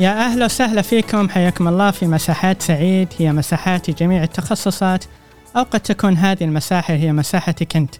[0.00, 5.04] يا أهلا وسهلا فيكم حياكم الله في مساحات سعيد هي مساحات جميع التخصصات
[5.56, 7.94] أو قد تكون هذه المساحة هي مساحتك أنت.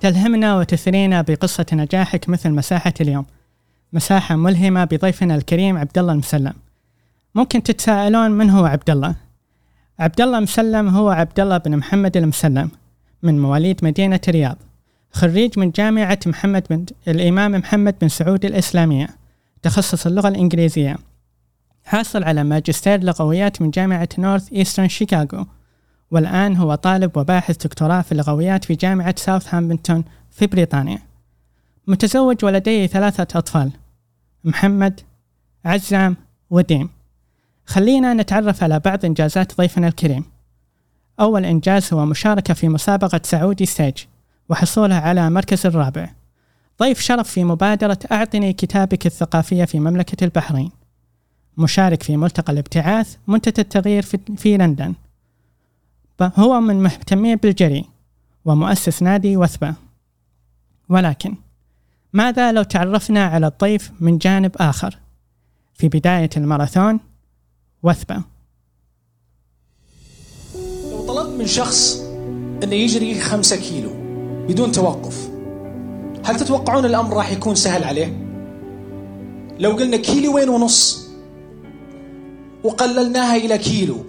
[0.00, 3.26] تلهمنا وتثرينا بقصة نجاحك مثل مساحة اليوم.
[3.92, 6.52] مساحة ملهمة بضيفنا الكريم عبد الله المسلم.
[7.34, 9.14] ممكن تتساءلون من هو عبد الله
[9.98, 12.70] عبد الله مسلم هو عبد الله بن محمد المسلم
[13.22, 14.56] من مواليد مدينة الرياض.
[15.12, 19.08] خريج من جامعة محمد بن الإمام محمد بن سعود الإسلامية.
[19.62, 20.96] تخصص اللغة الإنجليزية.
[21.84, 25.46] حاصل على ماجستير لغويات من جامعة نورث إيسترن شيكاغو
[26.10, 30.98] والآن هو طالب وباحث دكتوراه في اللغويات في جامعة ساوثهامبتون في بريطانيا.
[31.86, 33.70] متزوج ولديه ثلاثة أطفال
[34.44, 35.00] محمد
[35.64, 36.16] عزام
[36.50, 36.88] وديم.
[37.66, 40.24] خلينا نتعرف على بعض إنجازات ضيفنا الكريم.
[41.20, 43.94] أول إنجاز هو مشاركة في مسابقة سعودي ستيج
[44.48, 46.10] وحصولها على مركز الرابع.
[46.80, 50.70] ضيف شرف في مبادرة أعطني كتابك الثقافية في مملكة البحرين.
[51.58, 54.02] مشارك في ملتقى الابتعاث منتدى التغيير
[54.36, 54.94] في, لندن.
[56.22, 57.84] هو من مهتمين بالجري
[58.44, 59.74] ومؤسس نادي وثبة.
[60.88, 61.34] ولكن
[62.12, 64.98] ماذا لو تعرفنا على الضيف من جانب آخر؟
[65.74, 67.00] في بداية الماراثون
[67.82, 68.22] وثبة.
[70.90, 72.00] لو طلبت من شخص
[72.62, 73.90] أنه يجري خمسة كيلو
[74.48, 75.30] بدون توقف.
[76.24, 78.24] هل تتوقعون الأمر راح يكون سهل عليه؟
[79.58, 81.03] لو قلنا كيلوين ونص
[82.64, 84.04] وقللناها إلى كيلو.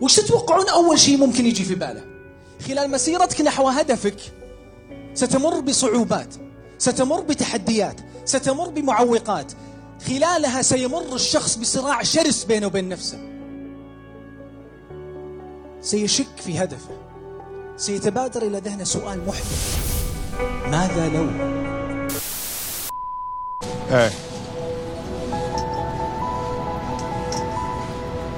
[0.00, 2.04] وش تتوقعون أول شيء ممكن يجي في باله؟
[2.66, 4.16] خلال مسيرتك نحو هدفك
[5.14, 6.34] ستمر بصعوبات
[6.78, 9.52] ستمر بتحديات ستمر بمعوقات.
[10.08, 13.18] خلالها سيمر الشخص بصراع شرس بينه وبين نفسه.
[15.80, 16.94] سيشك في هدفه.
[17.76, 19.78] سيتبادر إلى ذهنه سؤال محدث.
[20.70, 21.26] ماذا لو؟
[23.90, 24.29] Hey.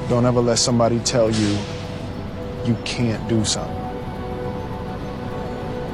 [0.09, 1.51] Don't ever let somebody tell you
[2.67, 3.75] you can't do something.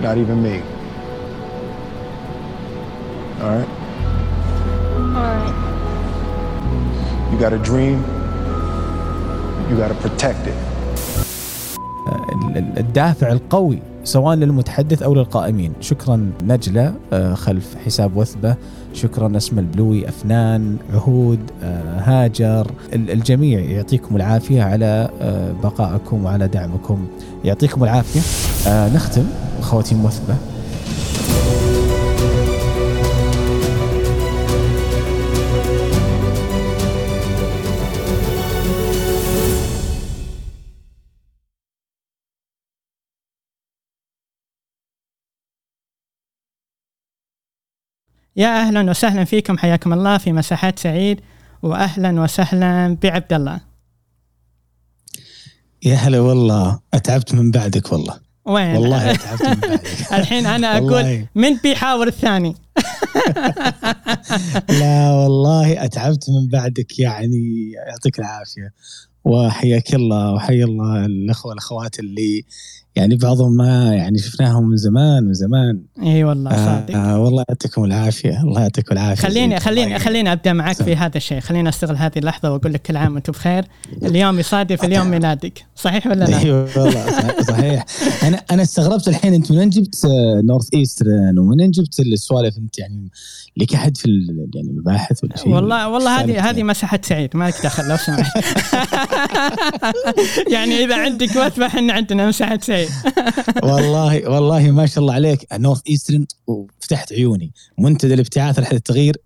[0.05, 0.57] Not even me.
[3.41, 3.69] All right?
[5.19, 5.55] Alright.
[7.31, 7.97] You got a dream,
[9.69, 10.57] you got to protect it.
[12.33, 18.55] ال- ال- الدافع القوي سواء للمتحدث او للقائمين شكرا نجله آه، خلف حساب وثبه
[18.94, 26.48] شكرا اسم البلوي أفنان عهود آه، هاجر ال- الجميع يعطيكم العافية على آه، بقائكم وعلى
[26.48, 27.06] دعمكم.
[27.44, 28.20] يعطيكم العافية.
[28.70, 29.24] آه، نختم
[29.60, 30.34] خواتيم وثبه
[48.38, 51.20] يا أهلا وسهلا فيكم حياكم الله في مساحات سعيد
[51.62, 53.60] وأهلا وسهلا بعبد الله.
[55.82, 58.20] يا هلا والله أتعبت من بعدك والله.
[58.44, 60.12] وين؟ والله أتعبت من بعدك.
[60.18, 61.26] الحين أنا أقول.
[61.34, 62.54] من بيحاور الثاني.
[64.80, 68.72] لا والله أتعبت من بعدك يعني يعطيك العافية.
[69.24, 72.44] وحياك الله وحيا الله الأخوة والأخوات اللي
[72.98, 75.80] يعني بعضهم ما يعني شفناهم من زمان من زمان.
[76.02, 76.96] إي والله صادق.
[76.96, 79.28] آه والله يعطيكم العافية الله يعطيكم العافية.
[79.28, 79.60] خليني.
[79.60, 81.40] خليني خليني أبدأ معك في هذا الشيء.
[81.40, 83.64] خليني أستغل هذه اللحظة وأقول لك كل عام وأنتم بخير.
[84.02, 85.64] اليوم يصادف اليوم ميلادك.
[85.76, 87.84] صحيح ولا لا؟ أيوه والله صح- صحيح.
[88.22, 93.08] أنا أنا استغربت الحين أنت منين جبت آه، نورث ايسترن ومنين جبت السوالف؟ أنت يعني
[93.56, 94.08] لك أحد في
[94.54, 98.44] يعني المباحث ولا شيء؟ والله والله هذه هذه مساحة سعيد مالك دخل لو سمحت.
[100.54, 102.87] يعني إذا عندك وثبه إحنا عندنا مساحة سعيد.
[103.62, 105.46] والله والله ما شاء الله عليك.
[105.52, 107.52] نورث ايسترن وفتحت عيوني.
[107.78, 109.16] منتدى الابتعاث رحلة التغيير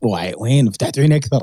[0.41, 1.43] وين؟ فتحت عيوني أكثر.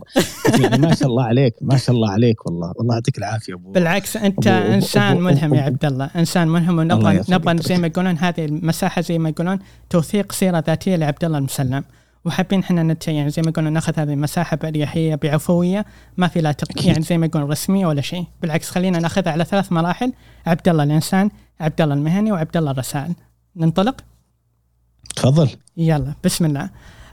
[0.60, 2.74] يعني ما شاء الله عليك ما شاء الله عليك والله.
[2.76, 6.80] والله يعطيك العافية ابو بالعكس أنت أبو- إنسان أبو- ملهم يا عبد الله إنسان ملهم
[6.80, 7.88] ونبغى نبغى زي ما.
[7.88, 9.60] يقولون هذه المساحة زي ما يقولون
[9.90, 11.84] توثيق سيرة ذاتية لعبد الله المسلم.
[12.26, 15.86] وحابين إحنا نت يعني زي ما يقولون ناخذ هذه المساحة بأريحية بعفوية.
[16.18, 16.86] ما في لا تق...
[16.88, 18.24] يعني زي ما يقولون رسمية ولا شيء.
[18.42, 20.14] بالعكس خلينا ناخذها على ثلاث مراحل.
[20.46, 21.30] عبد الله الإنسان
[21.60, 23.14] عبد الله المهني وعبد الله الرسائل
[23.56, 24.02] ننطلق؟
[25.16, 25.50] تفضل.
[25.78, 26.70] يلا بسم الله.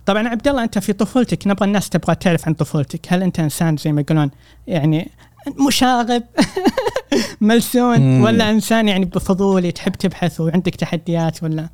[0.06, 3.12] طبعا عبد الله أنت في طفولتك نبغى الناس تبغى تعرف عن طفولتك.
[3.12, 4.30] هل أنت إنسان زي ما يقولون
[4.66, 5.10] يعني
[5.66, 6.22] مشاغب
[7.40, 8.22] ملسون مم.
[8.22, 11.68] ولا إنسان يعني بفضولي تحب تبحث وعندك تحديات ولا؟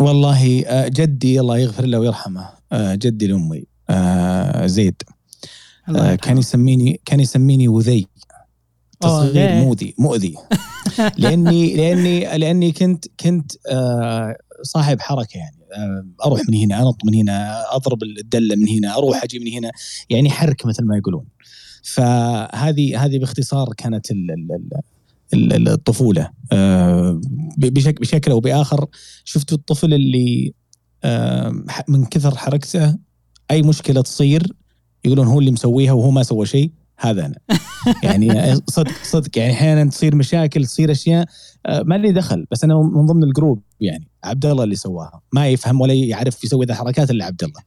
[0.00, 5.02] والله آه، جدي الله يغفر له ويرحمه آه، جدي لامي آه، زيد.
[5.88, 6.14] الله.
[6.14, 8.06] كان يسميني كان يسميني وذي.
[9.00, 10.34] تصغير أوه، مؤذي مؤذي.
[11.18, 15.56] لأني لأني لأني كنت كنت آه، صاحب حركة يعني.
[15.76, 19.70] آه، أروح من هنا أنط من هنا أضرب الدلة من هنا أروح أجي من هنا.
[20.10, 21.24] يعني حرك مثل ما يقولون.
[21.82, 24.80] فهذه هذه باختصار كانت ال- ال-
[25.34, 26.30] ال- ال- الطفولة.
[26.52, 27.20] آه،
[27.58, 28.86] بشكل أو بآخر
[29.24, 30.52] شفت الطفل اللي
[31.04, 32.96] آه، من كثر حركته
[33.50, 34.52] أي مشكلة تصير
[35.04, 36.70] يقولون هو اللي مسويها وهو ما سوى شيء.
[37.00, 37.34] هذا أنا.
[38.02, 39.38] يعني صدق صدق.
[39.38, 41.26] يعني أحيانا تصير مشاكل تصير أشياء
[41.66, 42.46] آه، ما لي دخل.
[42.50, 45.20] بس أنا من ضمن الجروب يعني عبد الله اللي سواها.
[45.32, 47.60] ما يفهم ولا يعرف يسوي ذا الحركات إلا عبد الله.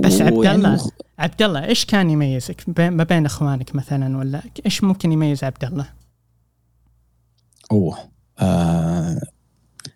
[0.00, 0.88] بس عبد الله مخ-
[1.18, 5.86] عبد الله إيش كان يميزك ما بين إخوانك مثلا ولا إيش ممكن يميز عبد الله؟
[7.72, 7.98] أوه.
[8.38, 9.20] آه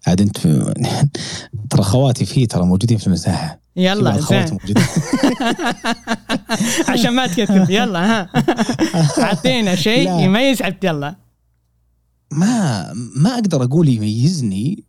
[0.07, 0.39] عاد أنت
[1.71, 3.61] ترى خواتي فيه ترى موجودين في المساحة.
[3.77, 4.59] يلا زين.
[6.89, 7.71] عشان ما تكذب.
[7.71, 8.31] يلا ها.
[9.19, 10.21] اعطينا شيء لا.
[10.21, 11.17] يميز عبد الله.
[12.33, 14.85] ما ما أقدر أقول يميزني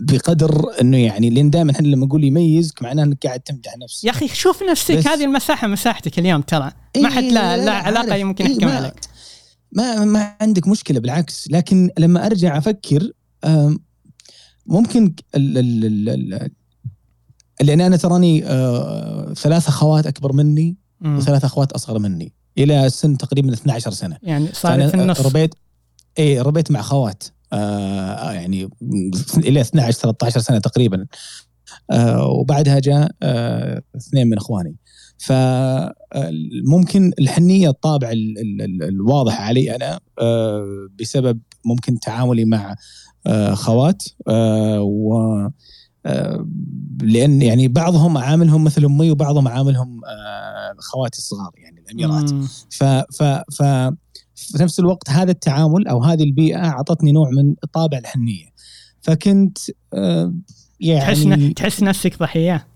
[0.00, 4.04] بقدر إنه يعني لأن دائما إحنا لما نقول يميزك معناه إنك قاعد تمدح نفسك.
[4.04, 5.08] يا أخي شوف نفسك.
[5.08, 6.70] هذه المساحة مساحتك اليوم ترى.
[6.96, 7.86] ما حد إيه، لا, لا, عارف.
[7.86, 8.94] علاقة يمكن إيه، يحكم ما- عليك.
[9.72, 11.48] ما ما عندك مشكلة بالعكس.
[11.50, 13.10] لكن لما أرجع أفكر
[14.66, 16.50] ممكن ال ال ال
[17.60, 21.18] لأن أنا تراني آه، ثلاث أخوات أكبر مني مم.
[21.18, 24.18] وثلاث أخوات أصغر مني إلى سن تقريبا 12 سنة.
[24.22, 25.54] يعني صار في النص ربيت
[26.18, 28.68] إيه ربيت مع خوات آه يعني
[29.36, 31.06] إلى 12 13 سنة تقريبا.
[31.90, 34.76] آه وبعدها جاء آه اثنين من إخواني.
[35.18, 42.76] فممكن الحنية الطابع ال ال ال الواضح علي أنا آه بسبب ممكن تعاملي مع
[43.26, 45.52] آه خوات آه و آه،
[47.02, 52.30] لأن يعني بعضهم عاملهم مثل أمي وبعضهم عاملهم آه خواتي الصغار يعني الأميرات.
[52.70, 53.22] ف ف
[53.52, 53.62] ف
[54.34, 58.44] في نفس الوقت هذا التعامل أو هذه البيئة أعطتني نوع من طابع الحنيه
[59.00, 59.58] فكنت
[59.94, 60.34] آه،
[61.00, 62.66] تحس يعني ن- تحس نفسك ضحية.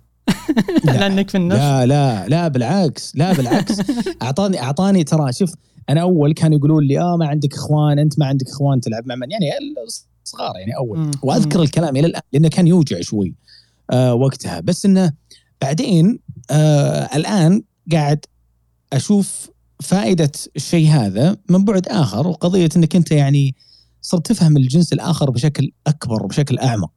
[0.84, 0.92] لا.
[0.98, 1.56] لأنك في النص.
[1.56, 3.78] لا لا لا بالعكس لا بالعكس.
[4.22, 5.52] أعطاني أعطاني ترى شوف
[5.88, 9.14] أنا أول كانوا يقولون لي آه ما عندك إخوان أنت ما عندك إخوان تلعب مع
[9.14, 9.46] من؟ يعني
[10.28, 11.10] صغار يعني أول مم.
[11.22, 13.34] وأذكر الكلام إلى الآن لأنه كان يوجع شوي
[13.90, 15.12] آه وقتها بس إنه
[15.62, 16.18] بعدين
[16.50, 18.24] آه الآن قاعد
[18.92, 19.50] أشوف
[19.82, 23.54] فائدة الشيء هذا من بعد آخر وقضية إنك أنت يعني
[24.02, 26.90] صرت تفهم الجنس الآخر بشكل أكبر وبشكل أعمق.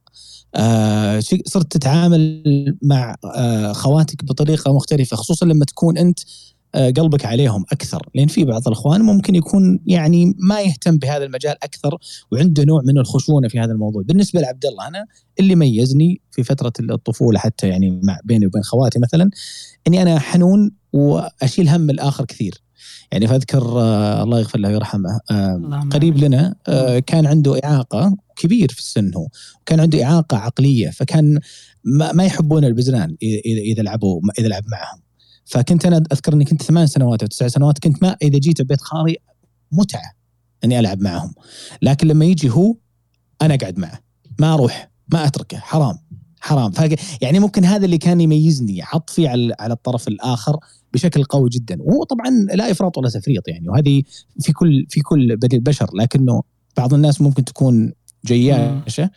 [0.56, 2.44] آه صرت تتعامل
[2.82, 6.20] مع آه خواتك بطريقة مختلفة خصوصا لما تكون أنت
[6.76, 8.10] قلبك عليهم أكثر.
[8.16, 11.98] لأن في بعض الأخوان ممكن يكون يعني ما يهتم بهذا المجال أكثر
[12.32, 14.04] وعنده نوع من الخشونة في هذا الموضوع.
[14.06, 15.06] بالنسبة لعبد الله أنا
[15.40, 19.30] اللي ميزني في فترة الطفولة حتى يعني مع بيني وبين خواتي مثلا
[19.88, 22.62] إني أنا حنون وأشيل هم الآخر كثير.
[23.12, 26.18] يعني فأذكر آه الله يغفر له ويرحمه آه قريب.
[26.18, 29.28] لنا آه كان عنده إعاقة كبير في السن هو.
[29.66, 31.40] كان عنده إعاقة عقلية فكان
[31.84, 35.02] ما, ما يحبون البزران اذا إذا لعبوا إذا لعب معهم.
[35.46, 38.82] فكنت أنا أذكر إني كنت ثمان سنوات أو تسع سنوات كنت ما إذا جيت بيت
[38.82, 39.18] خالي
[39.72, 40.12] متعة
[40.64, 41.34] إني ألعب معهم.
[41.82, 42.76] لكن لما يجي هو
[43.42, 44.00] أنا أقعد معه.
[44.40, 45.58] ما أروح ما أتركه.
[45.58, 45.98] حرام
[46.42, 46.72] حرام.
[46.72, 46.96] فاق...
[47.22, 50.58] يعني ممكن هذا اللي كان يميزني عطفي على على الطرف الآخر
[50.94, 51.78] بشكل قوي جدا.
[51.82, 53.70] وهو طبعا لا إفراط ولا تفريط يعني.
[53.70, 54.04] وهذه
[54.40, 56.44] في كل في كل بدي البشر لكنه
[56.78, 57.94] بعض الناس ممكن تكون
[58.26, 59.10] جياشة.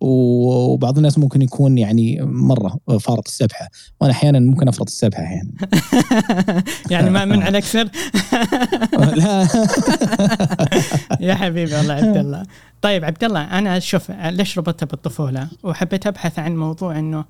[0.00, 3.68] وبعض الناس ممكن يكون يعني مرة فارط السبحة.
[4.00, 5.54] وأنا أحيانا ممكن أفرط السبحة يعني
[6.90, 7.84] يعني ما من عليك سر؟
[9.16, 9.48] لا.
[11.28, 12.42] يا حبيبي والله عبد الله.
[12.82, 17.24] طيب عبد الله أنا شوف ليش ربطتها بالطفولة؟ وحبيت أبحث عن موضوع إنه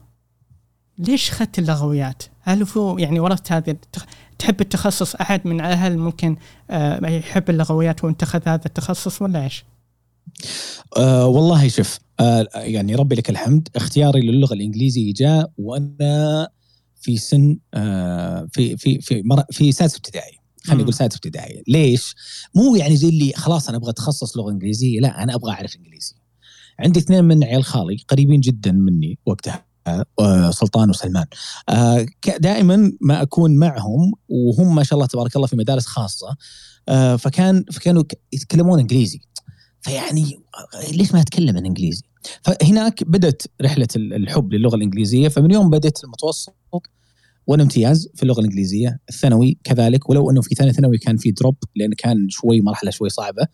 [0.98, 4.04] ليش اخذت اللغويات؟ هل هو يعني ورثت هذه التخ...
[4.38, 6.36] تحب التخصص أحد من الاهل ممكن
[6.70, 9.64] آه يحب اللغويات وانت اخذ هذا التخصص ولا إيش؟
[10.96, 13.68] آه والله شوف آه يعني ربي لك الحمد.
[13.76, 16.48] اختياري للغة الإنجليزية جاء وأنا
[17.00, 19.42] في سن آه في في في مر...
[19.50, 20.38] في سادس ابتدائي.
[20.64, 20.82] خلينا.
[20.82, 21.62] نقول سادس ابتدائي.
[21.68, 22.14] ليش؟
[22.54, 26.14] مو يعني زي اللي خلاص أنا أبغى أتخصص لغة إنجليزية لا أنا أبغى أعرف إنجليزي.
[26.80, 29.68] عندي اثنين من عيال خالي قريبين جدا مني وقتها
[30.20, 31.26] آه، سلطان وسلمان.
[31.68, 32.06] آه،
[32.38, 36.36] دائما ما أكون معهم وهم ما شاء الله تبارك الله في مدارس خاصة
[36.88, 39.20] آه، فكان فكانوا يتكلمون إنجليزي.
[39.80, 40.40] فيعني
[40.92, 42.02] ليش ما اتكلم الانجليزي؟
[42.42, 46.54] فهناك بدأت رحلة ال- الحب للغة الإنجليزية فمن يوم بدأت المتوسط
[47.46, 51.56] وأنا امتياز في اللغة الإنجليزية، الثانوي كذلك ولو إنه في ثاني ثانوي كان في دروب
[51.76, 53.46] لأن كان شوي مرحلة شوي صعبة.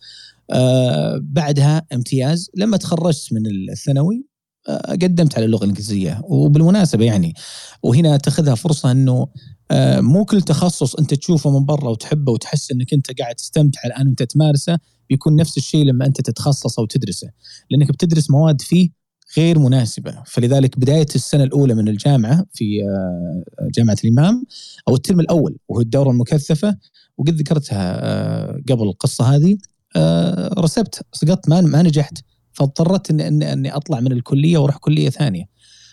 [0.51, 4.27] آه بعدها امتياز لما تخرجت من الثانوي
[4.69, 7.35] آه قدمت على اللغة الإنجليزية وبالمناسبة يعني
[7.83, 9.29] وهنا تأخذها فرصة إنه
[9.71, 14.07] آه مو كل تخصص أنت تشوفه من برا وتحبه وتحس إنك أنت قاعد تستمتع الآن
[14.07, 17.31] وأنت تمارسه بيكون نفس الشيء لما أنت تتخصص أو تدرسه
[17.71, 19.05] لأنك بتدرس مواد فيه
[19.37, 20.23] غير مناسبة.
[20.27, 24.45] فلذلك بداية السنة الأولى من الجامعة في آه، جامعة الإمام
[24.89, 26.77] أو الترم الأول وهو الدورة المكثفة
[27.19, 29.59] وقد ذكرتها آه، قبل القصة هذه
[29.97, 32.19] آه، رسبت سقطت ما ما نجحت.
[32.53, 35.45] فاضطريت إني إني إني أطلع من الكلية وأروح كلية ثانية.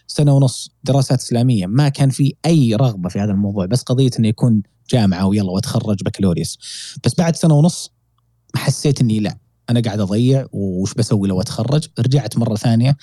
[0.07, 1.65] سنة ونص دراسات إسلامية.
[1.67, 6.03] ما كان في أي رغبة في هذا الموضوع بس قضية إنه يكون جامعة ويلا وأتخرج
[6.03, 6.57] بكالوريوس.
[7.05, 7.91] بس بعد سنة ونص
[8.55, 9.37] حسيت إني لا
[9.69, 12.97] أنا قاعد أضيع وش بسوي لو أتخرج رجعت مرة ثانية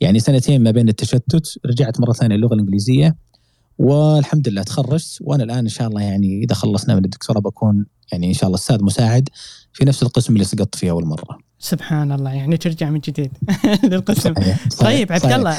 [0.00, 3.16] يعني سنتين ما بين التشتت رجعت مرة ثانية اللغة الإنجليزية
[3.78, 8.28] والحمد لله تخرجت وأنا الآن إن شاء الله يعني إذا خلصنا من الدكتوراه بكون يعني
[8.28, 9.28] إن شاء الله أستاذ مساعد
[9.72, 13.30] في نفس القسم اللي سقطت فيه أول مرة سبحان الله يعني ترجع من جديد
[13.90, 14.68] للقسم صحيح.
[14.68, 14.88] صحيح.
[14.88, 15.32] طيب عبد.
[15.32, 15.56] الله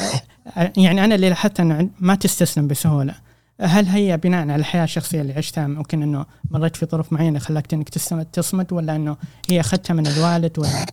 [0.77, 3.24] يعني أنا اللي لاحظت أنه ما تستسلم بسهولة
[3.61, 7.73] هل هي بناء على الحياة الشخصية اللي عشتها ممكن إنه مريت في ظروف معينة خلاك
[7.73, 7.89] إنك
[8.33, 9.17] تصمد ولا إنه
[9.49, 10.85] هي أخذتها من الوالد ولا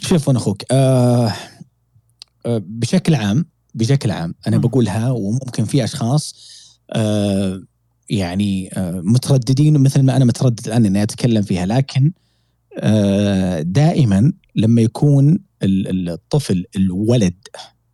[0.00, 1.32] شوف أنا أخوك آه
[2.46, 4.62] آه بشكل عام بشكل عام أنا مم.
[4.62, 6.34] بقولها وممكن في أشخاص
[6.90, 7.62] آه
[8.10, 12.12] يعني آه مترددين مثل ما أنا متردد الآن إني أتكلم فيها لكن
[12.78, 17.34] آه دائما لما يكون ال- ال- الطفل الولد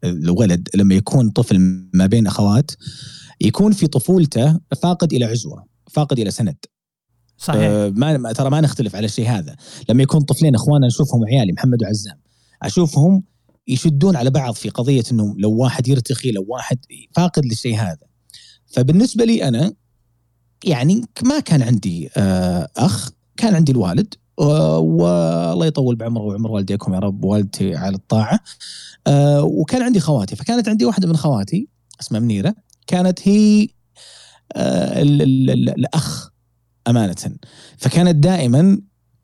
[0.04, 1.58] الولد لما يكون طفل
[1.94, 2.70] ما بين أخوات
[3.40, 6.56] يكون في طفولته فاقد إلى عزوة فاقد إلى سند.
[7.36, 7.60] صحيح.
[7.62, 9.56] آه، ما ترى ما نختلف على الشيء هذا.
[9.88, 12.20] لما يكون طفلين اخوانا نشوفهم عيالي محمد وعزام
[12.62, 13.22] أشوفهم
[13.68, 16.78] يشدون على بعض في قضية انه لو واحد يرتخي لو واحد
[17.16, 18.06] فاقد للشيء هذا.
[18.66, 19.72] فبالنسبة لي أنا
[20.64, 26.98] يعني ما كان عندي آه، أخ كان عندي الوالد والله يطول بعمره وعمر والديكم يا
[26.98, 28.40] رب والدتي على الطاعة.
[29.06, 31.68] آه، وكان عندي خواتي فكانت عندي واحدة من خواتي
[32.00, 32.54] اسمها منيرة.
[32.90, 33.68] كانت هي
[34.56, 36.30] آه، ال- ال- ال- الأخ
[36.88, 37.14] أمانة.
[37.78, 38.78] فكانت دائما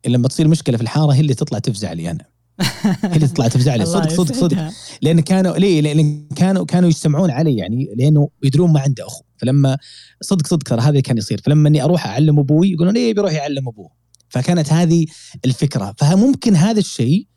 [0.07, 2.25] لما تصير مشكلة في الحارة هي اللي تطلع تفزع لي أنا.
[3.03, 3.85] هي اللي تطلع تفزع لي.
[3.85, 4.71] صدق صدق صدق.
[5.01, 9.23] لأن كانوا ليه؟ لأن كانوا كانوا يجتمعون علي يعني لأنه يدرون ما عنده أخو.
[9.37, 9.77] فلما
[10.21, 11.41] صدق صدق ترى هذا كان يصير.
[11.45, 13.89] فلما إني أروح أعلم أبوي يقولون ليه بيروح يعلم أبوه.
[14.29, 15.05] فكانت هذه
[15.45, 15.95] الفكرة.
[15.97, 17.27] فممكن هذا الشيء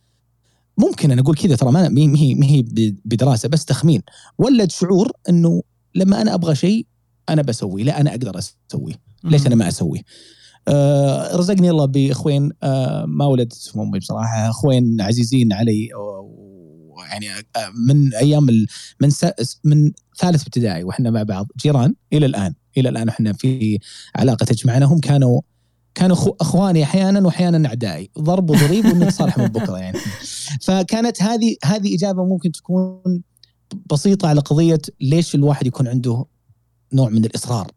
[0.79, 2.65] ممكن أنا أقول كذا ترى ما ما هي ما هي
[3.05, 4.03] بدراسة بس تخمين.
[4.39, 5.63] ولد شعور إنه
[5.95, 6.87] لما أنا أبغى شيء
[7.29, 8.95] أنا بسويه لا أنا أقدر أسويه.
[9.25, 10.01] ليش أنا ما أسويه؟
[10.69, 18.15] آه رزقني الله بإخوين آه ما ولدتهم أمي بصراحة إخوين عزيزين علي ويعني آه من
[18.15, 18.47] أيام
[19.01, 19.11] من
[19.65, 21.47] من ثالث ابتدائي وإحنا مع بعض.
[21.63, 23.79] جيران إلى الآن إلى الآن إحنا في
[24.17, 25.41] علاقة تجمعنا هم كانوا
[25.95, 28.11] كانوا أخواني أحيانا واحيانا أعدائي.
[28.19, 29.99] ضرب وضريب ونتصالح من بكرة يعني.
[30.61, 33.23] فكانت هذه هذه إجابة ممكن تكون
[33.91, 36.25] بسيطة على قضية ليش الواحد يكون عنده
[36.93, 37.71] نوع من الإصرار.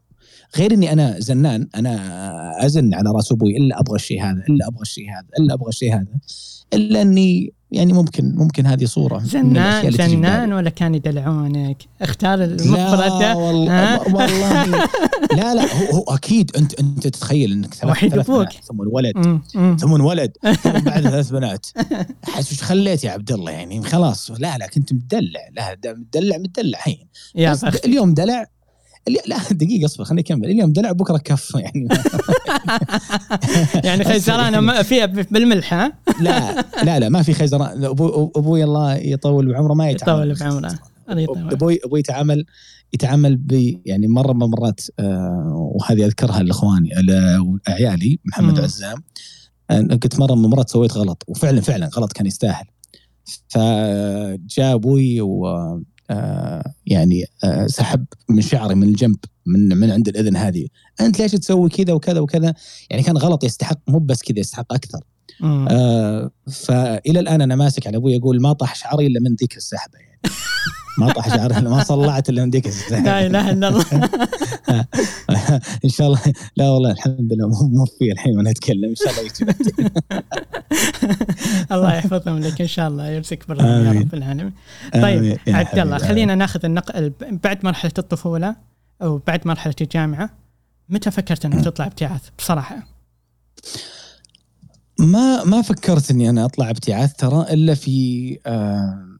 [0.58, 4.82] غير إني أنا زنان أنا أزن على رأس أبوي إلا أبغى الشيء هذا إلا أبغى
[4.82, 6.08] الشيء هذا إلا أبغى الشيء هذا.
[6.74, 9.92] إلا إني يعني ممكن ممكن هذه صورة زنان.
[9.92, 13.36] زنان ولا كان يدلعونك؟ اختار لا المفردة.
[13.36, 14.66] والله؟ والله
[15.32, 18.32] لا لا هو, هو أكيد انت أنت تتخيل إنك ثلاث وحيد ثلاث.
[18.32, 19.42] بنات، ثم ولد.
[19.80, 20.32] ثم ولد.
[20.64, 21.66] ثم بعد ثلاث بنات.
[22.24, 24.32] حس وش خليت يا عبد الله يعني؟ خلاص.
[24.32, 25.40] لا لا كنت مدلع.
[25.52, 28.46] لا مدلع مدلع حين يا بس بخت اليوم دلع
[29.08, 30.46] لا دقيقة اصبر خليني أكمل.
[30.50, 31.88] إليوم دلع بكرة كف يعني.
[33.84, 37.84] يعني خيزرانة ما فيها بالملح ها؟ لا لا لا ما في خيزران.
[37.86, 40.32] أبوي أبوي الله يطول بعمره ما يتعامل.
[40.32, 40.80] يطول بعمره.
[41.54, 42.46] أبوي أبوي يتعامل
[42.94, 48.64] يتعامل ب يعني مرة من المرات آه وهذه أذكرها لإخواني ل- عيالي محمد مم.
[48.64, 49.04] عزام.
[49.72, 52.66] قلت مرة من المرات سويت غلط وفعلا فعلا غلط كان يستاهل.
[53.48, 55.46] فجاء أبوي و
[56.86, 60.68] يعني آه، سحب من شعري من الجنب من من عند الأذن هذه.
[61.02, 62.54] أنت ليش تسوي كذا وكذا وكذا؟
[62.90, 65.00] يعني كان غلط يستحق مو بس كذا يستحق أكثر.
[65.44, 70.00] آه فإلى الآن أنا ماسك على أبوي أقول ما طاح شعري إلا من ذيك السحبة
[70.00, 70.20] يعني.
[70.98, 73.86] ما طاح شعري إلا ما صلعت إلا السحبه لا إله إلا الله.
[75.86, 76.20] إن شاء الله.
[76.56, 77.48] لا والله الحمد لله.
[77.48, 79.46] مو في الحين وأنا اتكلم إن شاء الله يجي
[81.74, 82.62] الله يحفظهم لك.
[82.62, 84.00] إن شاء الله يرزقك بالرحمة يا.
[84.00, 84.54] رب العالمين.
[84.94, 85.98] طيب عبد الله.
[85.98, 88.56] خلينا ناخذ النقل بعد مرحلة الطفولة
[89.02, 90.30] أو بعد مرحلة الجامعة.
[90.90, 92.88] متى فكرت إنك تطلع ابتعاث؟ بصراحة.
[95.00, 99.13] ما ما فكرت إني أنا أطلع ابتعاث ترى إلا في آه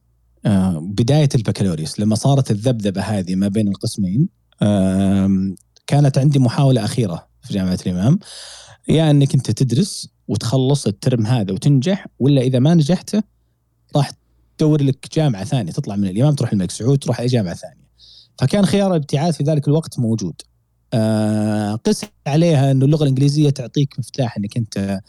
[0.80, 4.28] بداية البكالوريوس لما صارت الذبذبة هذه ما بين القسمين
[4.62, 5.54] آه
[5.86, 8.18] كانت عندي محاولة أخيرة في جامعة الإمام.
[8.88, 13.16] يا إنك أنت تدرس وتخلص الترم هذا وتنجح ولا إذا ما نجحت
[13.96, 14.12] راح
[14.58, 17.84] تدور لك جامعة ثانية تطلع من الإمام تروح الملك سعود تروح أي جامعة ثانية.
[18.38, 20.34] فكان خيار الابتعاث في ذلك الوقت موجود.
[20.94, 25.00] آه قس عليها إنه اللغة الإنجليزية تعطيك مفتاح إنك أنت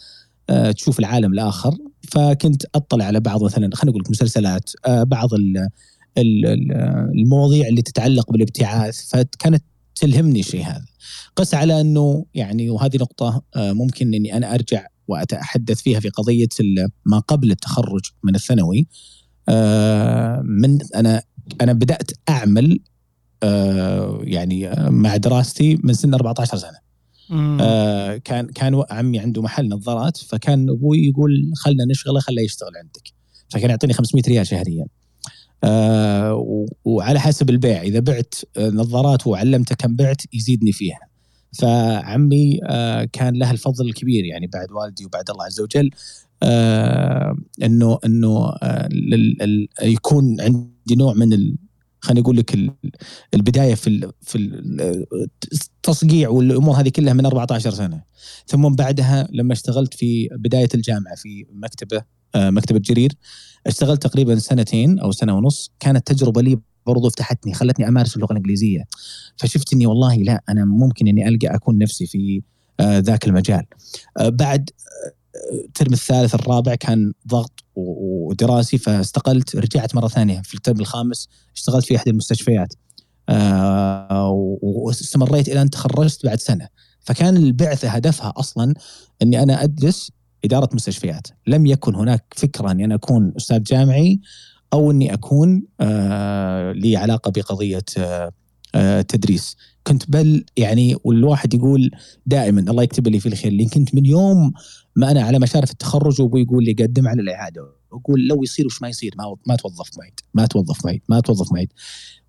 [0.49, 1.77] آه، تشوف العالم الآخر.
[2.11, 5.67] فكنت أطلع على بعض مثلا خلينا نقول مسلسلات آه، بعض ال-
[6.17, 6.71] ال- ال-
[7.19, 9.63] المواضيع اللي تتعلق بالابتعاث فكانت
[9.95, 10.85] تلهمني الشيء هذا
[11.35, 16.47] قس على إنه يعني وهذه نقطة آه، ممكن إني أنا أرجع وأتحدث فيها في قضية
[17.05, 18.87] ما قبل التخرج من الثانوي
[19.49, 21.21] آه، من أنا
[21.61, 22.79] أنا بدأت أعمل
[24.23, 26.77] يعني مع دراستي من سن 14 سنة.
[27.31, 33.13] آه، كان كان عمي عنده محل نظارات فكان أبوي يقول خلنا نشغله خليه يشتغل عندك.
[33.49, 34.85] فكان يعطيني 500 ريال شهريا.
[35.63, 40.99] آه، وعلى حسب البيع إذا بعت آه، نظارات وعلمته كم بعت يزيدني فيها.
[41.59, 45.89] فعمي آه، كان له الفضل الكبير يعني بعد والدي وبعد الله عز وجل
[46.43, 48.89] آه، انه إنه آه،
[49.81, 51.33] يكون عندي نوع من
[52.05, 52.71] خليني أقول لك ال-
[53.33, 55.05] البداية في في ال-
[55.53, 58.01] التصقيع والأمور هذه كلها من 14 سنة.
[58.47, 62.01] ثم بعدها لما اشتغلت في بداية الجامعة في مكتبة
[62.35, 63.13] آه، مكتبة جرير
[63.67, 65.71] اشتغلت تقريبا سنتين أو سنة ونص.
[65.79, 68.83] كانت تجربة لي برضو فتحتني خلتني أمارس اللغة الإنجليزية.
[69.37, 72.41] فشفت إني والله لا أنا ممكن إني ألقى أكون نفسي في
[72.79, 73.63] آه، ذاك المجال.
[74.17, 74.69] آه، بعد
[75.65, 77.94] الترم الثالث الرابع كان ضغط و-
[78.25, 82.73] ودراسي فاستقلت رجعت مرة ثانية في الترم الخامس اشتغلت في أحد المستشفيات.
[83.29, 84.29] آه،
[84.61, 86.67] واستمريت إلى أن تخرجت بعد سنة.
[86.99, 88.73] فكان البعثة هدفها أصلا
[89.21, 90.11] إني أنا أدرس
[90.45, 91.27] إدارة مستشفيات.
[91.47, 94.19] لم يكن هناك فكرة إني أنا أكون أستاذ جامعي
[94.73, 97.85] أو إني أكون آه لي علاقة بقضية
[98.75, 99.57] آه تدريس.
[99.87, 101.91] كنت بل يعني والواحد يقول
[102.25, 104.53] دائما الله يكتب لي في الخير اللي كنت من يوم
[104.95, 107.74] ما أنا على مشارف التخرج وابوي يقول لي قدم على الإعادة.
[107.95, 111.51] أقول لو يصير وش ما يصير ما ما توظف معيد ما توظف معيد ما توظف
[111.51, 111.73] معيد.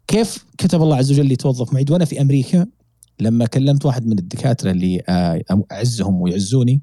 [0.07, 2.67] كيف كتب الله عز وجل لي توظف معيد؟ وأنا في أمريكا
[3.21, 5.43] لما كلمت واحد من الدكاترة اللي آه،
[5.73, 6.83] أعزهم ويعزوني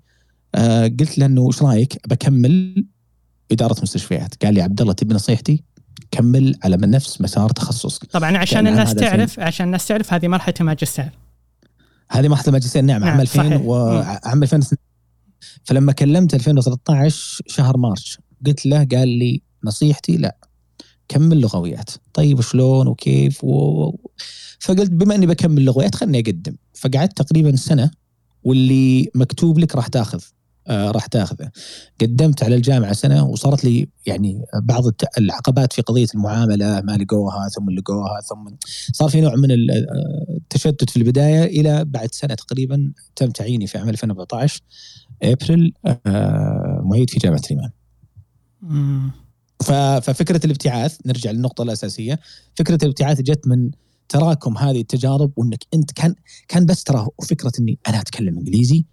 [0.55, 2.85] آه، قلت له إنه وش رأيك؟ بكمل
[3.51, 4.45] إدارة مستشفيات.
[4.45, 5.63] قال لي عبد الله تبي نصيحتي؟
[6.11, 8.05] كمل على من نفس مسار تخصصك.
[8.05, 11.09] طبعا عشان الناس تعرف عشان الناس تعرف هذه مرحلة الماجستير.
[12.11, 13.61] هذه مرحلة الماجستير نعم نعم، عام 2000 صحيح.
[13.61, 14.77] وعام 2000
[15.63, 18.17] فلما كلمت 2013 شهر مارس
[18.47, 20.37] قلت له قال لي نصيحتي لا
[21.07, 21.89] كمل لغويات.
[22.13, 23.91] طيب شلون وكيف؟ و...
[24.59, 26.55] فقلت بما إني بكمل لغويات خلني أقدم.
[26.73, 27.91] فقعدت تقريبا سنة
[28.43, 30.21] واللي مكتوب لك راح تاخذ
[30.67, 31.51] آه راح تاخذه.
[32.01, 34.83] قدمت على الجامعة سنة وصارت لي يعني بعض
[35.17, 38.55] العقبات في قضية المعاملة ما لقوها ثم لقوها ثم
[38.93, 39.57] صار في نوع من آه،
[40.37, 44.61] التشتت في البداية إلى بعد سنة تقريبا تم تعييني في عام 2014
[45.23, 47.82] ابريل آه معيد في جامعة الإمام.
[50.01, 52.19] ففكرة الابتعاث نرجع للنقطة الأساسية
[52.55, 53.71] فكرة الابتعاث جت من
[54.09, 56.15] تراكم هذه التجارب وإنك أنت كان
[56.47, 58.85] كان بس ترى فكرة إني أنا أتكلم إنجليزي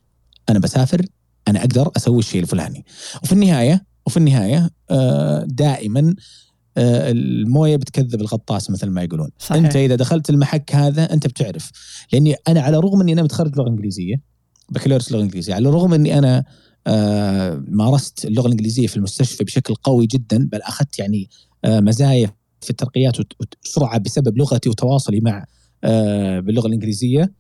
[0.48, 1.06] أنا بسافر
[1.48, 2.84] أنا أقدر أسوي الشيء الفلاني.
[3.22, 6.14] وفي النهاية وفي النهاية آه، دائما
[6.76, 9.30] آه، الموية بتكذب الغطاس مثل ما يقولون.
[9.38, 9.64] صحيح.
[9.64, 11.70] أنت إذا دخلت المحك هذا أنت بتعرف.
[12.12, 14.14] لأني أنا على الرغم إني أنا متخرج لغة إنجليزية
[14.70, 16.44] بكالوريوس لغة إنجليزية على الرغم إني أنا
[17.68, 21.28] مارست اللغة الإنجليزية في المستشفى بشكل قوي جدا بل أخذت يعني
[21.64, 23.16] آه، مزايا في الترقيات
[23.64, 25.44] وسرعة بسبب لغتي وتواصلي مع
[25.84, 27.32] آه، باللغة الإنجليزية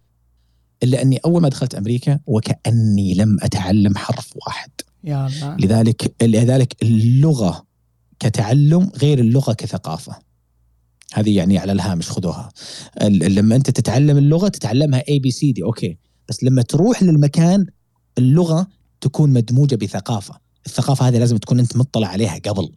[0.82, 4.70] إلا أني أول ما دخلت أمريكا وكأني لم أتعلم حرف واحد.
[5.04, 5.56] يا الله.
[5.56, 7.66] لذلك لذلك اللغة
[8.18, 10.18] كتعلم غير اللغة كثقافة.
[11.12, 12.48] هذه يعني على الهامش خذوها.
[13.10, 15.96] لما أنت تتعلم اللغة تتعلمها ABCD okay.
[16.28, 17.66] بس لما تروح للمكان
[18.18, 18.66] اللغة
[19.00, 20.34] تكون مدموجة بثقافة.
[20.66, 22.72] الثقافة هذه لازم تكون أنت مطلع عليها قبل.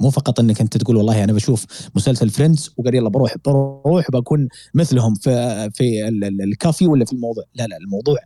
[0.00, 4.48] مو فقط إنك أنت تقول والله أنا بشوف مسلسل فريندز وقال يلا بروح بروح بكون
[4.74, 5.30] مثلهم في
[5.74, 7.44] في ال- ال- الكافي ولا في الموضوع.
[7.54, 8.16] لا لا الموضوع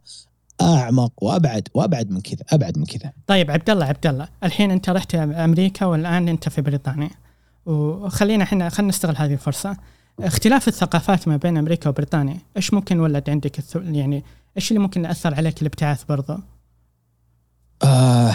[0.61, 3.12] أعمق وأبعد وأبعد من كذا أبعد من كذا.
[3.26, 7.11] طيب عبد الله عبد الله الحين أنت رحت أمريكا والآن أنت في بريطانيا.
[7.66, 9.76] وخلينا إحنا خلينا نستغل هذه الفرصة.
[10.20, 14.24] اختلاف الثقافات ما بين أمريكا وبريطانيا إيش ممكن ولد عندك يعني
[14.57, 16.38] إيش اللي ممكن يأثر عليك الابتعاث برضه
[17.83, 18.35] آه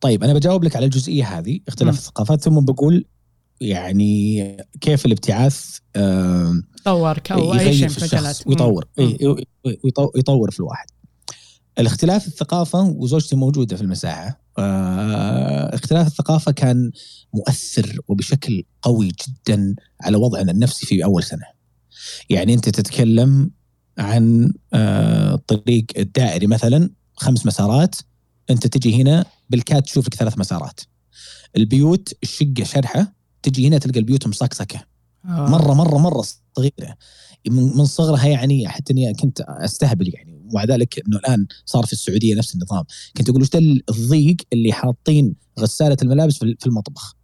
[0.00, 1.94] طيب أنا بجاوب لك على الجزئية هذه اختلاف.
[1.98, 3.04] الثقافات ثم بقول
[3.60, 9.04] يعني كيف الابتعاث آه طورك أو أي شيء في الشخص ويطور مم.
[9.20, 9.34] إيه،
[9.66, 10.86] ويطو- يطور في الواحد
[11.78, 16.90] الاختلاف الثقافة وزوجتي موجودة في المساحة آه، اختلاف الثقافة كان
[17.34, 21.44] مؤثر وبشكل قوي جدا على وضعنا النفسي في أول سنة
[22.30, 23.50] يعني أنت تتكلم
[23.98, 27.94] عن آه، الطريق الدائري مثلا خمس مسارات
[28.50, 30.80] أنت تجي هنا بالكاد تشوف لك ثلاث مسارات.
[31.56, 34.86] البيوت الشقة شرحة تجي هنا تلقى البيوت مصقصقة
[35.24, 35.48] آه.
[35.48, 36.24] مرة مرة مرة
[36.56, 36.96] صغيرة.
[37.50, 40.34] من صغرها يعني حتى إني كنت أستهبل يعني.
[40.44, 42.84] ومع ذلك إنه الآن صار في السعودية نفس النظام.
[43.16, 47.16] كنت أقول وش الضيق اللي حاطين غسالة الملابس في في المطبخ؟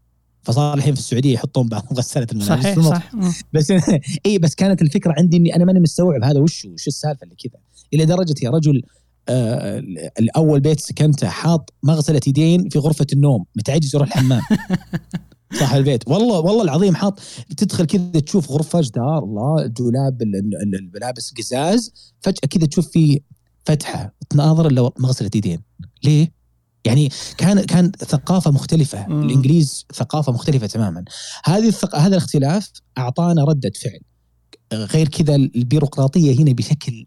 [0.43, 3.31] فصار الحين في السعودية يحطون بعض غسالة الملابس في صحيح المطبخ.
[3.31, 3.43] صح.
[3.53, 3.73] بس
[4.27, 7.61] اي بس كانت الفكرة عندي إني أنا ماني مستوعب هذا وش وش السالفة اللي كذا.
[7.95, 8.83] إلى درجة يا رجل
[9.29, 14.41] الأول بيت سكنته حاط مغسلة يدين في غرفة النوم متعجز يروح الحمام.
[15.61, 16.09] صاحب البيت.
[16.09, 17.21] والله والله العظيم حاط
[17.57, 23.21] تدخل كذا تشوف غرفة جدار الله دولاب ال- ال- الملابس قزاز فجأة كذا تشوف في
[23.65, 25.63] فتحة تناظر إلا مغسلة يدين.
[26.05, 26.33] ليه؟
[26.85, 29.07] يعني كان كان ثقافة مختلفة.
[29.09, 29.23] مم.
[29.23, 31.05] الإنجليز ثقافة مختلفة تماما.
[31.45, 31.97] هذه الثق...
[31.97, 34.01] هذا الاختلاف أعطانا ردة فعل.
[34.73, 37.07] غير كذا البيروقراطية هنا بشكل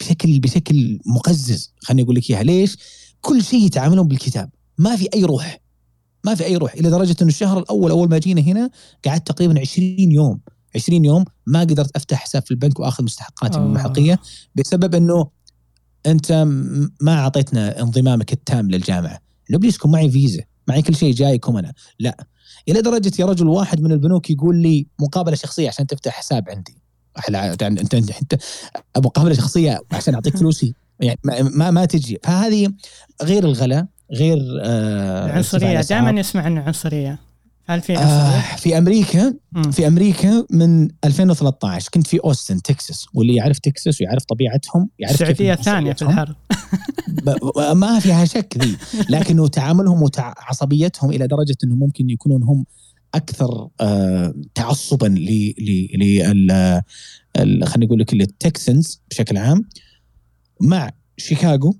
[0.00, 2.42] بشكل بشكل مقزز خليني أقول لك إياها.
[2.42, 2.76] ليش؟
[3.20, 4.50] كل شيء يتعاملون بالكتاب.
[4.78, 5.60] ما في أي روح.
[6.24, 6.72] ما في أي روح.
[6.74, 8.70] إلى درجة إنه الشهر الأول أول ما جينا هنا
[9.04, 10.40] قعدت تقريبا 20 يوم.
[10.74, 13.68] 20 يوم ما قدرت أفتح حساب في البنك وآخذ مستحقاتي من آه.
[13.68, 14.18] المحقية
[14.54, 15.30] بسبب إنه
[16.06, 16.32] أنت
[17.00, 19.18] ما أعطيتنا انضمامك التام للجامعة.
[19.50, 20.42] نبيسكم معي فيزا.
[20.68, 21.72] معي كل شيء جايكم أنا.
[22.00, 22.26] لا.
[22.68, 26.85] إلى درجة يا رجل واحد من البنوك يقول لي مقابلة شخصية عشان تفتح حساب عندي.
[27.20, 28.34] أحلى- يعني انت انت,
[28.96, 32.68] مقابله شخصيه عشان أعطيك فلوسي يعني ما ما, ما تجي فهذه
[33.22, 36.02] غير الغلا غير آه العنصرية الأسعار.
[36.02, 37.18] دائما نسمع عنه عنصرية
[37.68, 39.70] هل في عنصرية؟ آه في أمريكا مم.
[39.70, 45.52] في أمريكا من 2013 كنت في أوستن تكساس واللي يعرف تكساس ويعرف طبيعتهم يعرف السعودية
[45.52, 46.02] الثانية في.
[46.02, 46.36] الحرب
[47.76, 48.76] ما فيها شك ذي
[49.16, 52.64] لكنه تعاملهم وعصبيتهم إلى درجة انه ممكن يكونون هم
[53.16, 56.82] أكثر آه تعصبا ل ل لل
[57.66, 59.68] خلينا نقول لك التكسنز بشكل عام
[60.60, 61.74] مع شيكاغو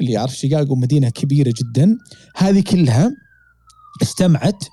[0.00, 1.98] اللي يعرف شيكاغو مدينة كبيرة جدا
[2.36, 3.10] هذه كلها
[4.02, 4.64] اجتمعت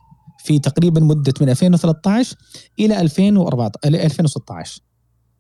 [0.44, 2.36] في تقريبا مدة من 2013
[2.80, 4.82] إلى 2014 إلى 2016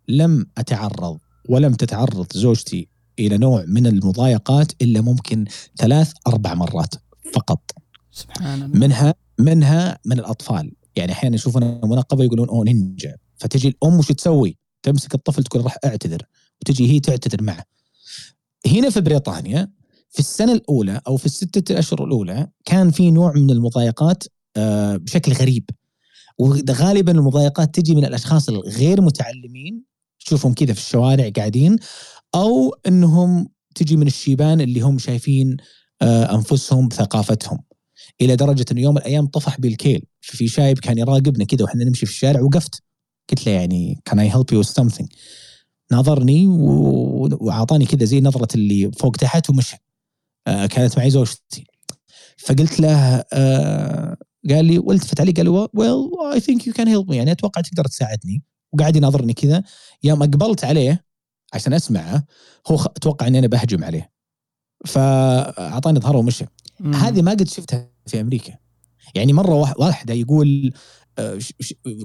[0.07, 2.87] لم أتعرض ولم تتعرض زوجتي
[3.19, 5.45] إلى نوع من المضايقات إلا ممكن
[5.77, 6.95] ثلاث أربع مرات
[7.33, 7.71] فقط.
[8.11, 8.79] سبحان الله.
[8.79, 10.71] منها منها من الأطفال.
[10.95, 13.15] يعني أحيانا يشوفون منقبه يقولون أوه نينجا.
[13.37, 16.21] فتجي الأم وش تسوي؟ تمسك الطفل تقول راح أعتذر.
[16.61, 17.63] وتجي هي تعتذر معه.
[18.67, 19.71] هنا في بريطانيا
[20.09, 24.23] في السنة الأولى أو في الستة أشهر الأولى كان في نوع من المضايقات
[24.57, 25.69] آه، بشكل غريب.
[26.37, 29.83] وغالبا المضايقات تجي من الأشخاص الغير متعلمين
[30.25, 31.77] تشوفهم كذا في الشوارع قاعدين
[32.35, 35.57] أو إنهم تجي من الشيبان اللي هم شايفين
[36.01, 37.59] آه، أنفسهم بثقافتهم.
[38.21, 42.05] إلى درجة إنه يوم من الأيام طفح بالكيل في شايب كان يراقبنا كذا وإحنا نمشي
[42.05, 42.83] في الشارع وقفت.
[43.29, 44.63] قلت له يعني can I help you
[45.91, 49.77] ناظرني و- وأعطاني كذا زي نظرة اللي فوق تحت ومشى
[50.47, 51.65] آه كانت معي زوجتي.
[52.37, 54.17] فقلت له آه
[54.49, 57.85] قال لي والتفت علي قال لي well I think you can help يعني أتوقع تقدر
[57.85, 58.43] تساعدني.
[58.73, 59.63] وقاعد يناظرني كذا
[60.03, 61.05] يوم أقبلت عليه
[61.53, 62.23] عشان أسمعه
[62.67, 64.11] هو أتوقع إني أنا بهجم عليه.
[64.85, 66.45] فأعطاني ظهره ومشى.
[66.95, 67.89] هذه ما قد شفتها.
[68.09, 68.53] في أمريكا.
[69.15, 70.73] يعني مرة واح- واحدة يقول
[71.19, 71.39] آه،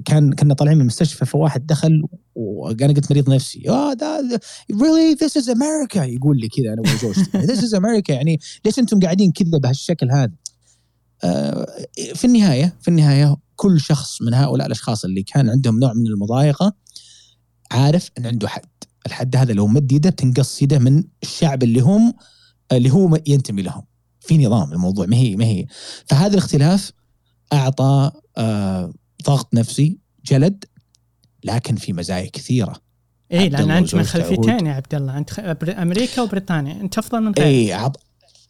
[0.05, 2.03] كان كنا طالعين من المستشفى فواحد دخل
[2.35, 3.69] وأنا قلت مريض نفسي.
[3.69, 4.39] آه ده
[4.73, 5.17] really?
[5.25, 5.97] This is America?
[5.97, 8.09] يقول لي كذا أنا وزوجتي this is America.
[8.09, 10.31] يعني ليش أنتم قاعدين كذا بهالشكل هذا؟
[11.23, 11.67] آه،
[12.15, 16.73] في النهاية في النهاية كل شخص من هؤلاء الأشخاص اللي كان عندهم نوع من المضايقة
[17.71, 18.61] عارف إن عنده حد.
[19.05, 22.13] الحد هذا لو مد يده بتنقص يده من الشعب اللي هم
[22.71, 23.83] اللي هو ينتمي لهم.
[24.27, 25.65] في نظام الموضوع ما هي ما هي.
[26.05, 26.91] فهذا الاختلاف
[27.53, 28.93] أعطى آه
[29.25, 30.65] ضغط نفسي جلد
[31.43, 32.75] لكن في مزايا كثيرة.
[33.31, 35.17] اي لأن أنت من خلفيتين يا عبد الله.
[35.17, 36.81] أنت أمريكا وبريطانيا.
[36.81, 37.73] أنت أفضل من غيرك اي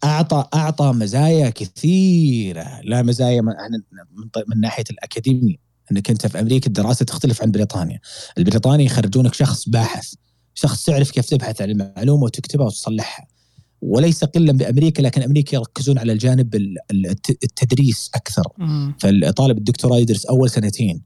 [0.03, 2.81] أعطى أعطى مزايا كثيرة.
[2.83, 5.59] لا مزايا من, من, من ناحية الاكاديمي
[5.91, 7.99] أنك أنت في أمريكا الدراسة تختلف عن بريطانيا.
[8.37, 10.13] البريطاني يخرجونك شخص باحث
[10.53, 13.27] شخص تعرف كيف تبحث عن المعلومة وتكتبها وتصلحها.
[13.87, 18.43] وليس قلا بأمريكا لكن أمريكا يركزون على الجانب ال- ال- الت- التدريس أكثر.
[18.99, 21.01] فالطالب الدكتوراه يدرس أول سنتين.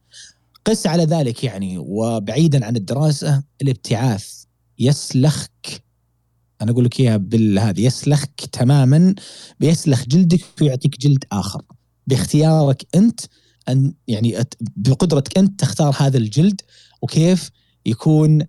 [0.65, 4.43] قس على ذلك يعني وبعيدا عن الدراسة الابتعاث
[4.79, 5.83] يسلخك
[6.61, 9.15] أنا أقول لك إياها بالهذه يسلخك تماما
[9.59, 11.61] بيسلخ جلدك ويعطيك جلد آخر.
[12.07, 13.19] باختيارك أنت
[13.69, 14.35] ان يعني
[14.75, 16.61] بقدرتك أنت تختار هذا الجلد
[17.01, 17.49] وكيف
[17.85, 18.39] يكون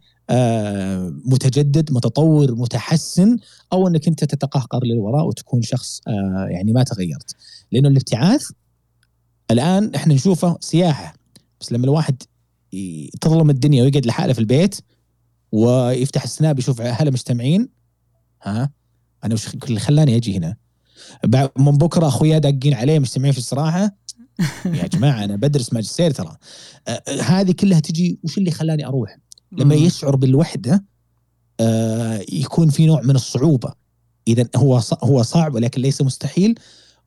[1.24, 3.36] متجدد متطور متحسن
[3.72, 7.36] أو أنك أنت تتقهقر للوراء وتكون شخص آه، يعني ما تغيرت.
[7.72, 8.50] لأنه الابتعاث
[9.50, 11.14] الآن إحنا نشوفه سياحة.
[11.60, 12.22] بس لما الواحد
[13.20, 14.80] تظلم الدنيا ويقعد لحاله في البيت
[15.52, 17.68] ويفتح السناب يشوف اهله مجتمعين
[18.42, 18.70] ها؟
[19.24, 20.56] أنا وش اللي خلاني أجي هنا؟
[21.58, 23.96] من بكرة أخويا داقين عليه مجتمعين في الاستراحه
[24.64, 26.36] يا جماعة أنا بدرس ماجستير ترى.
[26.88, 29.16] آه، آه، هذه كلها تجي وش اللي خلاني أروح؟
[29.52, 29.82] لما مم.
[29.82, 30.84] يشعر بالوحدة
[31.60, 33.72] آه، يكون في نوع من الصعوبة.
[34.28, 36.54] إذا هو هو صعب ولكن ليس مستحيل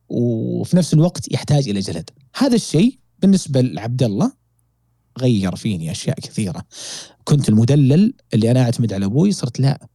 [0.08, 2.10] وفي نفس الوقت يحتاج إلى جلد.
[2.36, 4.32] هذا الشيء بالنسبة لعبد الله
[5.18, 6.62] غير فيني أشياء كثيرة.
[7.24, 9.86] كنت المدلل اللي أنا أعتمد على أبوي صرت لا.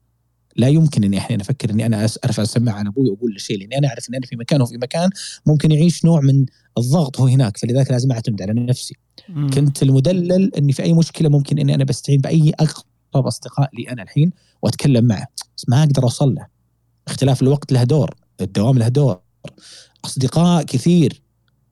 [0.55, 3.77] لا يمكن اني أحيانا أفكر إني أنا ارفع السماعه على أبوي وأقول له شيء لأني
[3.77, 5.09] أنا أعرف ان أنا في مكان وفي مكان
[5.45, 6.45] ممكن يعيش نوع من
[6.77, 7.57] الضغط هو هناك.
[7.57, 8.95] فلذلك لازم أعتمد على نفسي.
[9.29, 9.49] مم.
[9.49, 14.03] كنت المدلل إني في أي مشكلة ممكن إني أنا بستعين بأي اقرب أصدقاء لي أنا
[14.03, 15.27] الحين وأتكلم معه.
[15.57, 16.47] بس ما أقدر أوصل له.
[17.07, 19.21] اختلاف الوقت له دور الدوام له دور.
[20.05, 21.21] أصدقاء كثير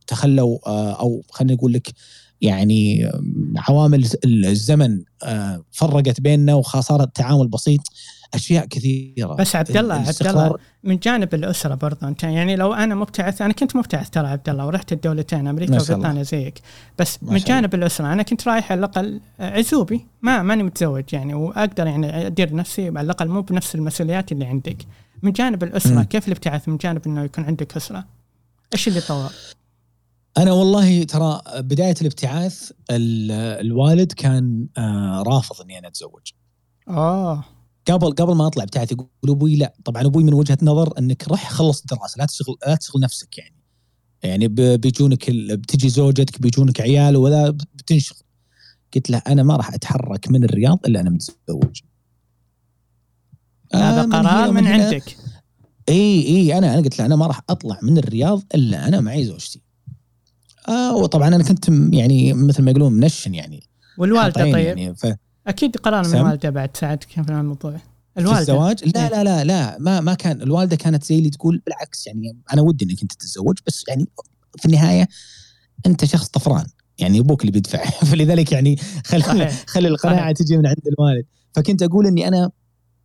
[0.07, 1.93] تخلوا آه، أو خلينا نقول لك
[2.41, 3.11] يعني
[3.57, 7.81] عوامل الزمن آه، فرقت بيننا وصار التعامل بسيط
[8.33, 12.95] أشياء كثيرة بس عبد الله عبد الله من جانب الأسرة برضه أنت يعني لو أنا
[12.95, 15.81] مبتعث أنا كنت مبتعث ترى عبد الله ورحت الدولتين أمريكا.
[15.81, 16.59] وبريطانيا زيك
[16.99, 17.47] بس من شاء الله.
[17.47, 22.55] جانب الأسرة أنا كنت رايح على الأقل عزوبي ما ماني متزوج يعني وأقدر يعني أدير
[22.55, 24.77] نفسي على الأقل مو بنفس المسؤوليات اللي عندك
[25.23, 26.03] من جانب الأسرة مم.
[26.03, 28.05] كيف الابتعاث من جانب إنه يكون عندك أسرة
[28.73, 29.31] إيش اللي طور؟
[30.37, 33.31] أنا والله ترى بداية الابتعاث ال-
[33.65, 36.31] الوالد كان آه، رافض إني أنا أتزوج.
[36.89, 37.43] اوه
[37.87, 39.73] قبل قبل ما أطلع ابتعاث يقول أبوي لا.
[39.85, 43.55] طبعا أبوي من وجهة نظر إنك رح خلص الدراسة لا تشغل لا تشغل نفسك يعني.
[44.23, 44.47] يعني
[44.77, 48.17] بيجونك بتجي زوجتك بيجونك عيال ولا بتنشغل.
[48.95, 51.81] قلت له أنا ما راح أتحرك من الرياض إلا أنا متزوج.
[53.73, 54.83] هذا آه، من قرار من هنا.
[54.85, 55.17] عندك.
[55.89, 59.25] إي إي أنا أنا قلت له أنا ما راح أطلع من الرياض إلا أنا معي
[59.25, 59.61] زوجتي.
[60.69, 63.63] آه وطبعا أنا كنت يعني مثل ما يقولون منشن يعني
[63.97, 65.07] والوالدة طيب يعني ف
[65.47, 67.75] أكيد قرار من؟ الوالده بعد ساعدك في الموضوع
[68.17, 69.09] الوالدة الزواج لا إيه.
[69.09, 72.85] لا لا لا ما ما كان الوالدة كانت زي اللي تقول بالعكس يعني أنا ودي
[72.85, 74.07] إنك أنت تتزوج بس يعني
[74.59, 75.07] في النهاية
[75.85, 76.65] أنت شخص طفران
[76.97, 78.75] يعني أبوك اللي بيدفع فلذلك يعني
[79.05, 79.49] خلي.
[79.67, 80.31] خلي القناعة صحيح.
[80.31, 82.51] تجي من عند الوالد فكنت أقول إني أنا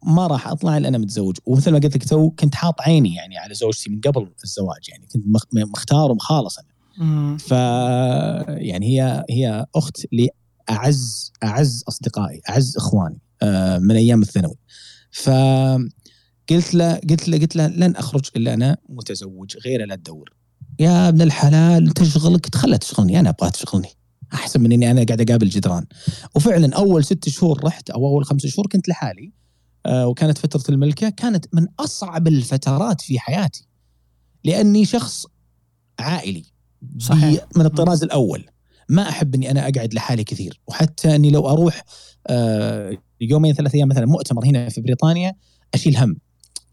[0.07, 3.39] ما راح أطلع إلا أنا متزوج ومثل ما قلت لك تو كنت حاط عيني يعني
[3.39, 6.69] على زوجتي من قبل الزواج يعني كنت مخ- مختار ومخالص أنا.
[7.39, 7.51] ف
[8.49, 14.57] يعني هي هي أخت لأعز أعز أصدقائي أعز إخواني آه، من أيام الثانوي.
[15.11, 15.31] ف
[16.51, 20.35] قلت له قلت له قلت له لن أخرج إلا أنا متزوج غيره لا تدور.
[20.79, 23.89] يا ابن الحلال تشغلك خلها تشغلني أنا أبغى تشغلني.
[24.35, 25.87] أحسن من إني أنا قاعد أقابل جدران.
[26.35, 29.33] وفعلا أول ست شهور رحت أو أول خمس شهور كنت لحالي
[29.87, 33.67] آه، وكانت فترة الملكة كانت من أصعب الفترات في حياتي.
[34.45, 35.27] لأني شخص
[35.99, 36.52] عائلي.
[36.99, 37.45] صحيح.
[37.57, 38.45] من الطراز الأول.
[38.89, 40.61] ما أحب إني أنا أقعد لحالي كثير.
[40.67, 41.85] وحتى إني لو أروح
[42.27, 45.33] آه، يومين ثلاث أيام مثلا مؤتمر هنا في بريطانيا
[45.75, 46.17] أشيل هم.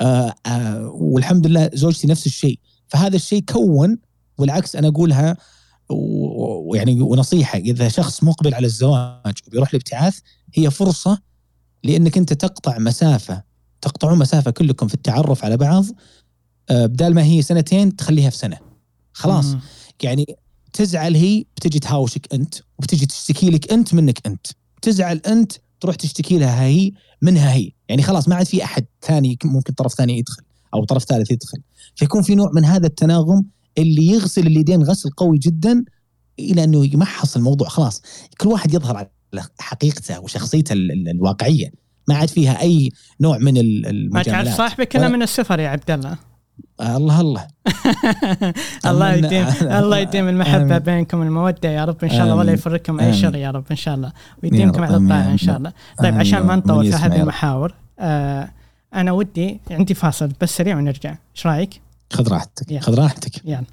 [0.01, 2.59] آه، آه، والحمد لله زوجتي نفس الشيء.
[2.87, 3.97] فهذا الشيء كون
[4.37, 5.37] والعكس أنا أقولها
[5.89, 10.19] ويعني ونصيحة إذا شخص مقبل على الزواج وبيروح الابتعاث
[10.53, 11.19] هي فرصة
[11.83, 13.43] لأنك أنت تقطع مسافة
[13.81, 15.85] تقطعون مسافة كلكم في التعرف على بعض
[16.71, 18.57] بدال ما هي سنتين تخليها في سنة.
[19.13, 19.45] خلاص.
[19.45, 19.61] مم.
[20.03, 20.35] يعني
[20.73, 24.47] تزعل هي بتجي تهاوشك أنت وبتجي تشتكي لك أنت منك أنت.
[24.81, 27.71] تزعل أنت تروح تشتكي لها هي منها هي.
[27.89, 31.57] يعني خلاص ما عاد في أحد ثاني ممكن طرف ثاني يدخل أو طرف ثالث يدخل.
[31.95, 33.45] فيكون في نوع من هذا التناغم
[33.77, 35.83] اللي يغسل اليدين غسل قوي جدا
[36.39, 37.67] إلى أنه يمحص الموضوع.
[37.67, 38.01] خلاص
[38.38, 39.09] كل واحد يظهر على
[39.59, 41.71] حقيقته وشخصيته ال- ال- الواقعية.
[42.07, 42.89] ما عاد فيها أي
[43.21, 44.25] نوع من ال- ما المجاملات.
[44.45, 46.17] تعرف صاحبك إلا من السفر يا عبد الله.
[46.81, 47.47] الله الله
[48.91, 50.77] الله يديم الله يديم المحبة.
[50.77, 52.51] بينكم المودة يا رب إن شاء الله ولا.
[52.51, 53.13] يفرقكم أي.
[53.13, 54.11] شر يا رب إن شاء الله
[54.43, 54.83] ويديمكم.
[54.83, 55.57] على الطاعة إن شاء.
[55.57, 56.55] الله طيب عشان ما.
[56.55, 57.21] نطول في هذه.
[57.21, 58.49] المحاور آه
[58.93, 61.81] أنا ودي عندي فاصل بس سريع ونرجع إيش رأيك؟
[62.13, 62.79] خذ راحتك.
[62.79, 63.63] خذ راحتك يلا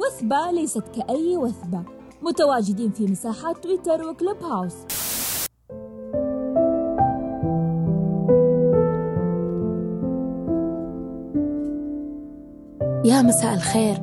[0.00, 1.82] وثبة ليست كأي وثبة
[2.22, 4.72] متواجدين في مساحات تويتر وكلوب هاوس
[13.04, 13.96] يا مساء الخير.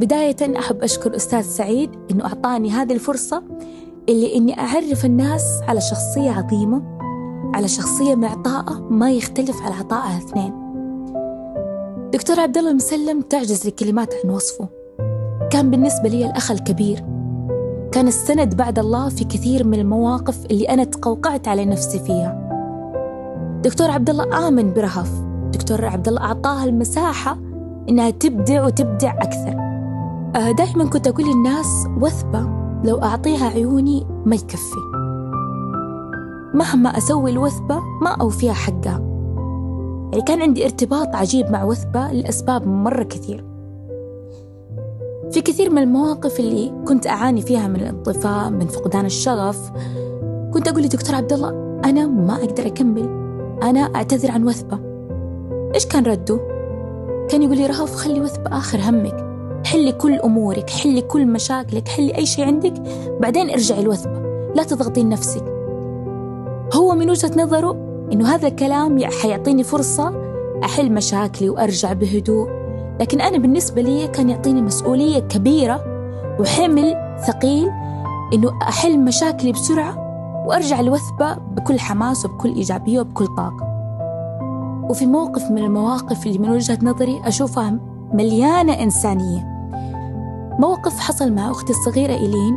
[0.00, 3.42] بداية أحب أشكر أستاذ سعيد أنه أعطاني هذه الفرصة
[4.08, 6.82] اللي إني أعرف الناس على شخصية عظيمة
[7.54, 10.52] على شخصية معطاءة ما يختلف على عطائها اثنين.
[12.12, 14.68] دكتور عبد الله المسلم تعجز الكلمات عن وصفه.
[15.50, 17.04] كان بالنسبة لي الأخ الكبير.
[17.92, 22.50] كان السند بعد الله في كثير من المواقف اللي أنا تقوقعت على نفسي فيها.
[23.64, 25.10] دكتور عبد الله آمن برهف.
[25.52, 27.38] دكتور عبد الله أعطاها المساحة
[27.88, 29.54] إنها تبدع وتبدع أكثر.
[30.36, 32.40] آه، دائما كنت أقول للناس وثبة
[32.84, 34.76] لو أعطيها عيوني ما يكفي.
[36.54, 39.00] مهما أسوي الوثبة ما أوفيها حقها.
[40.12, 43.44] يعني كان عندي ارتباط عجيب مع وثبة لأسباب مرة كثير.
[45.30, 49.72] في كثير من المواقف اللي كنت أعاني فيها من الانطفاء من فقدان الشغف
[50.52, 53.08] كنت أقول لدكتور عبد الله أنا ما أقدر أكمل.
[53.62, 54.78] أنا أعتذر عن وثبة.
[55.74, 56.53] إيش كان رده؟
[57.30, 59.24] كان يقول لي رهف خلي وثبة آخر همك.
[59.66, 62.74] حلي كل أمورك حلي كل مشاكلك حلي أي شيء عندك.
[63.20, 64.22] بعدين ارجعي الوثبة
[64.54, 65.44] لا تضغطين نفسك.
[66.74, 67.76] هو من وجهة نظره
[68.12, 70.14] إنه هذا الكلام حيعطيني فرصة
[70.64, 72.48] أحل مشاكلي وأرجع بهدوء.
[73.00, 75.84] لكن أنا بالنسبة لي كان يعطيني مسؤولية كبيرة
[76.40, 76.94] وحمل
[77.26, 77.70] ثقيل
[78.34, 80.04] إنه أحل مشاكلي بسرعة
[80.46, 83.73] وأرجع الوثبة بكل حماس وبكل إيجابية وبكل طاقة.
[84.90, 87.78] وفي موقف من المواقف اللي من وجهة نظري أشوفها
[88.12, 89.54] مليانة إنسانية.
[90.58, 92.56] موقف حصل مع أختي الصغيرة إيلين.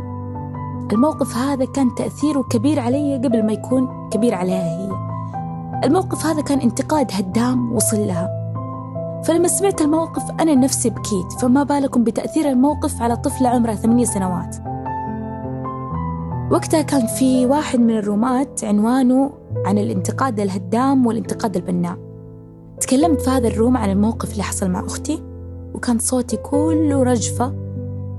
[0.92, 4.90] الموقف هذا كان تأثيره كبير علي قبل ما يكون كبير عليها هي.
[5.84, 8.28] الموقف هذا كان انتقاد هدام وصل لها.
[9.24, 14.56] فلما سمعت الموقف أنا نفسي بكيت فما بالكم بتأثير الموقف على طفلة عمرها ثمانية سنوات.
[16.50, 19.30] وقتها كان في واحد من الرومات عنوانه
[19.66, 22.07] عن الانتقاد الهدام والانتقاد البناء.
[22.80, 25.22] تكلمت في هذا الروم عن الموقف اللي حصل مع أختي
[25.74, 27.54] وكان صوتي كله رجفة.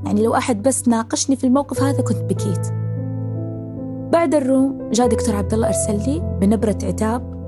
[0.05, 2.67] يعني لو أحد بس ناقشني في الموقف هذا كنت بكيت.
[4.11, 7.39] بعد الروم جاء دكتور عبد الله أرسل لي بنبرة عتاب.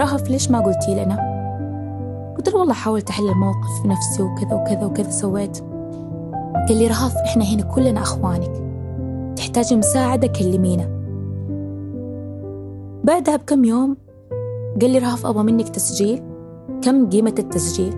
[0.00, 1.36] رهف ليش ما قلتي لنا؟
[2.36, 5.58] قلت له والله حاولت أحل الموقف بنفسي وكذا وكذا وكذا سويت.
[6.68, 8.62] قال لي رهف إحنا هنا كلنا أخوانك.
[9.36, 10.88] تحتاجي مساعدة كلمينا.
[13.04, 13.96] بعدها بكم يوم
[14.80, 16.22] قال لي رهف أبغى منك تسجيل.
[16.82, 17.94] كم قيمة التسجيل؟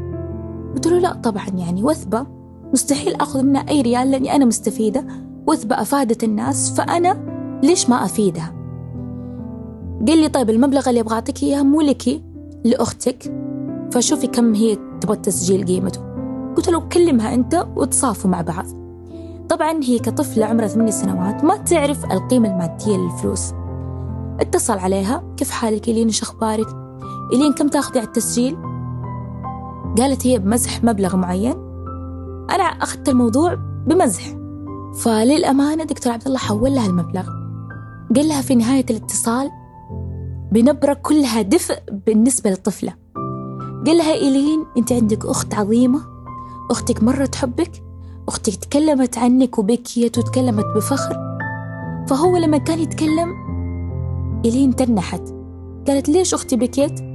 [0.74, 2.26] قلت له لا طبعا يعني وثبة.
[2.72, 5.04] مستحيل أخذ منها أي ريال لأني أنا مستفيدة.
[5.46, 7.16] وثبة أفادت الناس فأنا
[7.62, 8.54] ليش ما أفيدها؟
[10.08, 12.22] قال لي طيب المبلغ اللي أبغى أعطيك إياه مو لك
[12.64, 13.34] لأختك.
[13.92, 16.00] فشوفي كم هي تبغى التسجيل قيمته.
[16.56, 18.66] قلت له كلمها أنت وتصافوا مع بعض.
[19.48, 23.52] طبعا هي كطفلة عمرها ثمانية سنوات ما تعرف القيمة المادية للفلوس.
[24.40, 26.87] اتصل عليها كيف حالك؟ إلين إيش أخبارك؟
[27.32, 28.56] إلين كم تاخذي على التسجيل؟
[29.98, 31.54] قالت هي بمزح مبلغ معين.
[32.50, 33.54] أنا أخذت الموضوع
[33.86, 34.22] بمزح.
[34.94, 37.28] فللأمانة دكتور عبد الله حول لها المبلغ.
[38.16, 39.50] قال لها في نهاية الاتصال
[40.52, 42.94] بنبرة كلها دفء بالنسبة للطفلة.
[43.86, 46.00] قال لها إيلين أنت عندك أخت عظيمة.
[46.70, 47.70] أختك مرة تحبك.
[48.28, 51.38] أختك تكلمت عنك وبكيت وتكلمت بفخر.
[52.08, 53.34] فهو لما كان يتكلم
[54.44, 55.22] إيلين تنحت.
[55.88, 57.07] قالت ليش أختي بكيت؟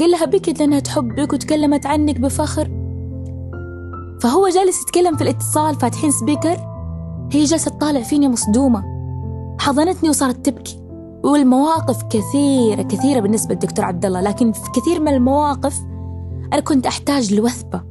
[0.00, 2.70] قال لها بكت لأنها تحبك وتكلمت عنك بفخر.
[4.20, 6.56] فهو جالس يتكلم في الاتصال فاتحين سبيكر.
[7.32, 8.84] هي جالسة تطالع فيني مصدومة.
[9.60, 10.80] حضنتني وصارت تبكي.
[11.24, 15.80] والمواقف كثيرة كثيرة بالنسبة للدكتور عبد الله لكن في كثير من المواقف
[16.52, 17.82] أنا كنت أحتاج لوثبة.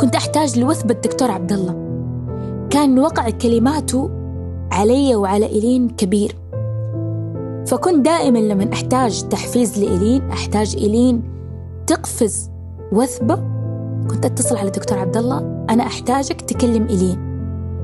[0.00, 1.72] كنت أحتاج لوثبة الدكتور عبد الله
[2.70, 4.10] كان وقع كلماته
[4.72, 6.41] علي وعلى إيلين كبير.
[7.66, 11.22] فكنت دائما لما أحتاج تحفيز لإيلين أحتاج إيلين
[11.86, 12.50] تقفز
[12.92, 13.34] وثبة.
[14.10, 15.38] كنت أتصل على الدكتور عبد الله
[15.70, 17.18] أنا أحتاجك تكلم إيلين.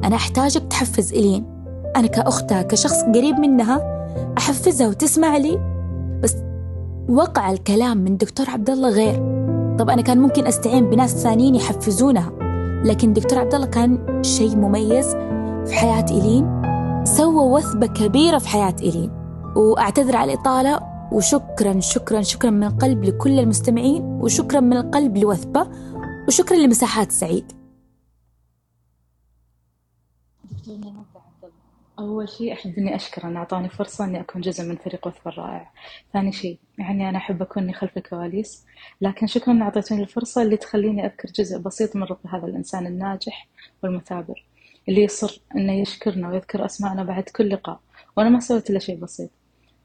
[0.04, 1.44] أنا أحتاجك تحفز إيلين.
[1.96, 4.06] أنا كأختها كشخص قريب منها
[4.38, 5.58] أحفزها وتسمع لي.
[6.22, 6.34] بس
[7.08, 9.14] وقع الكلام من دكتور عبد الله غير.
[9.78, 12.32] طب أنا كان ممكن أستعين بناس ثانيين يحفزونها
[12.84, 15.06] لكن دكتور عبد الله كان شيء مميز
[15.66, 16.62] في حياة إيلين.
[17.04, 19.17] سوى وثبة كبيرة في حياة إيلين.
[19.58, 20.80] وأعتذر على الإطالة
[21.12, 25.68] وشكرا شكرا شكرا من القلب لكل المستمعين وشكرا من القلب لوثبة
[26.28, 27.52] وشكرا لمساحات سعيد.
[31.98, 35.72] أول شيء أحب إني أشكر أن أعطاني فرصة إني أكون جزء من فريق وثبة الرائع.
[36.12, 38.64] ثاني شيء يعني أنا أحب أكون خلف الكواليس
[39.00, 43.48] لكن شكرا أن أعطيتوني الفرصة اللي تخليني أذكر جزء بسيط من رضا هذا الإنسان الناجح
[43.82, 44.46] والمثابر
[44.88, 47.80] اللي يصر إنه يشكرنا ويذكر أسماءنا بعد كل لقاء.
[48.16, 49.30] وأنا ما سويت إلا شيء بسيط.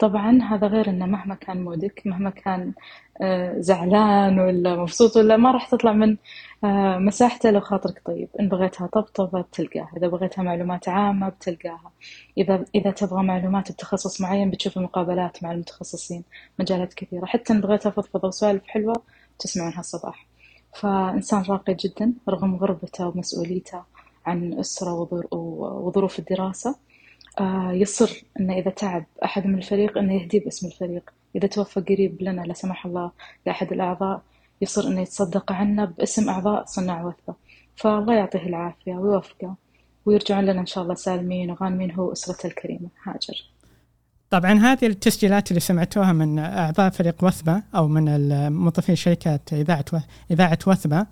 [0.04, 2.74] طبعا هذا غير إنه مهما كان مودك مهما كان
[3.22, 6.18] آه، زعلان ولا مبسوط ولا ما راح تطلع من
[6.64, 8.30] آه، مساحته لو خاطرك طيب.
[8.40, 11.92] إن بغيتها طبطبة بتلقاها إذا بغيتها معلومات عامة بتلقاها.
[12.38, 16.24] إذا إذا تبغى معلومات بتخصص معين بتشوف مقابلات مع المتخصصين
[16.60, 17.26] مجالات كثيرة.
[17.26, 18.96] حتى إن بغيتها فضفضة وسوالف حلوة
[19.40, 20.28] تسمعونها الصباح.
[20.74, 23.82] فإنسان راقي جدا رغم غربته ومسؤوليته
[24.26, 26.76] عن أسرة وظروف الدراسة.
[27.72, 31.14] يصر إنه إذا تعب أحد من الفريق إنه يهديه باسم الفريق.
[31.36, 33.12] إذا توفى قريب لنا لا سمح الله
[33.46, 34.22] لأحد الأعضاء
[34.62, 37.36] يصر إنه يتصدق عنا باسم أعضاء صناع وثبة.
[37.76, 39.56] فالله يعطيه العافية ويوفقه
[40.06, 43.46] ويرجعون لنا إن شاء الله سالمين وغانمين هو واسرته الكريمة هاجر.
[44.30, 49.86] طبعا هذه التسجيلات اللي سمعتوها من أعضاء فريق وثبة أو من موظفين شركات إذاعة
[50.32, 51.06] إذاعة وثبة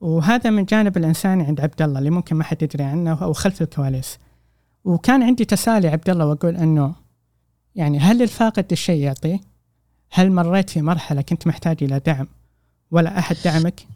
[0.00, 3.62] وهذا من جانب الإنساني عند عبد الله اللي ممكن ما حد يدري عنه أو خلف
[3.62, 4.18] الكواليس.
[4.84, 6.94] وكان عندي تسالي عبد الله وأقول إنه
[7.76, 9.40] يعني هل الفاقد الشيء يعطيه؟
[10.10, 12.26] هل مريت في مرحلة كنت محتاج إلى دعم
[12.90, 13.86] ولا أحد دعمك؟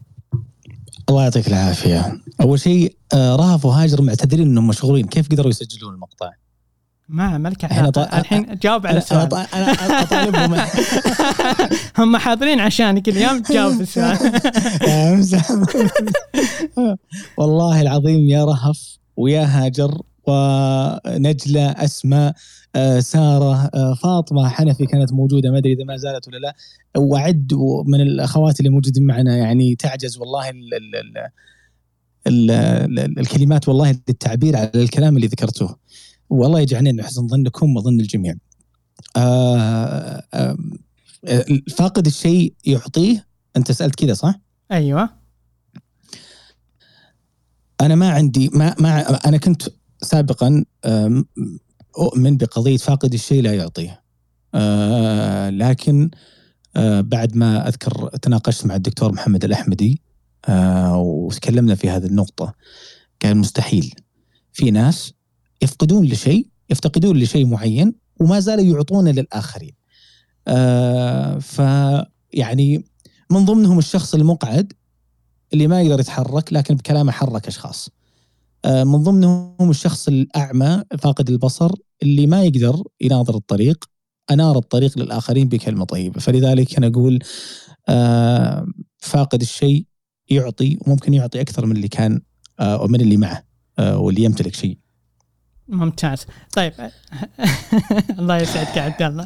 [1.09, 2.21] الله يعطيك العافية.
[2.41, 5.05] أول شيء آه، رهف وهاجر معتذرين إنهم مشغولين.
[5.07, 6.29] كيف قدروا يسجلون المقطع؟
[7.09, 9.29] ما ملك إحنا طا- الحين جاوب على أنا السؤال.
[9.31, 10.65] أنا- أنا أطالبهم.
[11.99, 14.17] هم حاضرين عشانك اليوم تجاوب السؤال.
[14.89, 15.51] امزح
[17.37, 22.35] والله العظيم يا رهف ويا هاجر ونجلة أسماء
[22.75, 26.55] آه، سارة آه، فاطمة حنفي كانت موجودة ما أدري إذا ما زالت ولا لا.
[26.97, 27.53] وأعد
[27.85, 32.51] من الأخوات اللي موجودين معنا يعني تعجز والله ال ال ال ال
[32.99, 35.75] ال الكلمات والله للتعبير على الكلام اللي ذكرته
[36.29, 38.33] والله يجعلني أن حسن ظنكم وظن الجميع.
[39.17, 40.23] آه،
[41.77, 44.39] فاقد الشيء يعطيه؟ أنت سألت كذا صح؟
[44.71, 45.09] أيوه.
[47.81, 49.63] أنا ما عندي ما ما أنا كنت
[50.03, 50.65] سابقا
[51.99, 54.03] أؤمن بقضية فاقد الشيء لا يعطيه.
[54.55, 56.09] أه، لكن
[56.75, 60.01] أه، بعد ما أذكر تناقشت مع الدكتور محمد الأحمدي
[60.45, 62.53] أه، وتكلمنا في هذه النقطة
[63.19, 63.95] كان مستحيل.
[64.53, 65.13] في ناس
[65.61, 69.73] يفقدون لشيء يفتقدون لشيء معين وما زالوا يعطونه للآخرين.
[71.39, 72.85] فيعني
[73.31, 74.73] من ضمنهم الشخص المقعد
[75.53, 77.89] اللي ما يقدر يتحرك لكن بكلامه حرك أشخاص.
[78.65, 81.71] آه، من ضمنهم الشخص الأعمى فاقد البصر
[82.03, 83.85] اللي ما يقدر يناظر الطريق.
[84.31, 87.19] أنار الطريق للآخرين بكلمة طيبة، فلذلك أنا أقول
[87.89, 89.85] آه، فاقد الشيء
[90.29, 92.21] يعطي وممكن يعطي أكثر من اللي كان
[92.59, 93.43] آه، ومن اللي معه
[93.79, 94.77] واللي يمتلك شيء.
[95.67, 96.25] ممتاز.
[96.53, 96.73] طيب.
[98.19, 99.25] الله يسعدك عبد الله.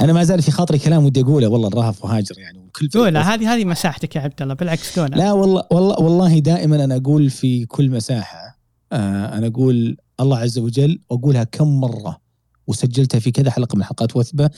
[0.00, 1.48] أنا ما زال في خاطري كلام ودي أقوله.
[1.48, 2.58] والله الرهف وهاجر يعني.
[2.58, 3.34] وكل قولها.
[3.34, 4.54] هذه هذه مساحتك يا عبد الله.
[4.54, 5.18] بالعكس قولها.
[5.18, 8.45] لا والله والله والله دائما أنا أقول في كل مساحة
[8.92, 12.20] آه أنا أقول الله عز وجل وأقولها كم مرة
[12.66, 14.50] وسجلتها في كذا حلقة من حلقات وثبة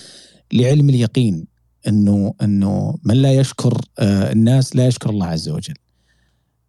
[0.52, 1.46] لعلم اليقين
[1.88, 5.74] إنه إنه من لا يشكر آه الناس لا يشكر الله عز وجل.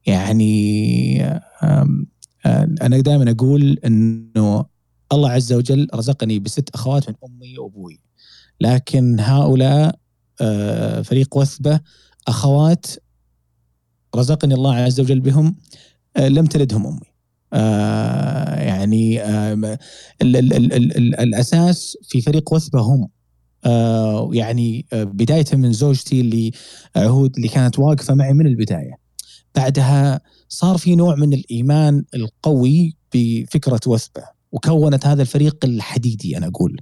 [0.05, 1.87] يعني آه
[2.81, 4.65] أنا دائما أقول إنه
[5.11, 7.99] الله عز وجل رزقني بست أخوات من أمي وأبوي.
[8.61, 9.99] لكن هؤلاء
[11.03, 11.79] فريق وثبة
[12.27, 12.85] أخوات
[14.15, 15.55] رزقني الله عز وجل بهم
[16.19, 17.08] لم تلدهم أمي.
[17.53, 19.77] آه، يعني آه، ال
[20.21, 23.09] ال ال ال ال الأساس في فريق وثبة هم
[23.65, 26.51] آه، يعني آه، بدايه من زوجتي اللي
[26.95, 28.93] عهود اللي كانت واقفة معي من البداية.
[29.55, 36.81] بعدها صار في نوع من الإيمان القوي بفكرة وثبة وكونت هذا الفريق الحديدي أنا أقول.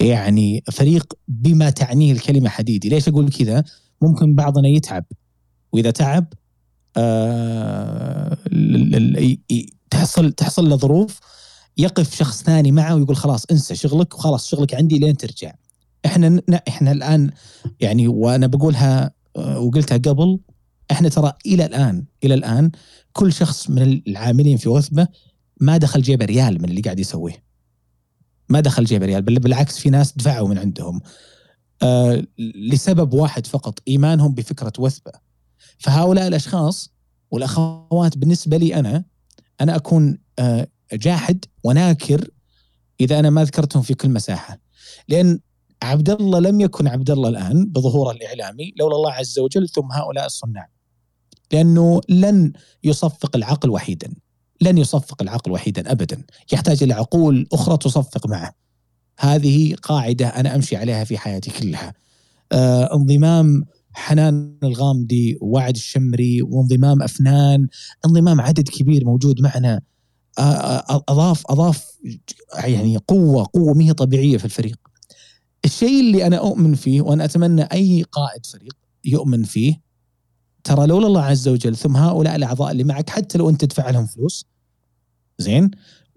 [0.00, 3.64] يعني فريق بما تعنيه الكلمة حديدي، ليش أقول كذا؟
[4.02, 5.04] ممكن بعضنا يتعب
[5.72, 6.32] وإذا تعب
[9.90, 11.20] تحصل تحصل له ظروف
[11.76, 15.52] يقف شخص ثاني معه ويقول خلاص انسى شغلك وخلاص شغلك عندي لين ترجع.
[16.06, 17.30] إحنا إحنا الآن
[17.80, 20.40] يعني وأنا بقولها آه، وقلتها قبل
[20.90, 22.70] إحنا ترى إلى الان إلى الآن
[23.12, 25.08] كل شخص من العاملين في وثبة
[25.60, 27.44] ما دخل جيبه ريال من اللي قاعد يسويه.
[28.48, 31.00] ما دخل جيبه ريال بل بالعكس في ناس دفعوا من عندهم.
[31.82, 35.12] آه لسبب واحد فقط إيمانهم بفكرة وثبة.
[35.78, 36.94] فهؤلاء الأشخاص
[37.30, 39.04] والأخوات بالنسبة لي أنا
[39.60, 42.28] أنا أكون آه، جاحد وناكر
[43.00, 44.58] إذا أنا ما ذكرتهم في كل مساحة.
[45.08, 45.40] لأن
[45.82, 50.26] عبد الله لم يكن عبد الله الآن بظهوره الإعلامي لولا الله عز وجل ثم هؤلاء
[50.26, 50.68] الصناع.
[51.52, 52.52] لأنه لن
[52.84, 54.14] يصفق العقل وحيدا
[54.60, 56.22] لن يصفق العقل وحيدا ابدا.
[56.52, 58.52] يحتاج إلى عقول أخرى تصفق معه.
[59.18, 61.94] هذه قاعدة أنا أمشي عليها في حياتي كلها.
[62.52, 67.68] آه انضمام حنان الغامدي ووعد الشمري وانضمام أفنان.
[68.06, 69.80] انضمام عدد كبير موجود معنا.
[71.08, 71.84] أضاف أضاف
[72.64, 74.76] يعني قوة قوة ما هي طبيعية في الفريق.
[75.64, 79.80] الشيء اللي أنا أؤمن فيه وأنا أتمنى أي قائد فريق يؤمن فيه
[80.64, 84.06] ترى لولا الله عز وجل ثم هؤلاء الأعضاء اللي معك حتى لو أنت تدفع لهم
[84.06, 84.44] فلوس
[85.38, 85.70] زين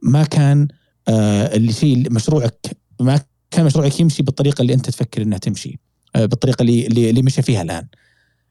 [0.04, 0.68] ما كان
[1.08, 3.22] آه اللي شيء مشروعك ما
[3.52, 5.80] كان مشروعك يمشي بالطريقة اللي أنت تفكر إنها تمشي.
[6.16, 7.88] بالطريقة اللي اللي, مشى فيها الآن.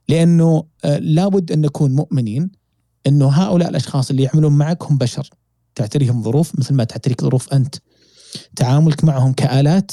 [0.09, 2.50] لأنه آه لابد أن نكون مؤمنين
[3.07, 5.30] أنه هؤلاء الأشخاص اللي يعملون معك هم بشر.
[5.74, 7.74] تعتريهم ظروف مثل ما تعتريك ظروف أنت.
[8.57, 9.92] تعاملك معهم كآلات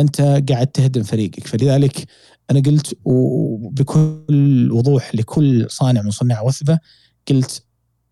[0.00, 1.46] أنت قاعد تهدم فريقك.
[1.46, 2.06] فلذلك
[2.50, 6.78] أنا قلت وبكل وضوح لكل صانع من صناع وثبة
[7.28, 7.64] قلت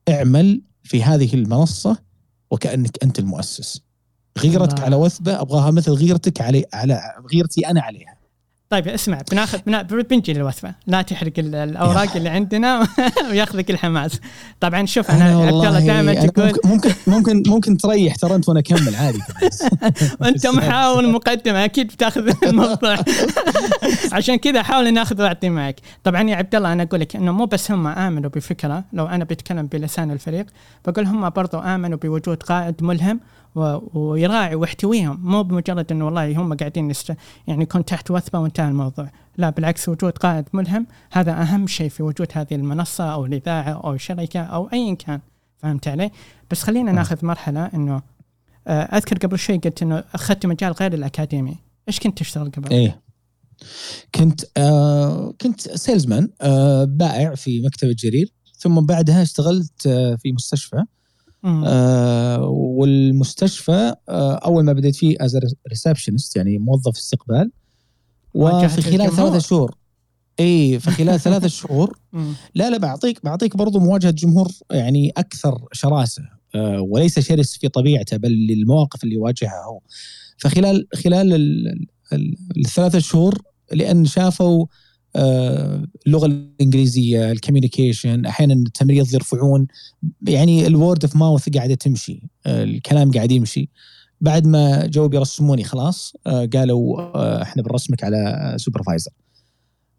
[0.08, 1.96] اعمل في هذه المنصة
[2.50, 3.80] وكأنك أنت المؤسس.
[4.38, 4.80] غيرتك.
[4.80, 7.00] على وثبة أبغاها مثل غيرتك علي على
[7.32, 8.17] غيرتي أنا عليها.
[8.70, 10.74] طيب اسمع بناخذ بنا بنجي للوثبة.
[10.86, 12.88] لا تحرق ال- الأوراق اللي عندنا
[13.30, 14.20] وياخذك الحماس.
[14.60, 18.60] طبعا شوف أنا عبد الله دائما أنا تقول ممكن ممكن ممكن, تريح ترى أنت وأنا
[18.60, 19.18] أكمل عادي.
[20.20, 22.96] وأنت محاول مقدمه أكيد بتأخذ الموضوع.
[24.12, 25.76] عشان كذا احاول ناخذ وأعطي معك.
[26.04, 29.24] طبعا يا عبد الله أنا أقول لك إنه مو بس هم آمنوا بفكرة لو أنا
[29.24, 30.46] بتكلم بلسان الفريق
[30.86, 33.20] بقول هم برضو آمنوا بوجود قائد ملهم
[33.94, 35.20] ويراعي ويحتويهم.
[35.22, 37.16] مو بمجرد إنه والله هم قاعدين نست...
[37.46, 39.10] يعني يكون تحت وثبة وانتهى الموضوع.
[39.36, 43.92] لا بالعكس وجود قائد ملهم هذا أهم شيء في وجود هذه المنصة أو الإذاعة أو
[43.94, 45.20] الشركة أو ايا كان.
[45.58, 46.10] فهمت علي؟
[46.50, 48.02] بس خلينا ناخذ مرحلة إنه
[48.66, 51.56] آه، أذكر قبل شوي قلت إنه أخذت مجال غير الأكاديمي.
[51.88, 53.00] إيش كنت تشتغل قبل؟ إيه.
[54.14, 60.84] كنت آه كنت سيلزمان آه بائع في مكتبة جرير ثم بعدها اشتغلت آه في مستشفى.
[61.44, 67.50] آه والمستشفى آه أول ما بديت فيه از receptionist يعني موظف استقبال
[68.34, 69.16] وفي خلال.
[69.16, 69.74] ثلاثة شهور
[70.40, 71.98] إي في خلال ثلاثة شهور.
[72.54, 76.22] لا لا بعطيك بعطيك برضو مواجهة جمهور يعني أكثر شراسة
[76.54, 79.80] آه، وليس شرس في طبيعته بل للمواقف اللي يواجهها هو
[80.38, 83.38] فخلال خلال ال- ال- الثلاثة شهور
[83.72, 84.66] لأن شافوا آه،
[85.16, 89.66] اللغة الإنجليزية ال communication أحيانا التمريض يرفعون
[90.26, 93.68] يعني ال word of mouth قاعدة تمشي آه، الكلام قاعد يمشي.
[94.20, 99.10] بعد ما جو بيرسموني خلاص آه، قالوا آه، إحنا بنرسمك على supervisor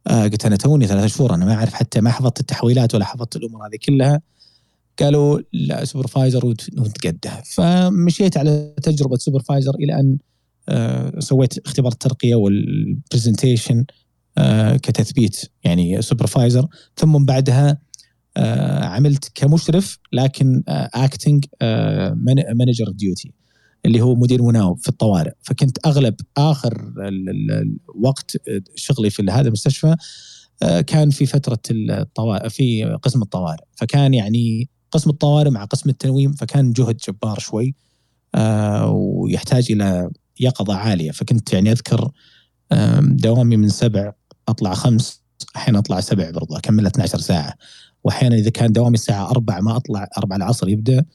[0.07, 3.36] آه قلت أنا توني ثلاثة شهور أنا ما أعرف حتى ما حفظت التحويلات ولا حفظت
[3.36, 4.22] الأمور هذه كلها.
[4.99, 10.18] قالوا لا supervisor وت- وتقده فمشيت على تجربة supervisor إلى أن
[10.70, 13.86] آه سويت اختبار الترقية وال presentation آه
[14.83, 17.77] كتثبيت يعني supervisor ثم بعدها
[18.37, 21.45] آه عملت كمشرف لكن acting
[22.55, 23.34] manager duty
[23.85, 25.31] اللي هو مدير مناوب في الطوارئ.
[25.41, 28.37] فكنت أغلب آخر ال- الوقت
[28.75, 29.95] شغلي في هذا المستشفى
[30.63, 33.63] آه، كان في فترة الطوارئ في قسم الطوارئ.
[33.75, 37.75] فكان يعني قسم الطوارئ مع قسم التنويم فكان جهد جبار شوي
[38.35, 40.09] آه، ويحتاج إلى
[40.39, 41.11] يقظة عالية.
[41.11, 42.11] فكنت يعني أذكر
[43.01, 44.13] دوامي من سبع
[44.49, 45.21] أطلع خمس
[45.55, 47.53] أحيانا أطلع سبع برضه أكمل 12 ساعة.
[48.03, 51.05] واحيانا إذا كان دوامي الساعة 4 ما أطلع 4 العصر يبدأ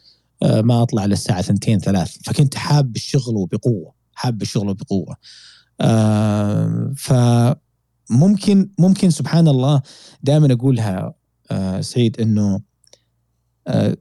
[0.43, 5.17] آه، ما أطلع للساعة 2 3 فكنت حاب الشغل وبقوة حاب الشغل وبقوة.
[5.81, 9.83] آه، فممكن ممكن سبحان الله
[10.23, 11.15] دائما أقولها
[11.51, 12.61] آه، سعيد إنه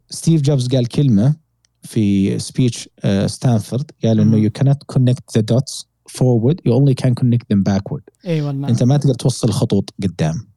[0.10, 1.36] ستيف جوبز قال كلمة
[1.84, 2.90] في speech
[3.26, 8.04] ستانفورد قال إنه you cannot connect the dots forward you only can connect them backward.
[8.26, 8.70] إي والله.
[8.70, 10.48] أنت ما تقدر توصل الخطوط قدام.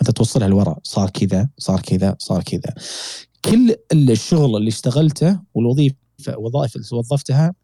[0.00, 0.76] أنت توصلها لورا.
[0.82, 2.74] صار كذا صار كذا صار كذا.
[3.44, 7.54] كل الشغل اللي اشتغلته والوظيفة وظائف اللي وظفتها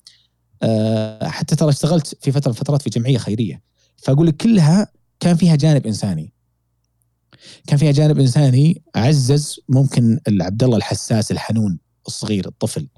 [0.62, 3.62] آه، حتى ترى اشتغلت في فترة من الفترات في جمعية خيرية.
[3.96, 4.86] فأقول لك كلها
[5.20, 6.32] كان فيها جانب إنساني.
[7.66, 12.88] كان فيها جانب إنساني عزز ممكن العبد الله الحساس الحنون الصغير الطفل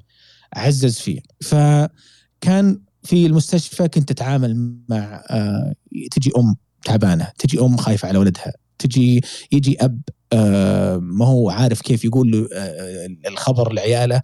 [0.54, 1.20] عزز فيه.
[1.40, 5.74] فكان في المستشفى كنت أتعامل مع آه،
[6.10, 9.20] تجي أم تعبانة تجي أم خايفة على ولدها تجي
[9.52, 10.00] يجي أب
[10.32, 14.22] آه، ما هو عارف كيف يقول له آه، الخبر لعياله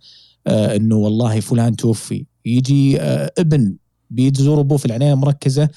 [0.49, 2.27] إنه والله فلان توفي.
[2.45, 3.77] يجي ابن
[4.11, 5.69] بيزور أبوه في العناية المركزه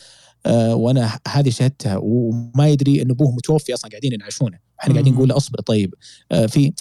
[0.48, 4.58] وأنا هذه شهادتها وما يدري إن أبوه متوفي أصلا قاعدين ينعشونه.
[4.82, 5.14] إحنا قاعدين.
[5.14, 5.94] نقول له أصبر طيب.
[6.48, 6.74] في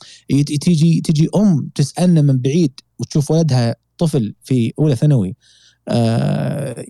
[0.61, 5.37] تيجي تجي أم تسألنا من بعيد وتشوف ولدها طفل في أولى ثانوي.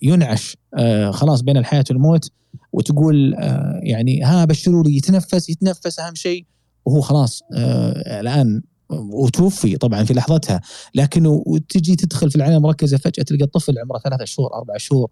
[0.03, 2.31] ينعش آه، خلاص بين الحياة والموت
[2.73, 6.47] وتقول آه، يعني ها بشروا لي يتنفس يتنفس أهم شيء
[6.87, 10.61] وهو خلاص آه، الآن وتوفي طبعا في لحظتها.
[10.95, 15.11] لكن وتجي تدخل في العنايه المركزة فجأة تلقى الطفل عمره ثلاثة شهور أربع شهور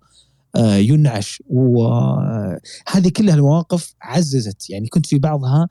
[0.56, 1.42] آه، ينعش.
[1.46, 4.70] وهذه كلها المواقف عززت.
[4.70, 5.68] يعني كنت في بعضها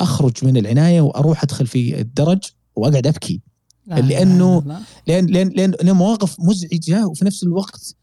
[0.00, 2.42] أخرج من العناية وأروح أدخل في الدرج
[2.76, 3.40] وأقعد أبكي.
[3.86, 4.80] لا لأنه إلا الله.
[5.06, 7.94] لأن لأن لأن لأن مواقف مزعجة وفي نفس الوقت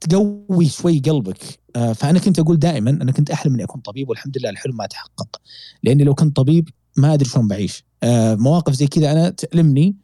[0.00, 1.60] تقوي شوي قلبك.
[1.76, 4.86] آه، فأنا كنت أقول دائما أنا كنت أحلم إني أكون طبيب والحمد لله الحلم ما
[4.86, 5.40] تحقق.
[5.82, 7.84] لأني لو كنت طبيب ما أدري شلون بعيش.
[8.02, 9.96] آه، مواقف زي كذا أنا تألمني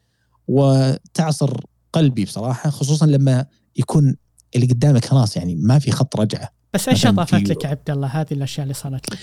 [0.49, 1.61] وتعصر
[1.93, 3.47] قلبي بصراحة خصوصا لما
[3.77, 4.16] يكون
[4.57, 6.51] اللي قدامك خلاص يعني ما في خط رجعة.
[6.74, 9.18] بس إيش أضافت لك يا عبد الله؟ هذه الأشياء اللي صارت لك؟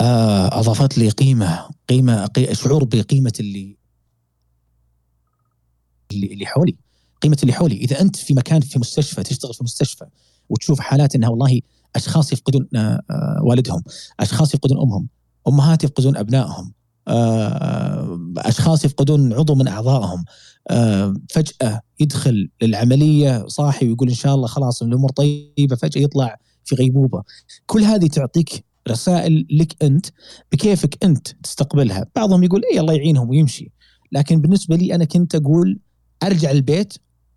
[0.00, 3.76] آه، أضافت لي قيمة قيمة قي- شعور بقيمة اللي
[6.14, 6.76] اللي حولي
[7.22, 7.76] قيمة اللي حولي.
[7.76, 10.04] إذا أنت في مكان في مستشفى تشتغل في مستشفى
[10.48, 11.60] وتشوف حالات إنها والله
[11.96, 13.82] أشخاص يفقدون آه، آه، والدهم
[14.20, 15.08] أشخاص يفقدون أمهم
[15.48, 16.72] أمهات يفقدون أبنائهم
[17.08, 20.24] آه، أشخاص يفقدون عضو من أعضائهم
[21.30, 27.22] فجأة يدخل للعملية صاحي ويقول إن شاء الله خلاص الأمور طيبة فجأة يطلع في غيبوبة.
[27.66, 30.06] كل هذه تعطيك رسائل لك أنت
[30.52, 32.06] بكيفك أنت تستقبلها.
[32.16, 33.72] بعضهم يقول اي الله يعينهم ويمشي.
[34.12, 35.78] لكن بالنسبة لي أنا كنت أقول
[36.22, 36.94] أرجع البيت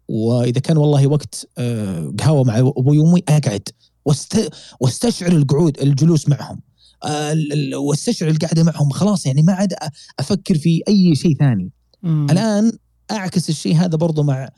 [0.07, 3.69] وإذا كان والله وقت آه، قهوة مع أبوي وامي أقعد.
[4.05, 4.49] واست...
[4.79, 6.61] واستشعر القعود الجلوس معهم.
[7.05, 7.35] آه،
[7.77, 8.89] واستشعر القعدة معهم.
[8.89, 9.73] خلاص يعني ما عاد
[10.19, 11.71] أفكر في أي شيء ثاني.
[12.03, 12.27] مم.
[12.31, 12.71] الآن
[13.11, 14.49] أعكس الشيء هذا برضو مع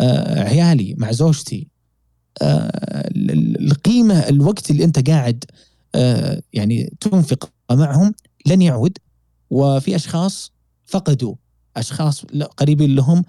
[0.00, 1.68] آه، عيالي مع زوجتي.
[2.42, 5.44] ال- ال- القيمة الوقت اللي أنت قاعد
[6.52, 8.14] يعني تنفق معهم
[8.46, 8.98] لن يعود.
[9.50, 10.52] وفي أشخاص
[10.86, 11.34] فقدوا
[11.76, 12.24] أشخاص
[12.56, 13.24] قريبين لهم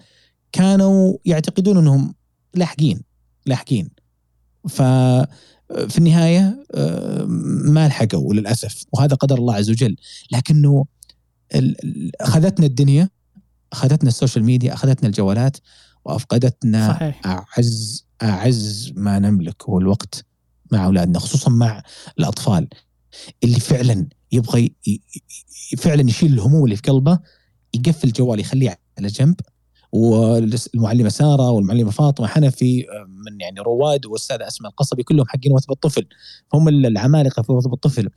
[0.52, 2.16] كانوا يعتقدون انهم
[2.54, 3.02] لاحقين
[3.46, 3.90] لاحقين.
[4.70, 4.82] ف
[5.88, 7.24] في النهاية آه،
[7.72, 9.96] ما لحقوا للأسف وهذا قدر الله عز وجل.
[10.32, 10.86] لكنه
[12.22, 13.10] أخذتنا الدنيا
[13.74, 15.58] أخذتنا السوشيال ميديا أخذتنا الجوالات
[16.06, 17.22] وأفقدتنا صحيح.
[17.26, 20.26] أعز أعز ما نملك هو الوقت
[20.72, 21.84] مع أولادنا خصوصا مع
[22.20, 22.68] الأطفال.
[23.44, 25.02] اللي فعلا يبغى ي-
[25.78, 27.20] فعلا يشيل الهموم اللي في قلبه
[27.74, 29.36] يقفل الجوال يخليه على جنب
[29.92, 35.72] والمعلمه سارة والمعلمة فاطمة حنفي آه، من يعني رواد والاستاذه أسماء القصبي كلهم حقين وثب
[35.72, 36.06] الطفل.
[36.54, 38.10] هم العمالقة في وثب الطفل.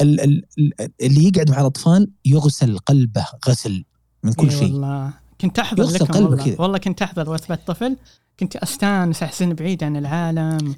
[0.00, 3.84] ال- ال- ال- اللي يقعد مع الأطفال يغسل قلبه غسل
[4.22, 4.62] من كل شيء.
[4.62, 5.10] والله.
[5.40, 6.60] كنت أحضر يغسل لكم قلبك والله.
[6.60, 7.96] والله كنت أحضر وثبة طفل
[8.40, 10.74] كنت أستانس أحزن بعيد عن العالم.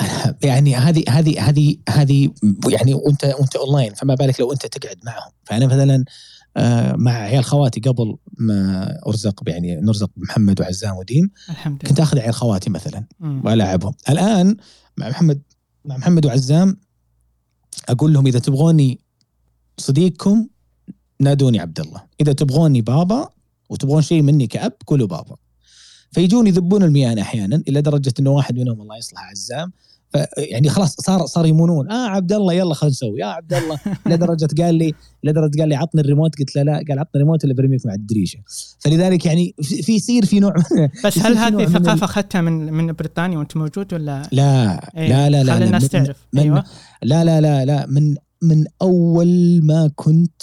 [0.42, 2.30] يعني هذه هذه هذه هذه
[2.68, 5.30] يعني وانت وانت أونلاين فما بالك لو أنت تقعد معهم.
[5.44, 6.04] فأنا مثلا
[6.96, 11.88] مع عيال خواتي قبل ما أرزق يعني نرزق بمحمد وعزام وديم الحمد لله.
[11.90, 13.42] كنت آخذ عيال خواتي مثلا مم.
[13.44, 13.94] وألعبهم.
[14.08, 14.56] الآن
[14.96, 15.42] مع محمد
[15.84, 16.76] مع محمد وعزام
[17.88, 19.00] أقول لهم إذا تبغوني
[19.78, 20.46] صديقكم
[21.20, 23.28] نادوني عبد الله إذا تبغوني بابا
[23.70, 25.36] وتبغون شيء مني كأب قولوا بابا.
[26.10, 29.72] فيجون يذبون المياه أحيانا إلى درجة إنه واحد منهم الله يصلح عزام.
[30.38, 31.90] يعني خلاص صار صار يمونون.
[31.90, 33.20] آه عبد الله يلا خلينا نسوي.
[33.20, 34.94] يا عبد الله لدرجة قال لي
[35.24, 36.38] لدرجة قال لي عطني الريموت.
[36.38, 36.72] قلت له لا.
[36.72, 38.38] قال عطني الريموت ولا برميك مع الدريشه
[38.78, 43.38] فلذلك يعني في يصير في نوع من بس هل هذه الثقافة اخذتها من من بريطانيا
[43.38, 44.90] وأنت موجود ولا؟ لا.
[44.96, 46.16] إيه، لا لا لا خلي لا، الناس تعرف.
[46.38, 46.64] أيوه.
[47.02, 47.86] لا لا لا لا.
[47.86, 50.42] من من أول ما كنت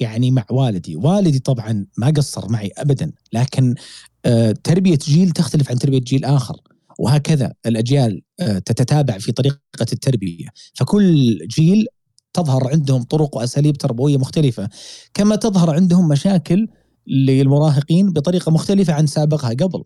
[0.00, 3.74] يعني مع والدي، والدي طبعا ما قصر معي ابدا، لكن
[4.26, 6.56] آه، تربية جيل تختلف عن تربية جيل آخر،
[6.98, 9.58] وهكذا الأجيال آه، تتتابع في طريقة
[9.92, 11.86] التربية، فكل جيل
[12.32, 14.68] تظهر عندهم طرق وأساليب تربوية مختلفة،
[15.14, 16.68] كما تظهر عندهم مشاكل
[17.06, 19.84] للمراهقين بطريقة مختلفة عن سابقها قبل.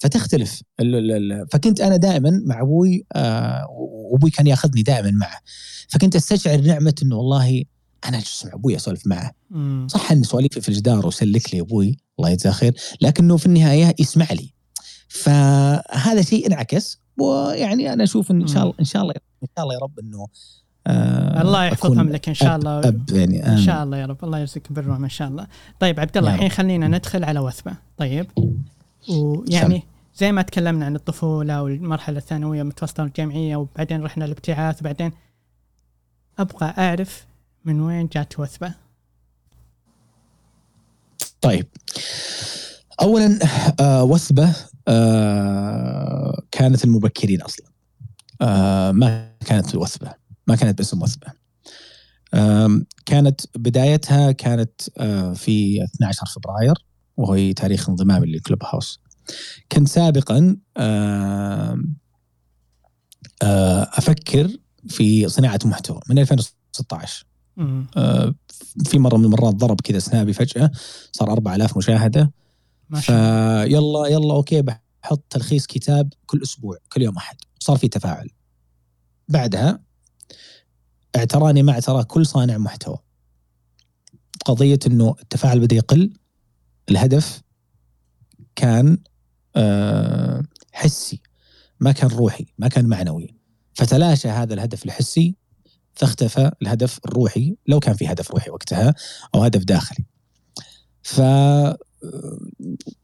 [0.00, 0.62] فتختلف.
[0.80, 5.38] ال- ال- ال- فكنت أنا دائما مع أبوي آه، وأبوي كان يأخذني دائما معه.
[5.88, 7.64] فكنت أستشعر نعمة إنه والله
[8.08, 9.32] أنا أجلس مع أبوي أسولف معه.
[9.88, 14.26] صح ان سواليفي في الجدار وسلك لي أبوي الله يجزاه خير لكنه في النهاية يسمع
[14.32, 14.52] لي.
[15.08, 19.74] فهذا شيء انعكس ويعني أنا أشوف إن شاء الله إن شاء الله إن شاء الله
[19.74, 20.26] يا رب إنه
[20.86, 22.78] آه الله يحفظهم لك إن شاء أب- الله.
[22.88, 23.64] أب يعني إن آمين.
[23.66, 24.24] شاء الله يا رب.
[24.24, 25.46] الله يرزقك بالرحمه ان شاء الله.
[25.80, 26.34] طيب عبد الله.
[26.34, 27.72] الحين خلينا ندخل على وثبة.
[27.96, 28.26] طيب.
[29.08, 29.82] ويعني
[30.16, 35.12] زي ما تكلمنا عن الطفولة والمرحلة الثانوية المتوسطه والجامعية وبعدين رحنا الابتعاث وبعدين
[36.38, 37.26] أبغى أعرف
[37.64, 38.74] من وين جات وثبة.
[41.40, 41.66] طيب.
[43.02, 43.38] اولا
[43.80, 44.54] آه وثبة
[44.88, 47.66] آه كانت المبكرين أصلا.
[48.42, 50.14] آه ما كانت الوثبه
[50.46, 51.32] ما كانت باسم وثبه
[53.06, 56.74] كانت بدايتها كانت آه في 12 فبراير
[57.16, 59.00] وهو تاريخ انضمامي للكلوب هاوس.
[59.72, 61.78] كنت سابقا آه
[63.42, 64.50] أفكر
[64.88, 67.26] في صناعة محتوى من 2016
[67.56, 67.86] مم.
[67.96, 68.34] آه،
[68.84, 70.70] في مرة من المرات ضرب كذا سنابي فجأة
[71.12, 72.32] صار 4000 مشاهدة.
[72.94, 77.36] فيلا يلا okay بحط تلخيص كتاب كل أسبوع كل يوم أحد.
[77.58, 78.30] صار في تفاعل.
[79.28, 79.80] بعدها
[81.16, 82.98] اعتراني ما اعتراه كل صانع محتوى.
[84.44, 86.12] قضية إنه التفاعل بدأ يقل.
[86.90, 87.42] الهدف
[88.56, 88.98] كان
[89.56, 91.22] آه، حسي.
[91.80, 93.34] ما كان روحي ما كان معنوي.
[93.74, 95.36] فتلاشى هذا الهدف الحسي
[95.94, 98.94] فاختفى الهدف الروحي لو كان في هدف روحي وقتها
[99.34, 100.04] أو هدف داخلي.
[101.02, 101.20] ف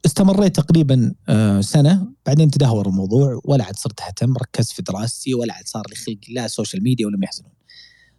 [0.06, 2.12] استمريت تقريبا آه، سنة.
[2.26, 4.36] بعدين تدهور الموضوع ولا عاد صرت أهتم.
[4.36, 7.50] ركزت في دراستي ولا عاد صار لي خلق لا سوشيال ميديا ولا يحزنون.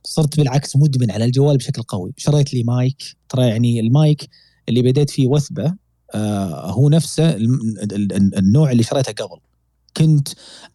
[0.04, 2.14] صرت بالعكس مدمن على الجوال بشكل قوي.
[2.18, 4.30] شريت لي مايك ترى يعني المايك
[4.70, 5.76] اللي بديت فيه وثبة
[6.14, 7.36] آه، هو نفسه
[8.38, 9.40] النوع اللي شريته قبل.
[9.98, 10.28] كنت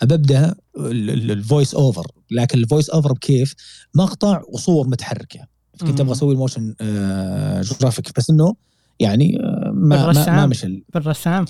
[0.03, 3.55] ببدا الفويس اوفر لكن الفويس اوفر بكيف؟
[3.95, 5.41] مقطع وصور متحركة.
[5.81, 6.01] كنت.
[6.01, 8.55] أبغى أسوي ال motion آه، جرافيك بس إنه
[9.01, 9.39] يعني
[9.81, 10.37] ما بالرسام.
[10.37, 11.45] ما مشى ال- بالرسام.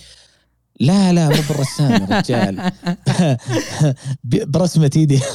[0.80, 2.70] لا لا مو بالرسام يا رجال.
[4.52, 5.20] برسمة إيدي.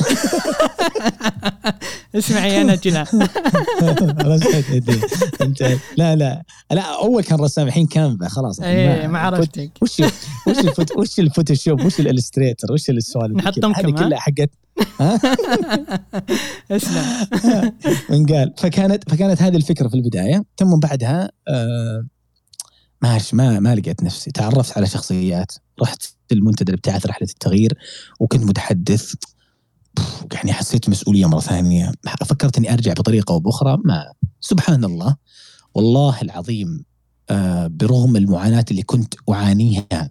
[2.16, 3.04] اسمعي أنا جلا
[4.36, 5.00] رسمة إيدي.
[5.42, 5.62] انت
[5.98, 6.44] لا لا.
[6.72, 8.60] لا أول كان رسام الحين كانفا خلاص.
[8.60, 9.72] إيه ما عرفتك.
[9.82, 10.00] وش
[10.48, 14.50] وش الفوت وش الفوتوشوب وش الالستريتر وش السوالف نحطهم؟ هذه؟ كلها حقت
[16.72, 17.04] اسلم.
[18.10, 22.06] من قال فكانت فكانت هذه الفكرة في البداية ثم بعدها آه
[23.06, 24.32] ماش ما ما لقيت نفسي.
[24.32, 25.52] تعرفت على شخصيات.
[25.82, 27.78] رحت المنتدى الابتعاث رحلة التغيير
[28.20, 29.14] وكنت متحدث.
[30.34, 31.92] يعني حسيت مسؤولية مرة ثانية.
[32.26, 33.78] فكرت إني أرجع بطريقة أو بأخرى.
[33.86, 35.16] ما سبحان الله.
[35.76, 36.86] والله العظيم
[37.30, 40.10] آه برغم المعاناة اللي كنت أعانيها.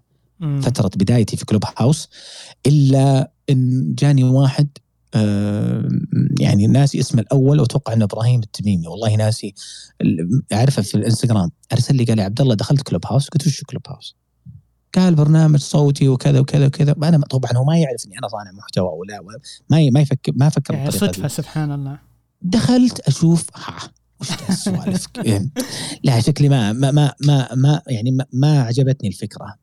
[0.61, 2.09] فترة بدايتي في كلوب هاوس
[2.67, 4.69] إلا إن جاني واحد
[6.41, 8.89] يعني ناسي اسمه الأول وأتوقع إنه إبراهيم التميمي.
[8.89, 9.55] والله ناسي.
[10.53, 11.51] أعرفه في الإنستغرام.
[11.73, 14.17] أرسل لي قال لي عبد الله دخلت كلوب هاوس؟ قلت وش كلوب هاوس؟
[14.95, 16.95] قال برنامج صوتي وكذا وكذا وكذا.
[17.03, 19.21] أنا طبعا هو ما يعرف إني أنا صانع محتوى ولا
[19.71, 21.29] ما ما يفكر ما فكر يعني صدفة دي.
[21.29, 21.99] سبحان الله.
[22.43, 23.77] دخلت أشوف ها
[24.21, 25.07] وش السوالف.
[26.05, 29.55] لا شكلي ما ما ما ما, ما يعني ما, ما عجبتني الفكرة.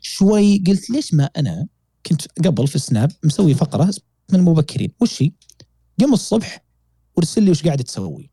[0.00, 1.66] شوي قلت ليش ما أنا
[2.06, 3.90] كنت قبل في السناب مسوي فقرة
[4.30, 4.92] اسمها المبكرين.
[5.00, 5.30] وش هي؟
[6.00, 6.64] قم الصبح
[7.16, 8.30] وارسل لي وش قاعد تسوي.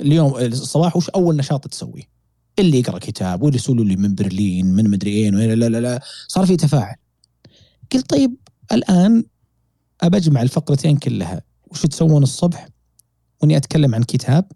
[0.00, 2.02] اليوم الصباح وش أول نشاط تسويه؟
[2.58, 6.00] اللي يقرأ كتاب واللي يسولوا لي من برلين من مدري اين وين لا لا لا.
[6.28, 6.94] صار في تفاعل.
[7.92, 8.36] قلت طيب
[8.72, 9.24] الآن
[10.00, 11.42] أجمع الفقرتين كلها.
[11.70, 12.68] وش تسوون الصبح؟
[13.42, 14.52] وإني أتكلم عن كتاب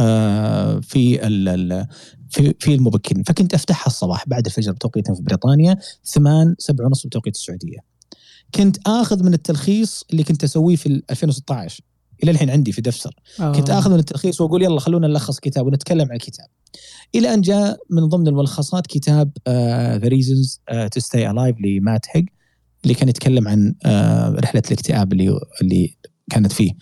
[0.00, 1.18] آه، في
[2.30, 3.22] في في المبكرين.
[3.22, 7.97] فكنت أفتحها الصباح بعد الفجر بتوقيت في بريطانيا 8 7 ونص بتوقيت السعودية.
[8.54, 11.80] كنت آخذ من التلخيص اللي كنت أسويه في ال 2016
[12.22, 13.14] إلى الحين عندي في دفتر.
[13.36, 13.78] كنت أوه.
[13.78, 16.46] آخذ من التلخيص وأقول يلا خلونا نلخص كتاب ونتكلم عن الكتاب
[17.14, 19.32] إلى أن جاء من ضمن الملخصات كتاب
[19.98, 20.60] The Reasons
[20.92, 22.28] to Stay Alive لمات هيج
[22.84, 25.96] اللي كان يتكلم عن آه، رحلة الاكتئاب اللي اللي
[26.30, 26.72] كانت فيه.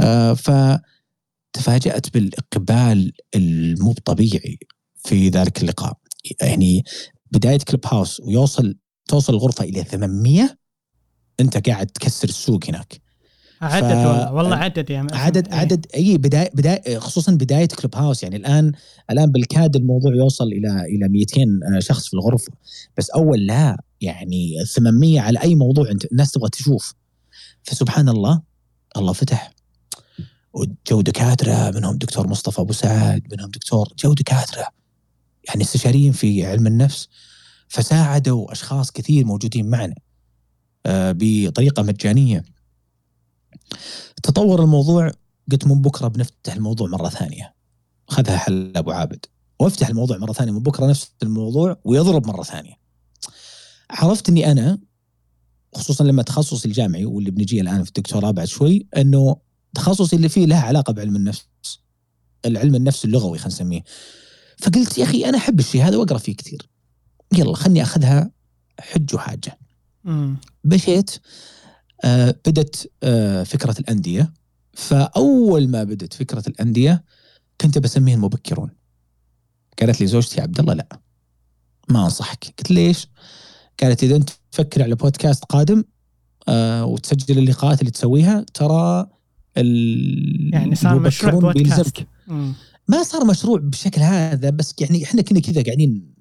[0.00, 4.58] آه، فتفاجأت بالإقبال المو طبيعي
[5.04, 5.98] في ذلك اللقاء.
[6.42, 6.84] يعني
[7.30, 8.76] بداية كليب هاوس ويوصل
[9.08, 10.56] توصل الغرفة إلى 800
[11.42, 13.00] انت قاعد تكسر السوق هناك.
[13.62, 15.16] عدد ف- والله والله عدد يا مأسم.
[15.16, 15.54] عدد إيه.
[15.54, 18.72] عدد أي بداية بداية خصوصا بداية كلوب هاوس يعني الآن
[19.10, 21.40] الآن بالكاد الموضوع يوصل إلى إلى 200
[21.80, 22.52] شخص في الغرفة.
[22.98, 26.94] بس أول لا يعني 800 على أي موضوع أنت الناس تبغى تشوف.
[27.62, 28.42] فسبحان الله
[28.96, 29.52] الله فتح.
[30.52, 34.66] وجو دكاترة منهم دكتور مصطفى أبو سعد منهم دكتور جو دكاترة.
[35.48, 37.08] يعني استشاريين في علم النفس.
[37.68, 39.94] فساعدوا أشخاص كثير موجودين معنا.
[39.94, 40.11] آه،
[40.88, 42.44] بطريقة مجانية.
[44.22, 45.10] تطور الموضوع
[45.52, 47.54] قلت من بكرة بنفتح الموضوع مرة ثانية.
[48.08, 49.26] خذها حل أبو عابد.
[49.60, 52.74] وافتح الموضوع مرة ثانية من بكرة نفس الموضوع ويضرب مرة ثانية.
[53.90, 54.78] عرفت إني أنا
[55.74, 59.36] خصوصا لما تخصصي الجامعي واللي بنجي الآن في الدكتوراه بعد شوي إنه
[59.74, 61.46] تخصصي اللي فيه له علاقة بعلم النفس.
[62.46, 63.82] العلم النفس اللغوي خلينا نسميه.
[64.58, 66.68] فقلت يا أخي أنا أحب الشيء هذا وأقرأ فيه كثير.
[67.32, 68.30] يلا خلني أخذها
[68.80, 69.58] حج وحاجة.
[70.64, 71.10] مشيت
[72.04, 74.32] آه بدت آه فكرة الأندية.
[74.74, 77.04] فأول ما بدت فكرة الأندية
[77.60, 78.70] كنت بسميه المبكرون
[79.80, 81.00] قالت لي زوجتي عبد الله لا
[81.88, 82.44] ما أنصحك.
[82.58, 83.06] قلت ليش؟
[83.82, 85.84] قالت إذا أنت تفكر على بودكاست قادم
[86.48, 89.06] آه وتسجل اللقاءات اللي تسويها ترى
[89.56, 92.06] يعني صار مشروع بودكاست.
[92.88, 96.14] ما صار مشروع بالشكل هذا بس يعني إحنا كنا كذا قاعدين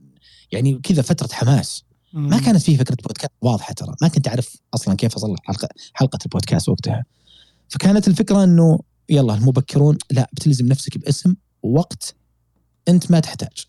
[0.52, 1.84] يعني كذا فترة حماس.
[2.14, 2.40] ما.
[2.40, 3.96] كانت فيه فكرة بودكاست واضحة ترى.
[4.02, 7.06] ما كنت أعرف أصلا كيف أصلح حلقه حلقة البودكاست وقتها.
[7.70, 12.16] فكانت الفكرة إنه يلا المبكرون لا بتلزم نفسك باسم ووقت
[12.88, 13.66] أنت ما تحتاج.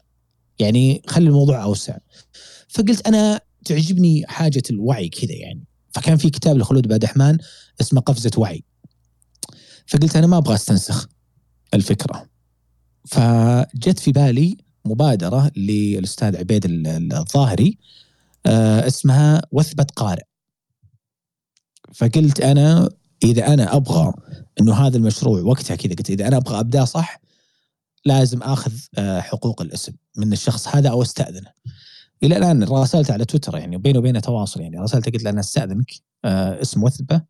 [0.59, 1.97] يعني خلي الموضوع أوسع.
[2.69, 5.65] فقلت أنا تعجبني حاجة الوعي كذا يعني.
[5.91, 7.39] فكان في كتاب لخلود بادحمان
[7.81, 8.65] اسمه قفزة وعي.
[9.87, 11.09] فقلت أنا ما أبغى أستنسخ
[11.75, 12.27] الفكرة.
[13.05, 17.79] فجت في بالي مبادرة للأستاذ عبيد ال- الظاهري
[18.47, 20.23] اسمها وثبة قارئ.
[21.95, 22.89] فقلت أنا
[23.25, 24.13] إذا أنا أبغى
[24.61, 27.21] أنه هذا المشروع وقتها كذا قلت إذا أنا أبغى أبدأ صح
[28.05, 31.51] لازم أخذ آه، حقوق الاسم من الشخص هذا أو أستأذنه.
[32.23, 35.91] إلى الآن راسلت على تويتر يعني بيني وبينه تواصل يعني راسلت قلت له أنا أستأذنك
[36.25, 37.23] آه، اسم وثبة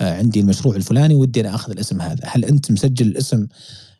[0.00, 2.24] آه، عندي المشروع الفلاني ودي أنا أخذ الاسم هذا.
[2.24, 3.46] هل أنت مسجل الاسم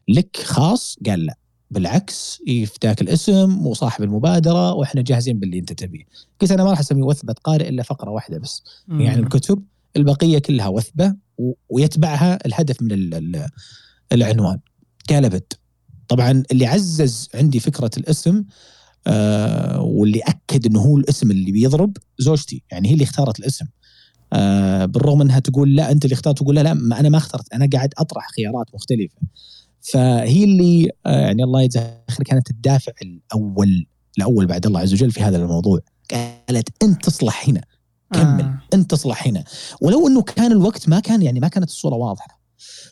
[0.08, 1.38] لك خاص؟ قال لا.
[1.70, 6.04] بالعكس يفتاك الاسم وصاحب المبادرة وإحنا جاهزين باللي أنت تبيه.
[6.40, 8.62] قلت أنا ما راح أسميه وثبة قارئ إلا فقرة واحدة بس.
[8.88, 9.00] مم.
[9.00, 9.62] يعني الكتب
[9.96, 11.14] البقية كلها وثبة
[11.68, 13.46] ويتبعها الهدف من ال- ال-
[14.12, 14.58] العنوان.
[15.10, 15.52] قال ابد
[16.08, 18.44] طبعا اللي عزز عندي فكرة الاسم
[19.06, 22.62] آه واللي أكد إنه هو الاسم اللي بيضرب زوجتي.
[22.70, 23.66] يعني هي اللي اختارت الاسم.
[24.32, 27.52] آه بالرغم إنها تقول لا أنت اللي اخترت تقول لا لا ما أنا ما اخترت.
[27.52, 29.16] أنا قاعد أطرح خيارات مختلفة.
[29.92, 33.86] فهي اللي آه يعني الله يجزاها خير كانت الدافع الأول
[34.18, 35.80] الأول بعد الله عز وجل في هذا الموضوع.
[36.10, 37.60] قالت أنت تصلح هنا.
[38.12, 38.42] كمل.
[38.42, 38.60] آه.
[38.74, 39.44] أنت تصلح هنا.
[39.80, 42.40] ولو إنه كان الوقت ما كان يعني ما كانت الصورة واضحة.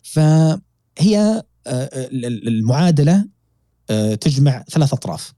[0.03, 3.25] فهي آه، ال- ال- المعادلة
[3.89, 5.33] آه، تجمع ثلاث أطراف.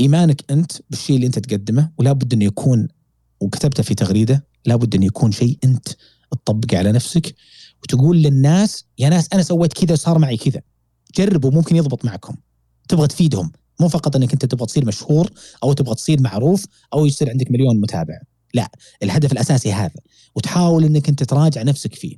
[0.00, 2.88] إيمانك أنت بالشيء اللي أنت تقدمه ولا بد انه يكون
[3.40, 5.88] وكتبته في تغريدة لابد انه يكون شيء أنت
[6.30, 7.34] تطبقه على نفسك.
[7.82, 10.60] وتقول للناس يا ناس أنا سويت كذا وصار معي كذا.
[11.16, 12.34] جربوا ممكن يضبط معكم.
[12.88, 13.52] تبغى تفيدهم.
[13.80, 15.30] مو فقط إنك أنت تبغى تصير مشهور
[15.62, 18.20] أو تبغى تصير معروف أو يصير عندك مليون متابع.
[18.54, 18.70] لا
[19.02, 20.00] الهدف الأساسي هذا.
[20.36, 22.16] وتحاول إنك أنت تراجع نفسك فيه.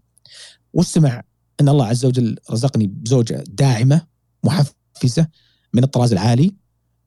[0.72, 1.22] واستمع
[1.60, 4.06] إن الله عز وجل رزقني بزوجة داعمة
[4.44, 5.26] محفزة
[5.74, 6.54] من الطراز العالي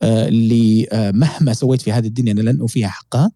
[0.02, 3.32] آه، اللي آه، مهما سويت في هذه الدنيا أنا لن أوفيها حقها.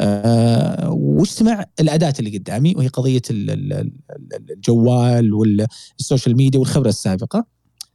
[0.00, 7.46] آه، واجتمع الاداه اللي قدامي وهي قضية ال- ال- ال- الجوال والسوشيال ميديا والخبرة السابقة.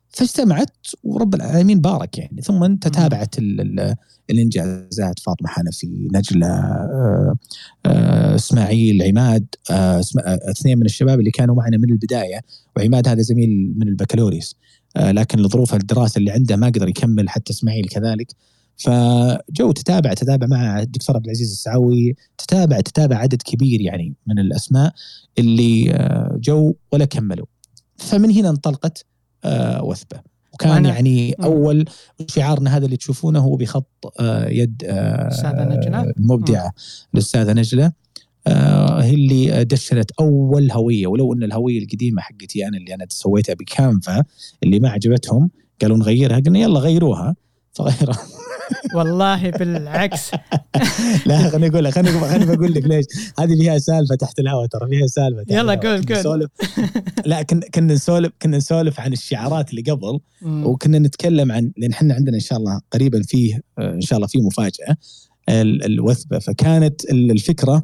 [0.10, 0.70] فاجتمعت
[1.04, 2.42] ورب العالمين بارك يعني.
[2.42, 3.96] ثم تتابعت ال- ال-
[4.30, 5.20] الإنجازات.
[5.20, 7.36] فاطمة حنفي نجلة آه،
[7.86, 9.46] آه، إسماعيل عماد
[10.52, 12.40] اثنين من الشباب اللي كانوا معنا من البداية.
[12.78, 14.56] وعماد هذا زميل من البكالوريوس.
[14.98, 18.28] لكن لظروف الدراسة اللي عنده ما قدر يكمل حتى إسماعيل كذلك.
[18.78, 24.94] فجو تتابع تتابع مع الدكتور عبد العزيز السعوي تتابع تتابع عدد كبير يعني من الأسماء
[25.40, 27.46] اللي آه، جو ولا كملوا.
[27.98, 29.06] فمن هنا انطلقت
[29.44, 30.20] آه، وثبة.
[30.54, 31.34] وكان يعني.
[31.34, 31.86] أول
[32.28, 36.14] شعارنا هذا اللي تشوفونه هو بخط آه، يد أستاذة نجلة.
[36.18, 36.72] المبدعه
[37.14, 37.92] الأستاذة نجلة.
[38.98, 41.08] هي اللي دشنت أول هوية.
[41.08, 44.24] ولو أن الهوية القديمة حقتي أنا اللي أنا سويتها بكانفا
[44.64, 45.50] اللي ما عجبتهم
[45.82, 47.36] قالوا نغيرها قلنا يلا غيروها.
[47.74, 48.20] فغيرها.
[48.96, 50.32] والله بالعكس
[51.26, 53.06] لا خليني أقول لك خليني خليني بقول لك ليش
[53.40, 55.74] هذه فيها سالفة تحت الهواء ترى فيها سالفة يلا.
[55.76, 56.48] قول- قول.
[57.26, 60.20] لا كنا كنا نسولف كنا نسولف عن الشعارات اللي قبل.
[60.46, 64.28] وكنا نتكلم عن لأن إحنا عندنا إن شاء الله قريبا فيه آه، إن شاء الله
[64.28, 64.98] في مفاجأة
[65.50, 67.84] ال- الوثبة فكانت ال- الفكرة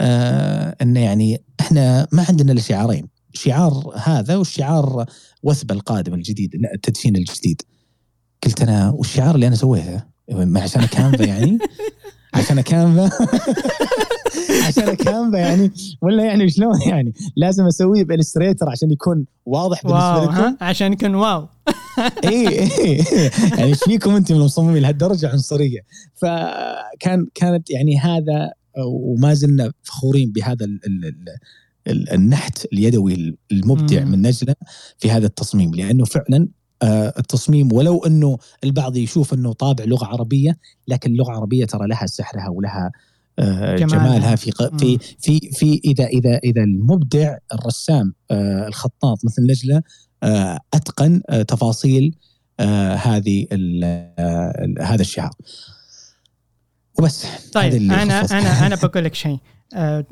[0.00, 5.06] آه إنه يعني إحنا ما عندنا إلا شعارين شعار هذا والشعار
[5.42, 7.62] وثبة القادم الجديد التدشين الجديد
[8.44, 10.02] قلت أنا والشعار اللي أنا سويته؟
[10.56, 11.58] عشان Canva يعني؟
[12.34, 13.10] عشان Canva؟
[14.66, 15.72] عشان Canva يعني؟
[16.02, 20.32] ولا يعني شلون يعني؟ لازم أسويه ب Illustrator عشان يكون واضح بالنسبة واو لكم.
[20.32, 21.48] ها؟ عشان يكون واو.
[22.24, 23.04] اي اي
[23.58, 25.80] يعني إيش فيكم أنتم المصممين لهالدرجة عنصرية؟
[26.14, 28.52] فكان كانت يعني هذا
[28.86, 31.38] وما زلنا فخورين بهذا ال ال ال
[31.86, 34.10] ال النحت اليدوي المبدع مم.
[34.10, 34.54] من نجلة
[34.98, 36.48] في هذا التصميم لأنه فعلا
[36.82, 40.58] التصميم ولو إنه البعض يشوف إنه طابع لغة عربية
[40.88, 42.92] لكن اللغة العربية ترى لها سحرها ولها
[43.38, 44.06] آه، جمالها.
[44.06, 49.82] جمالها في في في في إذا إذا إذا المبدع الرسام آه، الخطاط مثل نجلة
[50.22, 52.14] آه، أتقن آه، تفاصيل
[52.60, 55.30] آه، هذه آه، هذا الشعار
[56.98, 58.02] وبس طيب أنا.
[58.02, 59.38] أنا أنا بقول لك شيء
[59.74, 60.04] آه،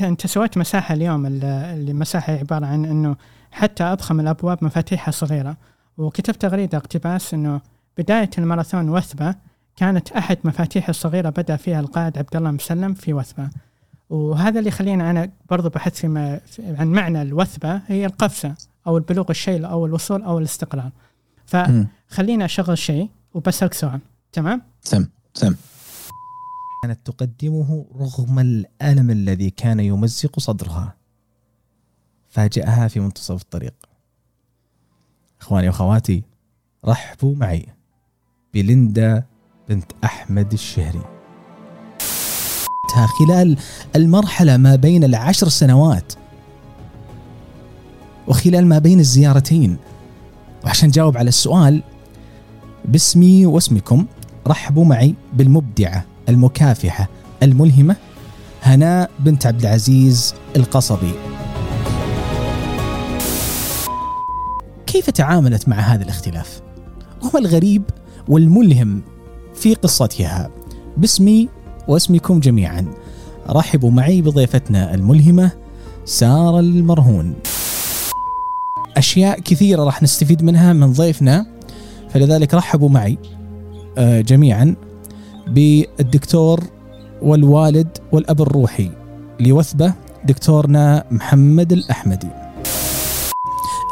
[0.00, 3.16] أنت سويت مساحة اليوم ال- اللي مساحه عبارة عن إنه
[3.50, 5.56] حتى أضخم الأبواب مفاتيحها صغيرة
[5.98, 7.60] وكتبت تغريدة اقتباس إنه
[7.98, 9.34] بداية الماراثون وثبة
[9.76, 13.50] كانت أحد مفاتيح الصغيرة بدأ فيها القائد عبد الله مسلم في وثبة.
[14.10, 16.04] وهذا اللي يخليني أنا برضو بحث
[16.58, 18.54] عن معنى الوثبة هي القفزة
[18.86, 20.92] أو البلوغ الشيء أو الوصول أو الاستقلال
[21.54, 21.88] مم.
[22.08, 24.00] فخليني أشغل شيء وبسألك سؤال.
[24.32, 25.54] تمام؟ سم سم.
[26.82, 30.94] كانت تقدمه رغم الألم الذي كان يمزق صدرها.
[32.28, 33.74] فاجأها في منتصف الطريق.
[35.42, 36.22] إخواني وأخواتي
[36.84, 37.66] رحبوا معي
[38.54, 39.24] بليندا
[39.68, 41.02] بنت أحمد الشهري.
[43.18, 43.56] خلال
[43.96, 46.12] المرحلة ما بين العشر سنوات
[48.28, 49.76] وخلال ما بين الزيارتين.
[50.64, 51.82] وعشان جاوب على السؤال
[52.84, 54.06] باسمي واسمكم
[54.46, 57.08] رحبوا معي بالمبدعة المكافحة
[57.42, 57.96] الملهمة
[58.62, 61.31] هناء بنت عبد العزيز القصبي.
[64.92, 66.60] كيف تعاملت مع هذا الاختلاف؟
[67.22, 67.82] وما الغريب
[68.28, 69.02] والملهم
[69.54, 70.50] في قصتها.
[70.96, 71.48] باسمي
[71.88, 72.86] واسمكم جميعا.
[73.48, 75.50] رحبوا معي بضيفتنا الملهمة
[76.04, 77.34] سارة المرهون.
[78.96, 81.46] أشياء كثيرة راح نستفيد منها من ضيفنا
[82.10, 83.18] فلذلك رحبوا معي
[83.98, 84.74] آه، جميعا
[85.46, 86.64] بالدكتور
[87.22, 88.90] والوالد والأب الروحي
[89.40, 92.41] لوثبة دكتورنا محمد الأحمدي.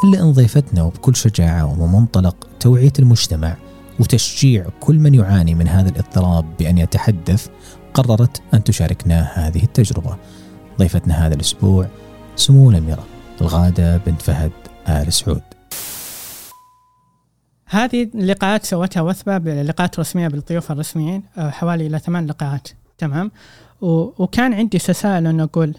[0.05, 3.57] إلا أن ضيفتنا وبكل شجاعة ومن منطلق توعية المجتمع
[4.01, 7.49] وتشجيع كل من يعاني من هذا الاضطراب بأن يتحدث
[7.95, 10.17] قررت أن تشاركنا هذه التجربة.
[10.79, 11.87] ضيفتنا هذا الأسبوع
[12.37, 13.07] سمو الأميرة
[13.41, 14.53] الغادة بنت فهد
[14.89, 15.43] آل سعود.
[17.67, 23.31] هذه اللقاءات سوتها وثبة بلقاءات رسمية بالضيوف الرسميين حوالي إلى ثمان لقاءات تمام؟
[23.83, 25.75] وكان عندي تساؤل أنه أقول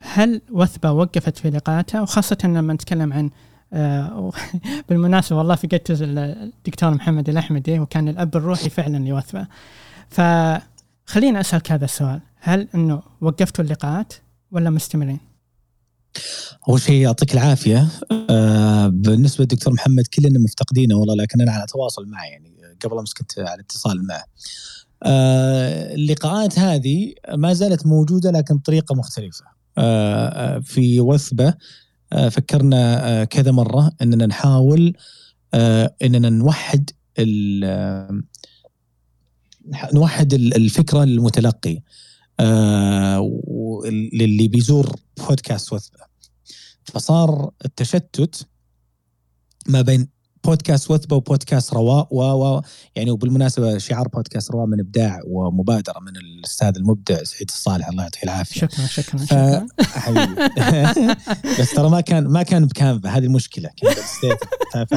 [0.00, 3.30] هل وثبة وقفت في لقاءاتها؟ وخاصة لما نتكلم عن
[3.72, 4.32] آه،
[4.88, 9.46] بالمناسبة والله فقدت الدكتور محمد الأحمدي وكان الأب الروحي فعلا لوثبة.
[10.08, 12.20] فخليني أسألك هذا السؤال.
[12.40, 14.12] هل أنه وقفتوا اللقاءات
[14.52, 15.20] ولا مستمرين؟
[16.68, 17.88] أول شيء يعطيك العافية.
[18.30, 22.52] آه بالنسبة للدكتور محمد كلنا مفتقدينه والله لكن أنا على تواصل معه يعني
[22.84, 24.24] قبل أمس كنت على اتصال معه.
[25.02, 29.57] آه اللقاءات هذه ما زالت موجودة لكن بطريقة مختلفة.
[30.60, 31.54] في وثبة
[32.12, 34.96] آه فكرنا آه كذا مرة إننا نحاول
[35.54, 36.90] آه إننا نوحد
[37.64, 38.20] آه،
[39.94, 41.82] نوحد ال- الفكرة للمتلقي
[42.40, 44.96] آه واللي بيزور
[45.28, 45.98] بودكاست وثبة.
[46.84, 48.46] فصار التشتت
[49.68, 50.08] ما بين
[50.48, 52.62] بودكاست وثبة وبودكاست رواء و و
[52.96, 58.22] يعني وبالمناسبة شعار بودكاست رواء من إبداع ومبادرة من الأستاذ المبدع سعيد الصالح الله يعطيه
[58.24, 58.60] العافية.
[58.60, 59.24] شكرا شكرا ف...
[59.24, 59.66] شكرا.
[60.04, 60.34] حبيبي.
[61.60, 63.70] بس ترى ما كان ما كان بكانفا هذه المشكلة.
[64.72, 64.76] ف...
[64.76, 64.94] ف...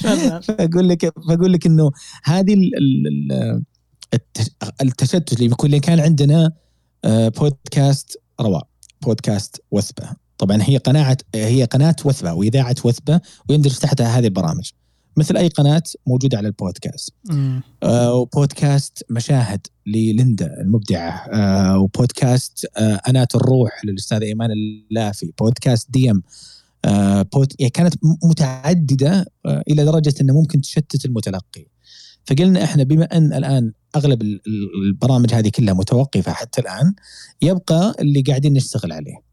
[0.46, 1.90] فأقول لك فأقول لك إنه
[2.24, 3.62] هذه ال- ال- ال-
[4.14, 6.52] الت- التشتت اللي بيكون اللي كان عندنا
[7.04, 8.66] آه، بودكاست رواء
[9.02, 10.10] بودكاست وثبة.
[10.40, 14.70] طبعا هي قناعة هي قناة وثبة وإذاعة وثبة ويندرج تحتها هذه البرامج.
[15.16, 17.12] مثل أي قناة موجودة على البودكاست.
[17.30, 17.62] مم.
[17.82, 21.26] آه، وبودكاست مشاهد لليندا المبدعة.
[21.32, 24.50] آه، وبودكاست آه، انات الروح للاستاذ إيمان
[24.90, 25.32] اللافي.
[25.40, 26.22] بودكاست دي ام
[26.84, 27.52] آه، بود...
[27.58, 31.66] يعني كانت م- متعددة آه، إلى درجة إنه ممكن تشتت المتلقي.
[32.24, 36.94] فقلنا إحنا بما أن الآن أغلب ال- ال- البرامج هذه كلها متوقفة حتى الآن
[37.42, 39.29] يبقى اللي قاعدين نشتغل عليه.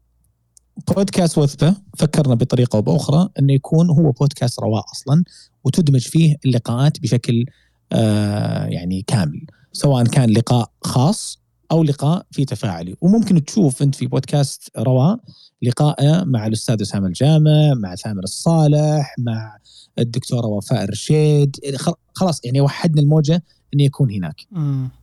[0.94, 5.24] بودكاست وثبة فكرنا بطريقة أو بأخرى إنه يكون هو بودكاست رواء أصلا
[5.64, 7.44] وتدمج فيه اللقاءات بشكل
[7.92, 11.38] آه يعني كامل سواء كان لقاء خاص
[11.72, 12.94] أو لقاء في تفاعلي.
[13.00, 15.18] وممكن تشوف أنت في بودكاست رواء
[15.62, 19.56] لقاء مع الأستاذ أسامة الجامع مع ثامر الصالح مع
[19.98, 23.42] الدكتورة وفاء الرشيد خل- خلاص يعني وحدنا الموجة
[23.74, 24.46] إنه يكون هناك.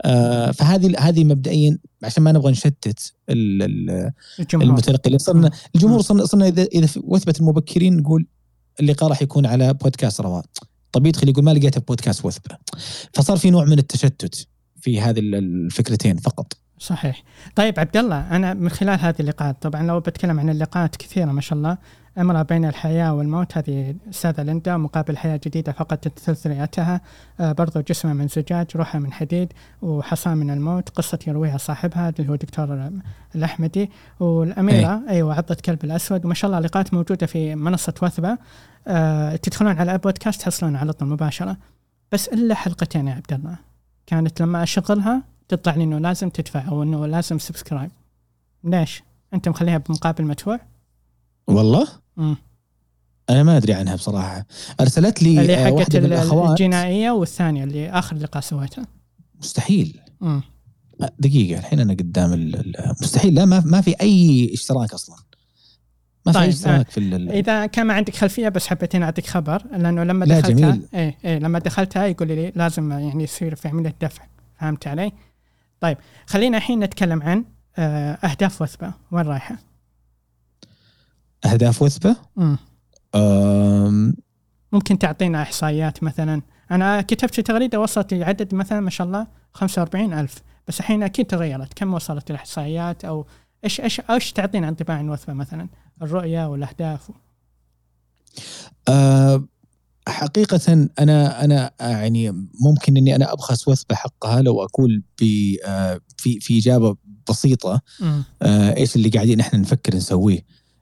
[0.06, 4.68] آه فهذه هذه مبدئيا عشان ما نبغى نشتت ال- ال- الجمهور.
[4.70, 5.18] المتلقي.
[5.20, 5.52] صرنا.
[5.76, 8.26] الجمهور صرنا صرنا اذا إذا وثبت المبكرين نقول
[8.80, 10.46] اللقاء راح يكون على بودكاست رواء
[10.92, 12.58] طب يدخل يقول ما لقيته بودكاست وثبه.
[13.14, 14.48] فصار في نوع من التشتت
[14.82, 16.54] في هذه ال- الفكرتين فقط.
[16.80, 17.24] صحيح.
[17.56, 21.42] طيب عبد الله أنا من خلال هذه اللقاءات طبعا لو بتكلم عن اللقاءات كثيرة ما
[21.42, 21.78] شاء الله
[22.18, 23.58] امرأة بين الحياة والموت.
[23.58, 27.02] هذه أستاذة ليندا مقابل حياة جديدة فقدت ثلث رئتها
[27.40, 30.90] آه برضو جسمها من زجاج روحها من حديد وحصان من الموت.
[30.90, 32.92] قصة يرويها صاحبها اللي هو دكتور
[33.36, 33.90] الأحمدي.
[34.20, 35.10] والأميرة أي.
[35.10, 36.26] أيوة عضة كلب الأسود.
[36.26, 38.38] وما شاء الله لقاءات موجودة في منصة وثبة.
[38.88, 41.58] آه تدخلون على بودكاست تحصلون على طول مباشرة.
[42.12, 43.58] بس إلا حلقتين يا عبد الله.
[44.08, 47.92] كانت لما أشغلها تطلع لي إنه لازم تدفع أو إنه لازم سبسكرايب
[48.64, 49.04] ليش؟
[49.34, 50.60] أنت مخليها بمقابل مدفوع؟
[51.48, 51.88] والله؟
[52.18, 52.36] مم.
[53.30, 54.46] أنا ما أدري عنها بصراحة
[54.80, 58.84] أرسلت لي اللي آه، حقت الجنائية والثانية اللي آخر لقاء سويته
[59.40, 60.42] مستحيل مم.
[61.02, 62.52] آه، دقيقة الحين أنا قدام
[63.02, 65.16] مستحيل لا ما ما في أي اشتراك أصلا
[66.26, 69.28] ما في طيب، اي اشتراك في ال- إذا كان ما عندك خلفية بس حبيت أعطيك
[69.28, 70.88] خبر لأنه لما لا، دخلتها جميل.
[70.94, 74.24] إيه إيه لما دخلتها يقول لي لازم يعني يصير في عملية دفع
[74.60, 75.12] فهمت علي؟
[75.80, 75.98] طيب
[76.28, 77.46] خلينا الحين نتكلم عن
[77.78, 79.58] آه، أهداف وثبة وين رايحة؟
[81.46, 82.16] أهداف وثبة.
[84.72, 86.42] ممكن تعطينا إحصائيات مثلا.
[86.72, 90.36] أنا كتبت في تغريدة وصلت لعدد مثلا ما شاء الله 45 ألف.
[90.68, 91.74] بس الحين أكيد تغيرت.
[91.74, 93.26] كم وصلت الإحصائيات؟ أو
[93.64, 95.68] إيش إيش إيش تعطينا انطباع عن وثبة مثلا؟
[96.02, 97.12] الرؤية والأهداف.
[98.88, 99.44] أه،
[100.08, 102.32] حقيقة أنا أنا يعني
[102.62, 106.96] ممكن إني أنا أبخس وثبة حقها لو أقول ب- آه، في في إجابة
[107.30, 107.82] بسيطة.
[108.42, 110.40] آه، إيش اللي قاعدين إحنا نفكر نسويه؟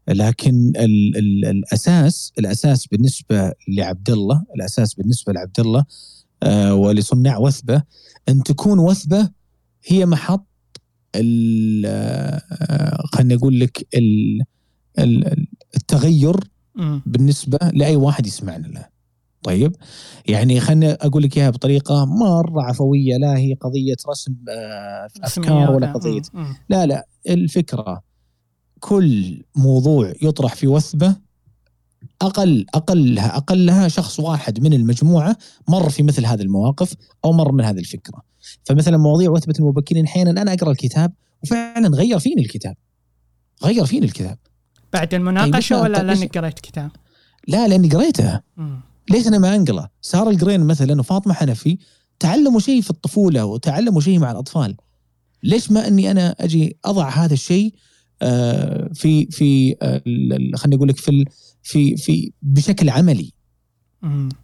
[0.07, 5.85] لكن ال ال الأساس الأساس بالنسبة لعبد الله الأساس بالنسبة لعبد الله
[6.43, 7.83] آه، ولصناع وثبة
[8.29, 9.29] أن تكون وثبة
[9.87, 10.47] هي محط
[11.15, 14.41] ال- آه، خليني أقول لك ال-
[14.99, 16.35] ال- التغير.
[17.05, 18.85] بالنسبة لأي واحد يسمعنا له.
[19.43, 19.75] طيب
[20.27, 25.93] يعني خليني أقول لك إياها بطريقة مرة عفوية لا هي قضية رسم آه، أفكار ولا
[25.93, 26.21] قضية.
[26.69, 28.01] لا لا الفكرة
[28.83, 31.15] كل موضوع يطرح في وثبة
[32.21, 36.93] أقل أقلها أقلها شخص واحد من المجموعة مر في مثل هذه المواقف
[37.25, 38.21] أو مر من هذه الفكرة
[38.63, 41.13] فمثلا مواضيع وثبة المبكرين أحيانا أنا أقرأ الكتاب
[41.43, 42.75] وفعلا غير فيني الكتاب
[43.63, 44.37] غير فيني الكتاب
[44.93, 46.91] بعد المناقشة طيب، ولا طيب، لأنك قريت كتاب؟
[47.47, 48.81] لا لأني قريتها مم.
[49.09, 51.77] ليش أنا ما انقله؟ سارة القرين مثلا وفاطمة حنفي
[52.19, 54.75] تعلموا شيء في الطفولة وتعلموا شيء مع الأطفال.
[55.43, 57.73] ليش ما إني أنا أجي أضع هذا الشيء
[58.93, 60.01] في في آه،
[60.55, 61.25] خليني أقول لك في
[61.63, 63.31] في في بشكل عملي.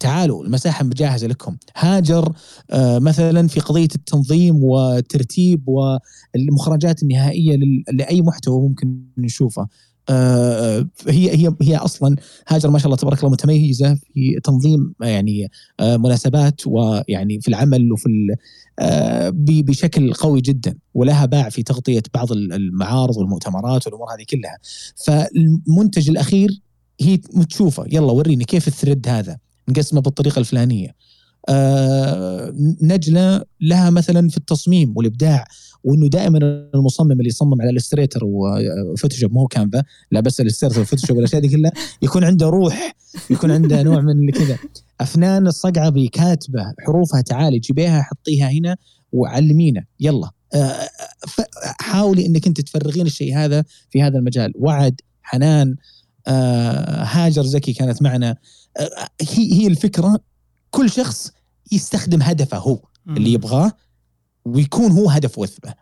[0.00, 1.56] تعالوا المساحة مجهزة لكم.
[1.76, 2.32] هاجر
[2.70, 9.66] آه، مثلا في قضية التنظيم والترتيب والمخرجات النهائية لل- لأي محتوى ممكن نشوفه.
[10.08, 12.16] آه، هي هي هي أصلا
[12.48, 15.48] هاجر ما شاء الله تبارك الله متميزة في تنظيم آه، يعني
[15.80, 18.36] آه، مناسبات ويعني في العمل وفي آه،
[19.38, 24.58] بشكل قوي جدا ولها باع في تغطية بعض ال- المعارض والمؤتمرات والأمور هذه كلها.
[25.06, 26.60] فالمنتج الأخير
[27.00, 30.94] هي تشوفه يلا وريني كيف ال thread هذا؟ نقسمه بالطريقة الفلانية.
[31.48, 32.52] آه
[32.82, 35.44] نجلة لها مثلا في التصميم والإبداع
[35.84, 36.38] وإنه دائما
[36.74, 41.42] المصمم اللي يصمم على Illustrator و Photoshop مو Canva لا بس Illustrator وال Photoshop والأشياء
[41.42, 41.72] دي كلها
[42.02, 42.94] يكون عنده روح
[43.30, 44.58] يكون عنده نوع من اللي كذا.
[45.00, 48.76] أفنان الصقعبي كاتبة حروفها تعالي جيبيها حطيها هنا
[49.12, 50.30] وعلمينا يلا.
[50.54, 50.88] آه،
[51.80, 54.52] حاولي إنك أنت تفرغين الشيء هذا في هذا المجال.
[54.56, 55.76] وعد حنان
[56.26, 58.36] آه، هاجر زكي كانت معنا.
[58.76, 60.20] آه، هي هي الفكرة
[60.70, 61.32] كل شخص
[61.72, 62.78] يستخدم هدفه هو
[63.08, 63.72] اللي يبغاه
[64.44, 65.74] ويكون هو هدف وثبة.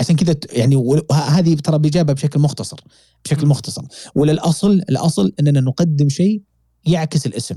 [0.00, 2.76] عشان كذا يعني هذه ترى بإجابة بشكل مختصر
[3.24, 3.82] بشكل مختصر.
[4.14, 6.42] ولا الأصل الأصل أننا نقدم شيء
[6.84, 7.56] يعكس الاسم.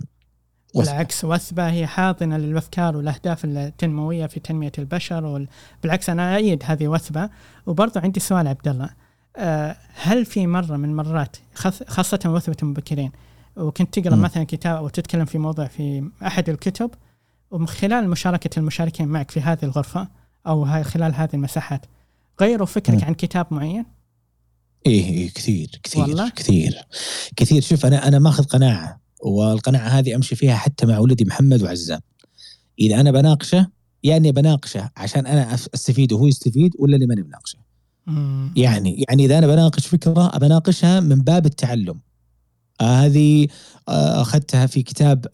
[0.74, 0.91] وثبة.
[0.91, 5.48] بالعكس وثبة هي حاضنة للأفكار والأهداف التنموية في تنمية البشر وال...
[5.84, 7.30] بالعكس أنا أيد هذه وثبة.
[7.66, 8.89] وبرضو عندي سؤال عبد الله.
[9.38, 13.12] أه هل في مرة من مرات خاص- خاصة وثبة المبكرين
[13.58, 14.16] وكنت تقرأ.
[14.16, 16.91] مثلا كتاب أو تتكلم في موضوع في أحد الكتب
[17.52, 20.08] ومن خلال مشاركة المشاركين معك في هذه الغرفة
[20.48, 21.86] أو هاي خلال هذه المساحات.
[22.41, 23.06] غيروا فكرك مم.
[23.06, 23.86] عن كتاب معين؟
[24.86, 26.74] إيه إيه كثير كثير والله؟ كثير.
[27.36, 27.62] كثير.
[27.62, 32.00] شوف أنا أنا ماخذ قناعة والقناعة هذه أمشي فيها حتى مع ولدي محمد وعزام.
[32.80, 33.68] إذا أنا بناقشه
[34.04, 37.58] يعني بناقشه عشان أنا أف- أستفيد وهو يستفيد ولا اللي ماني بناقشه.
[38.08, 38.54] مم.
[38.56, 42.00] يعني يعني إذا أنا بناقش فكرة بناقشها من باب التعلم.
[42.82, 43.48] آه، هذه
[43.89, 45.26] آه، أخذتها في كتاب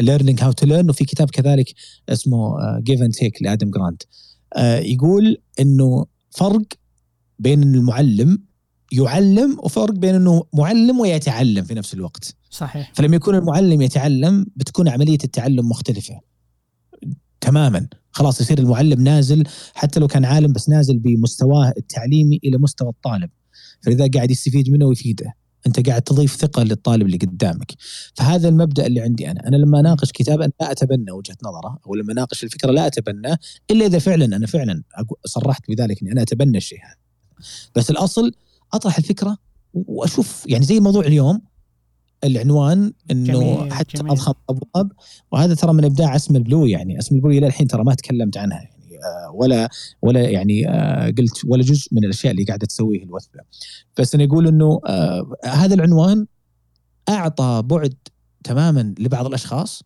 [0.00, 1.74] Learning How to Learn وفي كتاب كذلك
[2.08, 4.06] اسمه Give and Take لآدم جرانت آه،
[4.78, 6.66] يقول إنه فرق
[7.38, 8.38] بين المعلم
[8.92, 12.34] يعلم وفرق بين إنه معلم ويتعلم في نفس الوقت.
[12.50, 12.92] صحيح.
[12.94, 16.20] فلما يكون المعلم يتعلم بتكون عملية التعلم مختلفة.
[17.40, 17.88] تماما.
[18.10, 19.44] خلاص يصير المعلم نازل
[19.74, 23.30] حتى لو كان عالم بس نازل بمستواه التعليمي إلى مستوى الطالب.
[23.80, 25.32] فلذا قاعد يستفيد منه ويفيده.
[25.66, 27.72] انت قاعد تضيف ثقة للطالب اللي قدامك.
[28.14, 29.48] فهذا المبدأ اللي عندي أنا.
[29.48, 33.38] أنا لما أناقش كتاب أنا لا أتبنى وجهة نظره أو لما أناقش الفكرة لا أتبناه
[33.70, 34.82] إلا إذا فعلا أنا فعلا
[35.24, 36.96] صرحت بذلك إني أنا أتبنى الشيء هذا.
[37.74, 38.32] بس الأصل
[38.72, 39.38] أطرح الفكرة
[39.74, 41.42] وأشوف يعني زي موضوع اليوم
[42.24, 44.12] العنوان إنه جميل، حتى جميل.
[44.12, 44.92] أضخم أبواب.
[45.32, 46.98] وهذا ترى من إبداع اسم البلوي يعني.
[46.98, 48.58] اسم البلوي إلى الحين ترى ما تكلمت عنها.
[48.58, 49.68] يعني آه، ولا
[50.02, 53.40] ولا يعني آه، قلت ولا جزء من الأشياء اللي قاعدة تسويه الوثبة.
[53.98, 56.26] بس أنا أقول إنه آه، هذا العنوان
[57.08, 57.94] أعطى بعد
[58.44, 59.82] تماما لبعض الأشخاص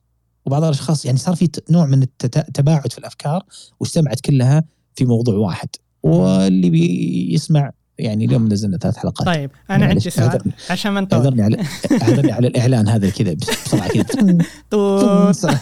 [0.47, 3.43] وبعض الأشخاص يعني صار في نوع من التباعد في الأفكار
[3.81, 5.69] واجتمعت كلها في موضوع واحد.
[6.03, 9.27] واللي بيسمع يعني اليوم نزلنا ثلاث حلقات.
[9.27, 10.53] طيب أنا معلش، عندي سؤال.
[10.71, 11.19] عشان ما نطول.
[11.19, 11.57] اعذرني على
[12.03, 14.39] اعذرني على الإعلان هذا كذا بسرعة كذا.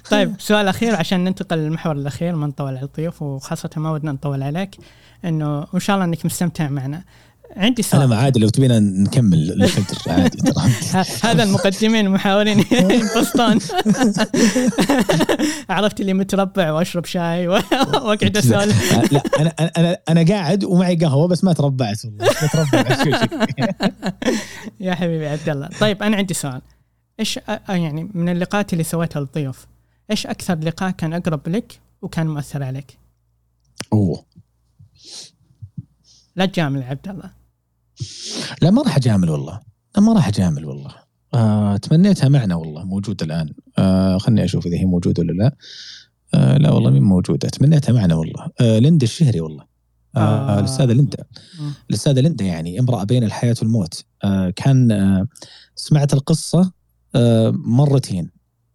[0.10, 4.42] طيب سؤال أخير عشان ننتقل للمحور الأخير ما نطول على الضيوف وخاصة ما ودنا نطول
[4.42, 4.76] عليك
[5.24, 7.02] إنه وإن شاء الله إنك مستمتع معنا.
[7.56, 8.08] عندي أنا سؤال.
[8.08, 10.70] مع عادي لو تبينا نكمل الفجر عادي ترى
[11.30, 13.58] هذا المقدمين المحاورين ينبسطون.
[15.70, 19.12] عرفت اللي متربع وأشرب شاي وأقعد أسولف.
[19.12, 22.28] لا أنا أنا أنا قاعد ومعي قهوة بس ما تربعت والله.
[24.80, 25.68] يا حبيبي عبد الله.
[25.80, 26.62] طيب أنا عندي سؤال.
[27.20, 29.66] إيش يعني من اللقاءات اللي سويتها للضيوف
[30.10, 32.98] إيش أكثر لقاء كان أقرب لك وكان مؤثر عليك؟
[33.92, 34.24] أوه.
[36.36, 37.39] لا تجامل عبد الله.
[38.62, 39.60] لا ما راح أجامل والله.
[39.96, 40.90] لا ما راح أجامل والله.
[41.34, 43.48] آه، تمنيتها معنا والله موجودة الآن.
[43.78, 45.56] آه خلني أشوف إذا هي موجودة ولا لا.
[46.34, 47.48] آه لا والله مين موجودة.
[47.48, 48.50] تمنيتها معنا والله.
[48.60, 49.64] آه ليندا الشهري والله.
[50.16, 50.18] آه
[50.56, 50.60] آه.
[50.60, 51.24] الأستاذة ليندا.
[51.90, 54.04] الأستاذة ليندا يعني امرأة بين الحياة والموت.
[54.24, 55.26] آه كان آه
[55.74, 56.72] سمعت القصة
[57.14, 58.30] آه مرتين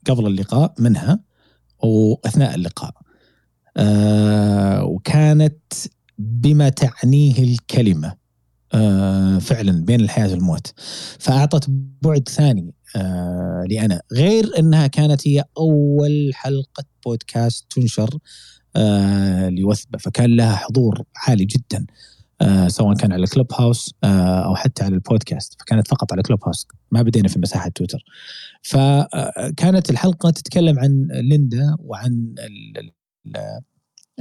[0.08, 1.20] قبل اللقاء منها
[1.84, 2.94] وأثناء اللقاء.
[3.78, 5.74] آه وكانت
[6.18, 8.25] بما تعنيه الكلمة.
[9.40, 10.74] فعلا بين الحياة والموت.
[11.20, 11.66] فأعطت
[12.02, 18.10] بعد ثاني آه، لي أنا غير إنها كانت هي أول حلقة بودكاست تنشر
[18.76, 19.98] آه، لوثبة.
[19.98, 21.86] فكان لها حضور عالي جدا
[22.42, 25.62] آه، سواء كان على كلوب هاوس آه، أو حتى على البودكاست.
[25.62, 28.04] فكانت فقط على كلوب هاوس ما بدينا في مساحة تويتر.
[28.62, 32.92] فكانت الحلقة تتكلم عن ليندا وعن ال- ال-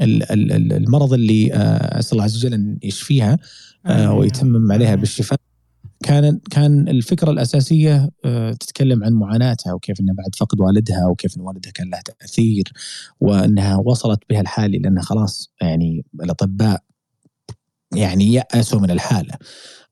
[0.02, 3.32] ال- ال- ال- المرض اللي آه، أسأل الله عز وجل أن يشفيها.
[3.32, 3.38] آه،
[3.86, 4.94] ويتمم عليها.
[4.94, 5.38] بالشفاء.
[6.02, 11.42] كان كان الفكرة الأساسية آه، تتكلم عن معاناتها وكيف إنها بعد فقد والدها وكيف إن
[11.42, 12.72] والدها كان له تأثير
[13.20, 16.82] وإنها وصلت بها الحال لانها خلاص يعني الأطباء
[17.96, 19.34] يعني يأسوا من الحالة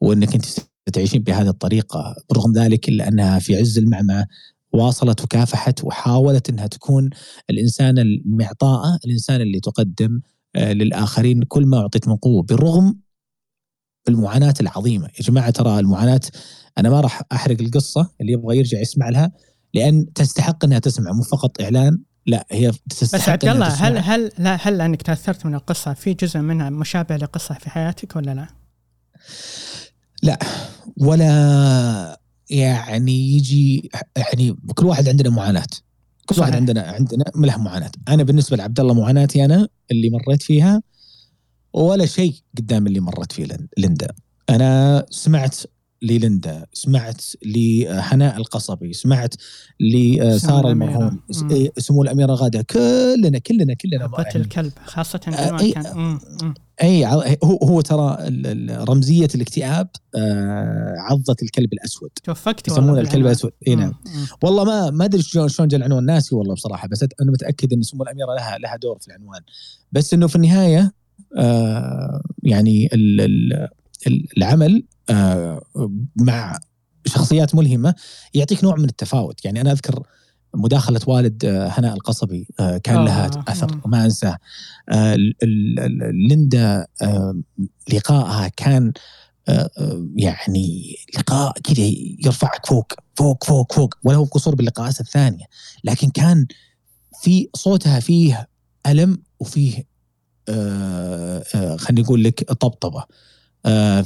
[0.00, 0.44] وإنك أنت
[0.92, 2.16] تعيشين بهذه الطريقة.
[2.30, 4.26] برغم ذلك إلا أنها في عز المعمعة
[4.72, 7.10] واصلت وكافحت وحاولت إنها تكون
[7.50, 10.20] الإنسان المعطاءة، الإنسان اللي تقدم
[10.56, 12.42] آه، للآخرين كل ما أعطيت من قوة.
[12.42, 13.01] بالرغم
[14.08, 16.20] المعاناة العظيمة، يا جماعة ترى المعاناة
[16.78, 19.32] أنا ما راح أحرق القصة اللي يبغى يرجع يسمع لها
[19.74, 23.66] لأن تستحق إنها تسمع مو فقط إعلان لا هي تستحق بس عبد الله.
[23.68, 28.16] هل هل لا هل انك تأثرت من القصة في جزء منها مشابه لقصة في حياتك
[28.16, 28.48] ولا
[30.22, 30.38] لا؟
[30.96, 32.20] ولا
[32.50, 35.66] يعني يجي يعني كل واحد عندنا معاناة
[36.26, 36.54] كل واحد.
[36.54, 40.82] عندنا عندنا له معاناة أنا بالنسبة لعبد الله معاناتي أنا اللي مريت فيها
[41.72, 44.08] ولا شيء قدام اللي مرت فيه لين- ليندا
[44.50, 45.56] أنا سمعت
[46.02, 49.34] لليندا سمعت لحناء القصبي سمعت
[49.80, 50.70] لساره.
[50.70, 51.20] المرهون.
[51.50, 55.72] إيه، سمو الأميرة غادة كلنا كلنا كلنا يعني الكلب خاصة آه، إي.
[55.72, 56.54] كان مم، مم.
[56.82, 58.16] اي ع- هو هو ترى
[58.88, 63.26] رمزية الاكتئاب آه، عضة الكلب الأسود توفقت يسمونه الكلب.
[63.26, 63.94] الأسود اي نعم.
[64.42, 67.82] والله ما ما أدري شلون شلون جاء العنوان ناسي والله بصراحة بس أنا متأكد إن
[67.82, 69.40] سمو الأميرة لها لها دور في العنوان
[69.92, 70.92] بس إنه في النهاية
[72.42, 73.68] يعني ال ال
[74.06, 75.62] ال- العمل آه
[76.16, 76.58] مع
[77.06, 77.94] شخصيات ملهمة
[78.34, 79.44] يعطيك نوع من التفاوت.
[79.44, 80.02] يعني أنا أذكر
[80.54, 83.30] مداخلة والد آه، هناء القصبي آه كان آه، لها
[83.84, 84.08] وما
[84.88, 87.40] آه ال- ال- ال- ليندا آه
[87.92, 88.92] لقائها كان
[89.48, 91.84] آه، آه، يعني لقاء كذا
[92.24, 95.44] يرفعك فوق فوق فوق فوق وله قصور باللقاءات الثانية.
[95.84, 96.46] لكن كان
[97.22, 98.48] في صوتها فيه
[98.86, 99.91] ألم وفيه آه، آه،
[101.76, 103.04] خليني أقول لك طبطبة.
[103.66, 104.04] آه،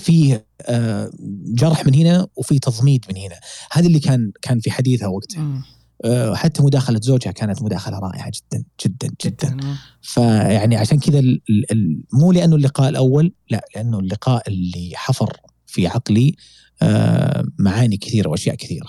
[0.63, 1.11] آه،
[1.47, 3.37] جرح من هنا وفي تضميد من هنا.
[3.73, 5.65] هذا اللي كان كان في حديثها وقتها.
[6.05, 9.49] آه، حتى مداخلة زوجها كانت مداخلة رائعة جدا جدا جدا.
[9.49, 9.77] جدا.
[10.03, 15.37] فيعني عشان كذا ال- ال- ال- مو لأنه اللقاء الأول لا لأنه اللقاء اللي حفر
[15.67, 16.37] في عقلي
[16.83, 18.87] آه، معاني كثيرة وأشياء كثيرة.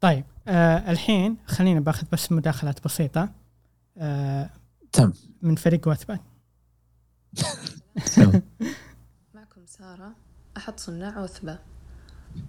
[0.00, 3.28] طيب آه الحين خلينا باخذ بس مداخلات بسيطة.
[3.98, 4.50] آه
[4.92, 5.12] تم.
[5.42, 6.18] من فريق وثبة
[9.34, 10.12] معكم سارة.
[10.56, 11.58] أحد صناع وثبة.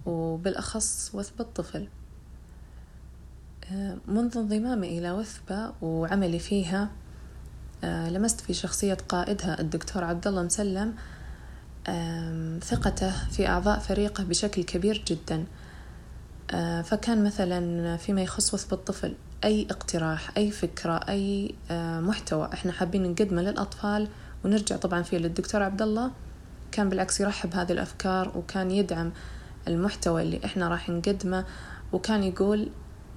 [0.06, 1.88] وبالأخص وثبة طفل
[3.72, 6.90] آه، منذ انضمامي إلى وثبة وعملي فيها
[7.84, 10.94] آه، لمست في شخصية قائدها الدكتور عبد الله مسلم
[12.60, 15.44] ثقته في أعضاء فريقه بشكل كبير جدا.
[16.50, 19.14] آه، فكان مثلا فيما يخص وثبة الطفل.
[19.44, 22.48] أي اقتراح أي فكرة أي آه، محتوى.
[22.52, 24.08] إحنا حابين نقدمه للأطفال
[24.44, 26.10] ونرجع طبعا فيه للدكتور عبد الله
[26.72, 29.12] كان بالعكس يرحب هذه الأفكار وكان يدعم
[29.68, 31.44] المحتوى اللي إحنا راح نقدمه
[31.92, 32.68] وكان يقول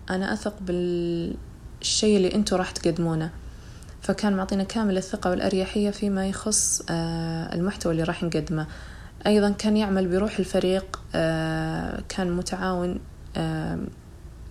[0.10, 3.30] أنا أثق بالشيء اللي أنتوا راح تقدمونه.
[4.02, 8.68] فكان معطينا كامل الثقة والأريحية فيما يخص آه، المحتوى اللي راح نقدمه.
[9.27, 12.99] أيضا كان يعمل بروح الفريق آه، كان متعاون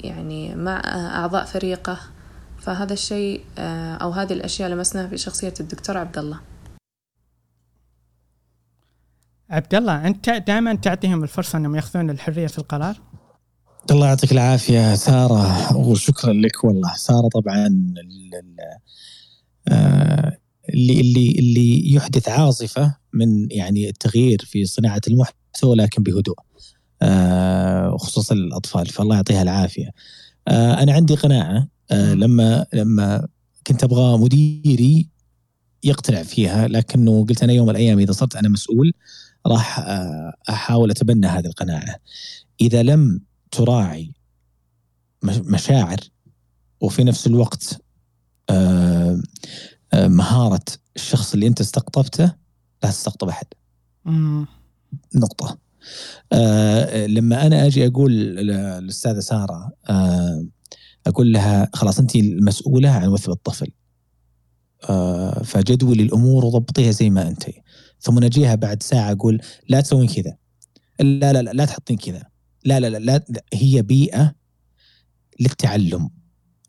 [0.04, 0.82] يعني مع
[1.20, 1.98] أعضاء فريقه
[2.58, 6.40] فهذا الشيء آه، أو هذه الأشياء لمسناها في شخصية الدكتور عبد الله
[9.50, 13.00] عبد الله أنت دائما تعطيهم الفرصة أنهم يأخذون الحرية في القرار؟
[13.90, 16.94] الله يعطيك العافية سارة وشكرا لك والله.
[16.94, 17.94] سارة طبعا
[19.68, 20.38] آه،
[20.74, 26.36] اللي اللي اللي يحدث عاصفة من يعني التغيير في صناعة المحتوى لكن بهدوء.
[26.38, 26.53] آه،
[27.96, 29.90] خصوصا للأطفال فالله يعطيها العافية.
[30.48, 33.28] آه، أنا عندي قناعة آه، لما لما
[33.66, 35.08] كنت أبغى مديري
[35.84, 38.92] يقتنع فيها لكنه قلت أنا يوم من الأيام إذا صرت أنا مسؤول
[39.46, 41.96] راح آه، أحاول أتبنى هذه القناعة.
[42.60, 44.12] إذا لم تراعي
[45.22, 45.96] مش- مشاعر
[46.80, 47.80] وفي نفس الوقت
[48.50, 49.20] آه،
[49.92, 50.64] آه، مهارة
[50.96, 52.24] الشخص اللي أنت استقطبته
[52.82, 53.46] لا تستقطب أحد.
[54.04, 54.46] مم.
[56.32, 60.46] آه لما أنا أجي أقول للأستاذة سارة آه
[61.06, 63.70] أقول لها خلاص أنت المسؤولة عن وثب الطفل.
[64.90, 67.44] آه فجدولي الأمور وضبطيها زي ما أنت
[68.00, 70.36] ثم نجيها بعد ساعة أقول لا تسوين كذا.
[71.00, 72.22] لا لا لا لا تحطين كذا.
[72.64, 73.24] لا لا, لا, لا
[73.54, 74.34] هي بيئة
[75.40, 76.10] للتعلم.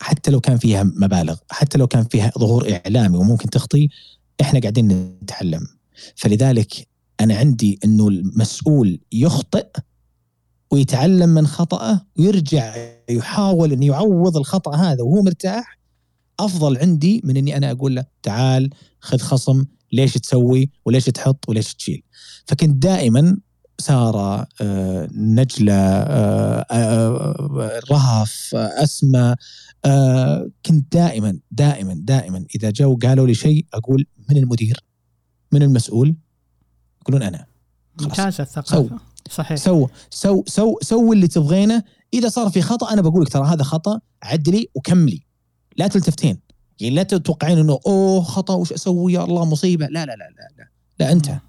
[0.01, 3.89] حتى لو كان فيها مبالغ حتى لو كان فيها ظهور إعلامي وممكن تخطي
[4.41, 5.67] إحنا قاعدين نتعلم.
[6.15, 6.87] فلذلك
[7.19, 9.67] أنا عندي إنه المسؤول يخطئ
[10.71, 12.75] ويتعلم من خطأه ويرجع
[13.09, 15.79] يحاول إنه يعوض الخطأ هذا وهو مرتاح.
[16.39, 18.69] أفضل عندي من إني أنا أقول له تعال
[18.99, 22.03] خذ خصم ليش تسوي وليش تحط وليش تشيل.
[22.45, 23.37] فكنت دائما
[23.79, 29.35] سارة آه، نجلة آه، آه، رهف اسماء
[30.65, 34.79] كنت دائما دائما دائما إذا جو قالوا لي شيء أقول من المدير
[35.51, 36.15] من المسؤول
[37.09, 37.45] يقولون أنا.
[38.01, 38.99] ممتازة الثقافة.
[39.31, 39.57] صحيح.
[39.57, 39.87] so.
[40.09, 40.43] so.
[40.47, 40.77] so.
[40.81, 41.83] سو اللي تبغينه.
[42.13, 45.21] إذا صار في خطأ أنا بقول لك ترى هذا خطأ عدلي وكملي.
[45.77, 46.39] لا تلتفتين.
[46.79, 49.85] يعني لا تتوقعين إنه أوه خطأ وش أسوي؟ يا الله مصيبة.
[49.85, 50.69] لا لا لا لا لا,
[50.99, 51.39] لا أنت.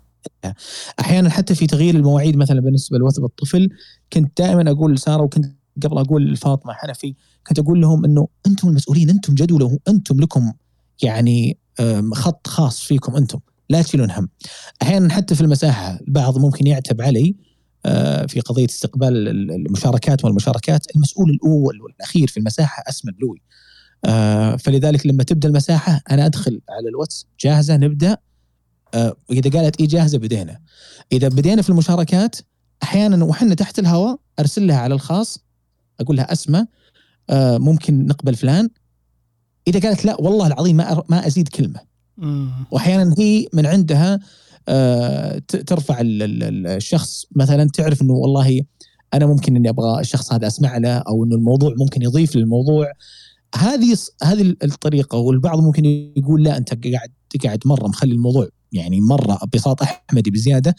[1.01, 3.69] أحيانا حتى في تغيير المواعيد مثلا بالنسبة لوثب الطفل
[4.13, 7.15] كنت دائما أقول لسارة وكنت قبل أقول لفاطمة حنفي
[7.47, 10.53] كنت أقول لهم إنه أنتم المسؤولين أنتم جدوله أنتم لكم
[11.03, 11.59] يعني
[12.13, 13.39] خط خاص فيكم أنتم.
[13.69, 14.29] لا تشيلون هم.
[14.83, 17.37] أحيانا حتى في المساحة البعض ممكن يعتب علي
[17.87, 20.97] آه، في قضية استقبال المشاركات والمشاركات.
[20.97, 23.43] المسؤول الأول والأخير في المساحة اسمى بلوي
[24.05, 28.17] آه، فلذلك لما تبدأ المساحة أنا أدخل على الواتس جاهزة نبدأ.
[28.95, 30.61] آه، اذا قالت اي جاهزة بدينا.
[31.13, 32.37] إذا بدينا في المشاركات
[32.83, 35.39] أحيانا وحنا تحت الهواء أرسل لها على الخاص
[36.01, 36.67] أقول لها اسمى
[37.59, 38.69] ممكن نقبل فلان.
[39.69, 41.81] إذا قالت لا والله العظيم ما ما أزيد كلمة.
[42.71, 44.21] وأحيانا هي من عندها
[44.69, 47.27] آه، ترفع الشخص.
[47.37, 48.63] مثلا تعرف إنه والله
[49.15, 52.93] أنا ممكن إني أبغى الشخص هذا أسمع له أو إنه الموضوع ممكن يضيف للموضوع.
[53.57, 55.19] هذه هذه الطريقة.
[55.19, 55.85] والبعض ممكن
[56.17, 60.75] يقول لا أنت قاعد تقعد مرة مخلي الموضوع يعني مرة بساط أحمدي بزيادة.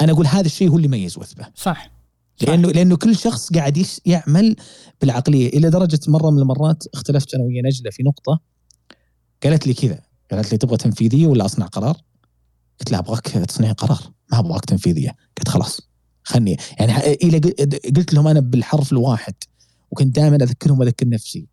[0.00, 1.46] أنا أقول هذا الشيء هو اللي يميز وثبة.
[1.54, 1.90] صح.
[2.42, 4.56] لأنه لأنه كل شخص قاعد يعمل
[5.00, 5.48] بالعقلية.
[5.48, 8.40] إلى درجة مرة من المرات اختلفت أنا ويا نجلة في نقطة
[9.44, 10.05] قالت لي كذا.
[10.30, 11.96] قالت لي تبغى تنفيذية ولا أصنع قرار؟
[12.80, 14.00] قلت لها أبغاك تصنيع قرار
[14.32, 15.16] ما أبغاك تنفيذية.
[15.38, 15.80] قلت خلاص
[16.22, 16.56] خلني.
[16.78, 17.38] يعني إلى
[17.96, 19.34] قلت لهم أنا بالحرف الواحد
[19.90, 21.48] وكنت دائما أذكرهم وأذكر نفسي.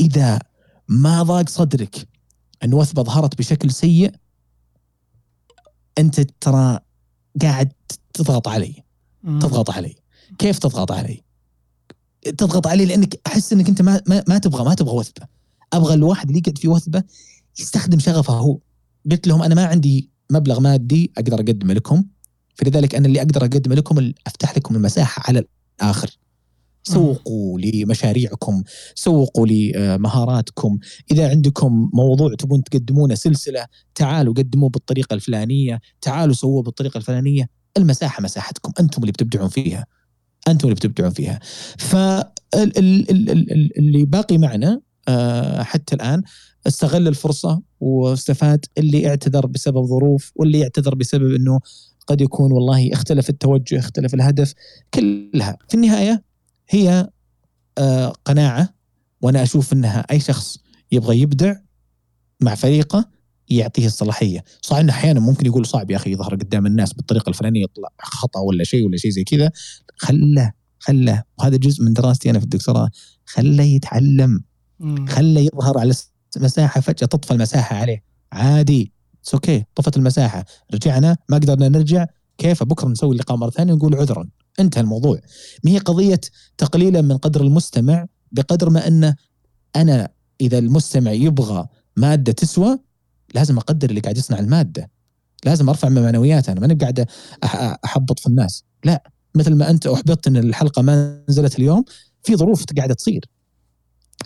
[0.00, 0.38] إذا
[0.88, 2.08] ما ضاق صدرك
[2.64, 4.12] إن وثبة ظهرت بشكل سيء
[5.98, 6.78] أنت ترى
[7.42, 7.72] قاعد
[8.12, 8.82] تضغط علي.
[9.24, 9.96] تضغط علي.
[10.38, 11.22] كيف تضغط علي؟
[12.38, 15.26] تضغط علي لأنك أحس إنك أنت ما ما, ما تبغى ما تبغى وثبة.
[15.72, 17.02] أبغى الواحد اللي يقعد في وثبة
[17.58, 18.58] يستخدم شغفه هو.
[19.10, 22.04] قلت لهم أنا ما عندي مبلغ مادي أقدر أقدمه لكم.
[22.54, 25.44] فلذلك أنا اللي أقدر أقدمه لكم أفتح لكم المساحة على
[25.80, 26.18] الآخر.
[26.86, 28.62] سوقوا لمشاريعكم
[28.94, 30.78] سوقوا لمهاراتكم
[31.12, 37.48] إذا عندكم موضوع تبون تقدمونه سلسلة تعالوا قدموه بالطريقة الفلانية تعالوا سووه بالطريقة الفلانية.
[37.76, 38.72] المساحة مساحتكم.
[38.80, 39.86] أنتم اللي بتبدعون فيها.
[40.48, 41.40] أنتم اللي بتبدعون فيها.
[41.78, 42.84] فاللي
[44.04, 46.22] باقي معنا آه، حتى الآن
[46.66, 51.60] استغل الفرصة واستفاد اللي اعتذر بسبب ظروف واللي يعتذر بسبب إنه
[52.06, 54.54] قد يكون والله اختلف التوجه اختلف الهدف
[54.94, 55.56] كلها.
[55.68, 56.24] في النهاية
[56.68, 57.10] هي
[57.78, 58.74] آه، قناعة
[59.20, 60.58] وأنا أشوف إنها أي شخص
[60.92, 61.56] يبغى يبدع
[62.40, 63.08] مع فريقه
[63.48, 67.62] يعطيه الصلاحية، صح إنه أحيانا ممكن يقول صعب يا أخي يظهر قدام الناس بالطريقة الفلانية
[67.62, 69.50] يطلع خطأ ولا شيء ولا شيء زي كذا،
[69.96, 71.22] خله خله.
[71.38, 72.90] وهذا جزء من دراستي أنا في الدكتوراه.
[73.24, 74.44] خله يتعلم.
[75.08, 75.94] خله يظهر على
[76.38, 78.02] مساحة فجأة تطفى المساحة عليه.
[78.32, 80.44] عادي it's okay طفت المساحة.
[80.74, 82.06] رجعنا ما قدرنا نرجع.
[82.38, 84.28] كيف؟ بكرة نسوي اللقاء مرة ثانية ونقول عذرا.
[84.60, 85.20] انتهى الموضوع.
[85.64, 86.20] ما هي قضية
[86.58, 89.16] تقليلا من قدر المستمع؟ بقدر ما انه
[89.76, 90.08] أنا
[90.40, 91.66] إذا المستمع يبغى
[91.96, 92.78] مادة تسوى
[93.34, 94.90] لازم أقدر اللي قاعد يصنع المادة.
[95.44, 96.52] لازم أرفع من معنوياته.
[96.52, 97.06] أنا ماني قاعد
[97.84, 98.64] أحبط في الناس.
[98.84, 101.84] لا مثل ما أنت أحبطت إن الحلقة ما نزلت اليوم
[102.22, 103.24] في ظروف قاعدة تصير.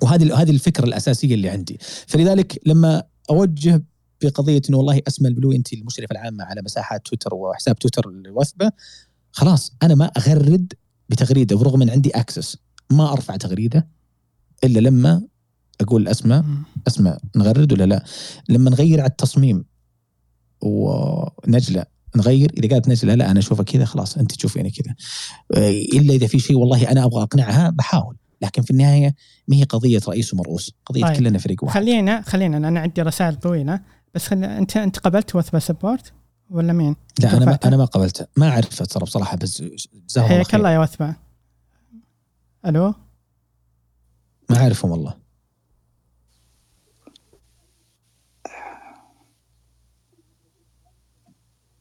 [0.02, 1.78] وهذه هذه الفكرة الأساسية اللي عندي.
[2.06, 3.84] فلذلك لما أوجه
[4.22, 8.70] بقضية إنه والله أسمى البلو أنت المشرفة العامة على مساحات تويتر وحساب تويتر الوثبة
[9.32, 10.72] خلاص أنا ما أغرد
[11.08, 12.56] بتغريدة برغم إن عندي اكسس
[12.90, 13.88] ما أرفع تغريدة
[14.64, 15.22] إلا لما
[15.80, 16.44] أقول اسماء
[16.86, 18.04] اسماء نغرد ولا لا.
[18.48, 19.64] لما نغير على التصميم
[20.62, 21.84] ونجلة
[22.16, 24.94] نغير إذا قالت نجلة لا أنا أشوفها كذا خلاص أنت تشوفيني كذا.
[25.92, 28.16] إلا إذا في شيء والله أنا أبغى أقنعها بحاول.
[28.43, 29.15] لكن في النهاية
[29.48, 30.74] ما هي قضية رئيس ومرؤوس.
[30.86, 31.16] قضية طيب.
[31.16, 31.74] كلنا فريق واحد.
[31.74, 33.81] خلينا خلينا أنا عندي رسائل طويلة.
[34.15, 34.44] بس خل...
[34.44, 36.12] أنت أنت قبلت وثبه سبورت
[36.51, 38.27] ولا مين؟ لا أنا ما أنا ما قبلته.
[38.36, 39.62] ما أعرفه ترى بصراحة بس
[40.19, 41.15] حياك الله يا وثبة.
[42.66, 42.94] ألو؟
[44.51, 45.28] ما أعرفهم والله.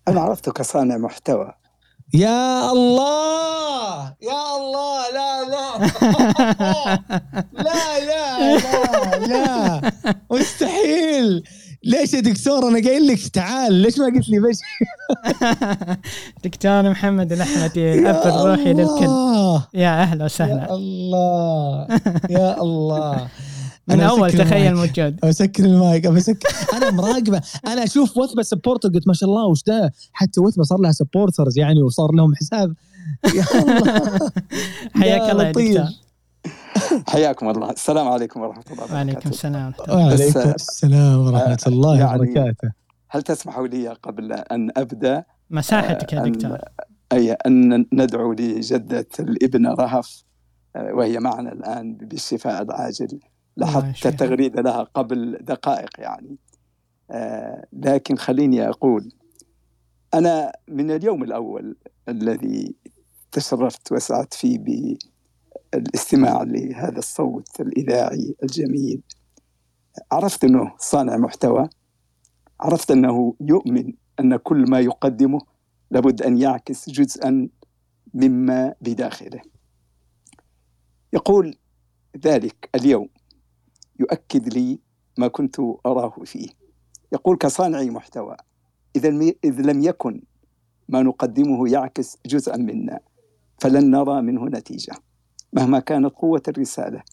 [0.08, 1.57] أنا عرفته كصانع محتوى.
[2.14, 5.68] يا الله يا الله لا لا.
[7.68, 9.92] لا لا لا لا.
[10.32, 11.44] مستحيل.
[11.84, 13.74] ليش يا دكتور؟ أنا قايل لك تعال.
[13.74, 14.58] ليش ما قلت لي بش
[16.44, 19.60] دكتور محمد الأحمدي الأب الروحي للكل.
[19.74, 20.62] يا أهلا وسهلا.
[20.62, 21.88] يا الله
[22.30, 23.28] يا الله.
[23.88, 24.76] من أنا أول تخيل.
[24.76, 25.20] موجود.
[25.26, 26.50] أسكر المايك أسكر.
[26.74, 27.42] أنا مراقبة.
[27.68, 31.58] أنا أشوف وثبة supporter قلت ما شاء الله وش ده؟ حتى وثبة صار لها supporters
[31.60, 32.74] يعني وصار لهم حساب.
[35.02, 35.52] حياك يا الله يا.
[35.52, 35.84] دكتور.
[37.08, 37.70] حياكم الله.
[37.72, 38.96] السلام عليكم ورحمة الله وبركاته.
[38.96, 39.74] وعليكم السلام.
[39.90, 42.72] وعليكم السلام ورحمة الله يعني- وبركاته.
[43.10, 46.58] هل تسمحوا لي قبل أن أبدأ؟ مساحتك يا أن- دكتور.
[47.14, 50.24] أي أن ندعو لجدة الابن رهف
[50.76, 53.20] آه، وهي معنا الآن بالشفاء العاجل.
[53.58, 54.06] لاحظت.
[54.08, 56.38] التغريدة لها قبل دقائق يعني.
[57.12, 59.12] آه، لكن خليني أقول
[60.14, 61.76] أنا من اليوم الأول
[62.10, 62.76] الذي
[63.32, 64.60] تشرفت وسعدت فيه
[65.74, 69.02] بالاستماع لهذا الصوت الإذاعي الجميل.
[70.12, 71.70] عرفت أنه صانع محتوى
[72.60, 75.40] عرفت أنه يؤمن أن كل ما يقدمه
[75.92, 77.50] لابد أن يعكس جزءا
[78.14, 79.42] مما بداخله.
[81.14, 81.56] يقول
[82.18, 83.10] ذلك اليوم
[84.00, 84.80] يؤكد لي
[85.18, 86.48] ما كنت أراه فيه.
[87.14, 88.36] يقول كصانعي محتوى
[88.96, 89.10] إذا
[89.44, 90.22] إذ لم يكن
[90.90, 93.00] ما نقدمه يعكس جزءا منا
[93.60, 94.94] فلن نرى منه نتيجة.
[95.54, 97.04] مهما كانت قوة الرسالة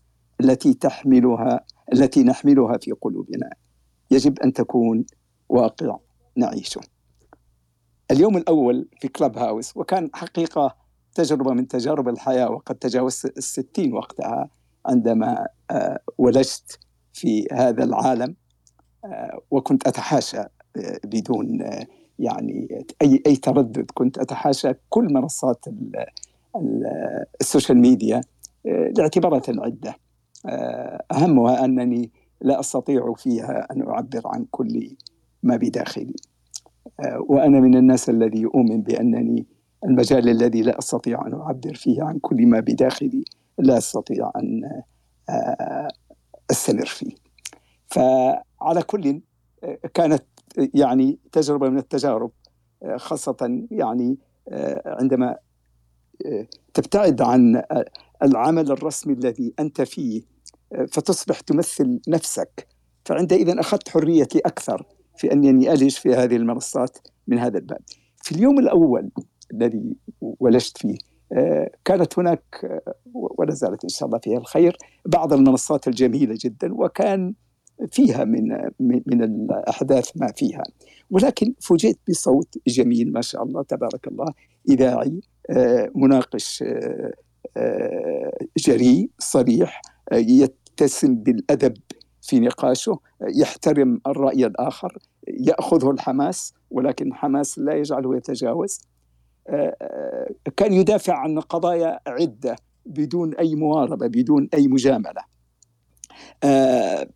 [0.40, 3.50] التي تحملها التي نحملها في قلوبنا
[4.10, 5.04] يجب أن تكون
[5.48, 5.98] واقع
[6.36, 6.80] نعيشه.
[8.10, 10.76] اليوم الأول في كلاب هاوس وكان حقيقة
[11.14, 14.50] تجربة من تجارب الحياة وقد تجاوزت الستين وقتها.
[14.86, 16.78] عندما آه، ولجت
[17.12, 18.34] في هذا العالم
[19.04, 20.48] آه، وكنت أتحاشى آه،
[21.04, 21.60] بدون
[22.18, 23.90] يعني أي أي تردد.
[23.94, 26.06] كنت أتحاشى كل منصات ال-
[26.56, 28.20] ال- ال social media
[28.98, 29.94] لاعتبارات عدة.
[31.12, 34.96] أهمها أنني لا أستطيع فيها أن أعبر عن كل
[35.42, 36.14] ما بداخلي.
[37.28, 39.46] وأنا من الناس الذي يؤمن بأنني
[39.84, 43.24] المجال الذي لا أستطيع أن أعبر فيه عن كل ما بداخلي
[43.58, 44.82] لا أستطيع أن
[45.28, 45.88] آه،
[46.50, 47.14] أستمر فيه.
[47.86, 49.20] فعلى كل
[49.64, 50.24] آه، كانت
[50.74, 52.30] يعني تجربة من التجارب
[52.82, 54.18] آه، خاصة يعني
[54.86, 55.36] عندما
[56.74, 57.62] تبتعد عن
[58.22, 60.22] العمل الرسمي الذي أنت فيه
[60.70, 62.66] فتصبح تمثل نفسك.
[63.04, 64.86] فعندئذ أخذت حريتي أكثر
[65.16, 67.80] في أنني ألج في هذه المنصات من هذا الباب.
[68.16, 69.10] في اليوم الأول
[69.52, 70.96] الذي ولجت فيه
[71.84, 72.80] كانت هناك
[73.14, 77.34] ولا زالت إن شاء الله فيها الخير بعض المنصات الجميلة جدا وكان
[77.90, 80.62] فيها من من الأحداث ما فيها.
[81.10, 84.26] ولكن فوجئت بصوت جميل ما شاء الله تبارك الله
[84.68, 85.20] إذاعي
[85.50, 86.64] آه، مناقش
[88.58, 89.82] جريء صريح
[90.12, 91.74] يتسم بالأدب
[92.22, 94.98] في نقاشه يحترم الرأي الآخر
[95.28, 98.80] يأخذه الحماس ولكن حماس لا يجعله يتجاوز.
[100.56, 102.56] كان يدافع عن قضايا عدة
[102.86, 105.22] بدون أي مواربة بدون أي مجاملة.
[106.44, 107.08] آه،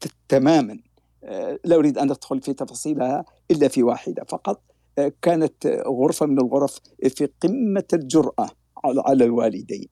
[0.00, 0.78] ت- تماما.
[1.24, 4.62] آه، لا أريد أن أدخل في تفاصيلها إلا في واحدة فقط.
[4.98, 8.50] آه، كانت آه، غرفة من الغرف في قمة الجرأة
[8.84, 9.88] على الوالدين.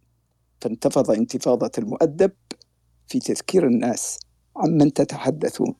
[0.60, 2.32] فانتفض انتفاضة المؤدب
[3.08, 4.18] في تذكير الناس
[4.56, 5.74] عمن تتحدثون.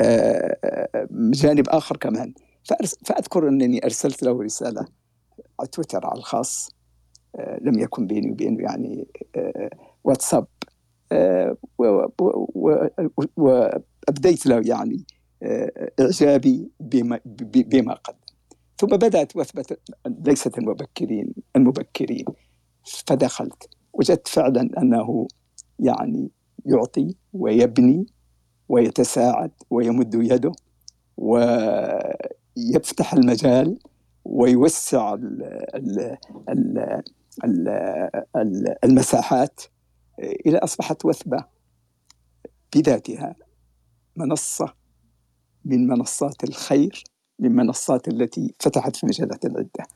[0.00, 2.34] آه، آه، جانب آخر كمان.
[3.04, 4.86] فأذكر أنني أرسلت له رسالة
[5.60, 6.70] على تويتر على الخاص
[7.36, 9.06] آه، لم يكن بيني وبينه يعني
[9.36, 9.70] آه،
[10.04, 10.46] واتساب
[11.12, 15.04] آه، و- و- و- و- وأبديت له يعني
[16.00, 18.16] إعجابي بما, بما قدم
[18.78, 19.76] ثم بدأت وثبة
[20.06, 22.24] ليست المبكرين المبكرين.
[23.06, 23.68] فدخلت.
[23.92, 25.28] وجدت فعلا أنه
[25.78, 26.30] يعني
[26.66, 28.06] يعطي ويبني
[28.68, 30.52] ويتساعد ويمد يده
[32.56, 33.78] ويفتح المجال
[34.24, 35.42] ويوسع ال
[35.74, 36.16] ال
[36.48, 36.78] ال
[37.44, 37.68] ال
[38.36, 39.60] ال المساحات
[40.18, 41.44] إلى أصبحت وثبة
[42.74, 43.36] بذاتها
[44.16, 44.74] منصة
[45.64, 47.04] من منصات الخير
[47.38, 49.86] من منصات التي فتحت في مجالات عدة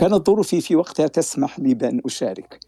[0.00, 2.60] كانت ظروفي في وقتها تسمح لي بأن أشارك.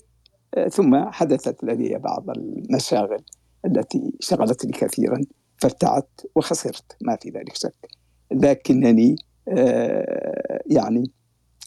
[0.54, 3.24] آه، ثم حدثت لدي بعض المشاغل
[3.66, 5.20] التي شغلتني كثيرا
[5.58, 7.88] فابتعدت وخسرت ما في ذلك شك.
[8.32, 9.16] لكنني
[9.48, 11.10] آه، يعني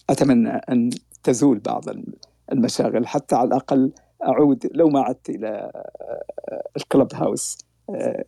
[0.10, 0.90] أتمنى أن
[1.24, 1.84] تزول بعض
[2.52, 3.08] المشاغل.
[3.08, 3.92] حتى على الأقل
[4.24, 7.58] أعود لو ما عدت إلى آه، الكلب هاوس
[7.90, 8.24] آه،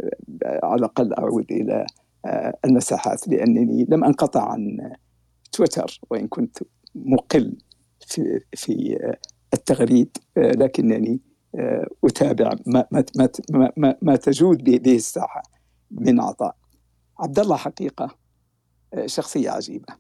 [0.64, 1.86] على الأقل أعود إلى
[2.66, 4.92] المساحات لأنني لم أنقطع عن
[5.52, 6.58] تويتر وإن كنت
[6.96, 7.58] مقل
[8.00, 8.98] في في
[9.54, 11.20] التغريد لكنني
[12.04, 13.04] أتابع ما ما
[13.52, 15.44] ما, ما, ما تجود به الساحة
[15.92, 16.56] من عطاء.
[17.20, 18.27] عبد الله حقيقة.
[19.06, 19.94] شخصية عجيبة.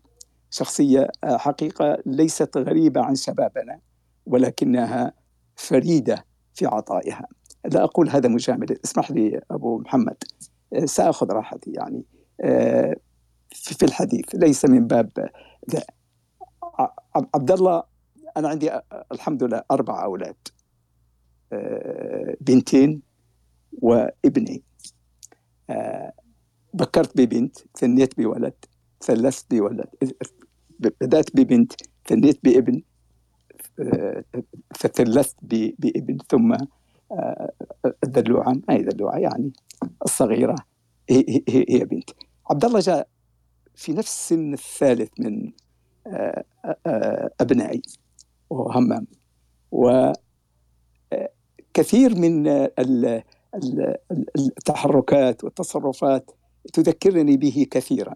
[0.49, 3.79] شخصية حقيقة ليست غريبة عن شبابنا
[4.25, 5.13] ولكنها
[5.55, 7.27] فريدة في عطائها.
[7.65, 10.17] لا أقول هذا مجامله اسمح لي أبو محمد.
[10.85, 12.03] سأخذ راحتي يعني.
[13.49, 15.29] في الحديث ليس من باب
[17.35, 17.83] عبد الله
[18.37, 18.79] أنا عندي
[19.11, 20.35] الحمد لله أربع أولاد.
[22.41, 23.01] بنتين
[23.81, 24.63] وابني
[26.73, 28.53] بكرت ببنت ثنيت بولد.
[29.01, 29.85] ثلثت بولد
[30.79, 31.73] بدأت ببنت
[32.07, 32.81] ثنيت بابن
[34.75, 36.57] فثلثت بابن ثم
[38.03, 39.53] الدلوعة ما هي دلوعة يعني
[40.05, 40.55] الصغيرة.
[41.09, 42.09] هي, هي, هي بنت.
[42.49, 43.07] عبد الله جاء
[43.75, 45.51] في نفس السن الثالث من
[47.41, 47.81] أبنائي
[48.49, 49.07] وهو همام
[51.71, 52.47] وكثير من
[54.35, 56.31] التحركات والتصرفات
[56.73, 58.15] تذكرني به كثيرا.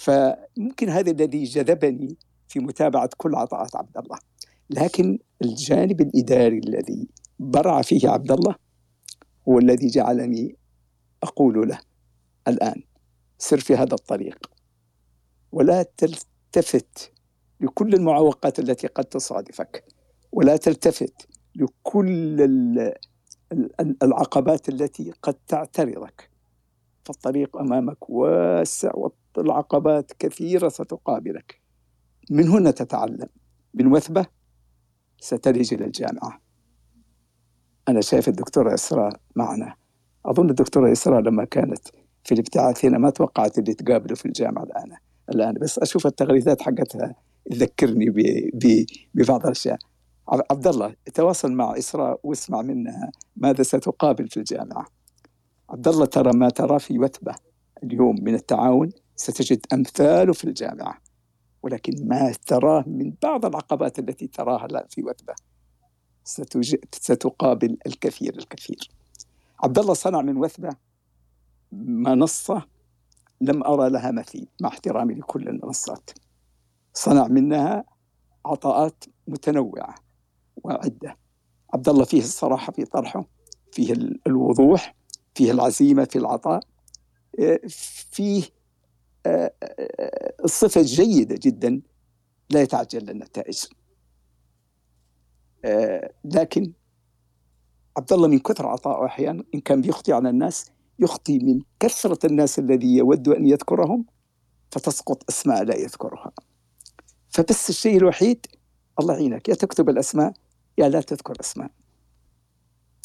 [0.00, 2.16] فممكن هذا الذي جذبني
[2.48, 4.18] في متابعة كل عطاءات عبد الله.
[4.70, 7.08] لكن الجانب الإداري الذي
[7.38, 8.54] برع فيه عبد الله
[9.48, 10.56] هو الذي جعلني
[11.22, 11.78] أقول له
[12.48, 12.82] الآن
[13.38, 14.50] سر في هذا الطريق.
[15.52, 17.12] ولا تلتفت
[17.60, 19.84] لكل المعوقات التي قد تصادفك.
[20.32, 22.40] ولا تلتفت لكل
[24.02, 26.30] العقبات التي قد تعترضك.
[27.04, 28.90] فالطريق أمامك واسع
[29.38, 31.60] والعقبات كثيرة ستقابلك.
[32.30, 33.28] من هنا تتعلم.
[33.74, 34.26] من وثبة
[35.20, 36.40] ستلج إلى الجامعة.
[37.88, 39.74] أنا شايف الدكتورة إسراء معنا.
[40.26, 41.88] أظن الدكتورة إسراء لما كانت
[42.24, 44.96] في الابتعاث هنا ما توقعت اللي تقابله في الجامعة الان
[45.28, 45.54] الآن.
[45.54, 47.14] بس أشوف التغريدات حقتها
[47.50, 48.06] تذكرني
[49.14, 49.78] ببعض الأشياء.
[50.50, 53.10] عبد الله تواصل مع إسراء واسمع منها.
[53.36, 54.86] ماذا ستقابل في الجامعة؟
[55.70, 57.34] عبد الله ترى ما ترى في وثبة
[57.82, 58.90] اليوم من التعاون
[59.20, 60.98] ستجد امثاله في الجامعة
[61.62, 65.34] ولكن ما تراه من بعض العقبات التي تراها في وثبة.
[66.92, 68.90] ستقابل الكثير الكثير.
[69.64, 70.70] عبد الله صنع من وثبة
[71.72, 72.66] منصة
[73.40, 76.10] لم أرى لها مثيل مع احترامي لكل المنصات.
[76.94, 77.84] صنع منها
[78.46, 79.94] عطاءات متنوعة
[80.56, 81.16] وعدة.
[81.74, 83.24] عبد الله فيه الصراحة في طرحه
[83.72, 83.92] فيه
[84.26, 84.94] الوضوح
[85.34, 86.60] فيه العزيمة في العطاء
[87.40, 87.60] آه،
[88.10, 88.59] فيه
[89.26, 91.82] آه، آه، الصفة الجيده جدا
[92.50, 93.64] لا يتعجل النتائج
[96.24, 96.72] لكن
[97.96, 102.58] عبد الله من كثر عطائه أحيانا إن كان بيخطي على الناس يخطي من كثرة الناس
[102.58, 104.04] الذي يود أن يذكرهم
[104.70, 106.32] فتسقط أسماء لا يذكرها.
[107.28, 108.46] فبس الشيء الوحيد
[109.00, 110.32] الله يعينك يا تكتب الأسماء
[110.78, 111.70] يا لا تذكر اسماء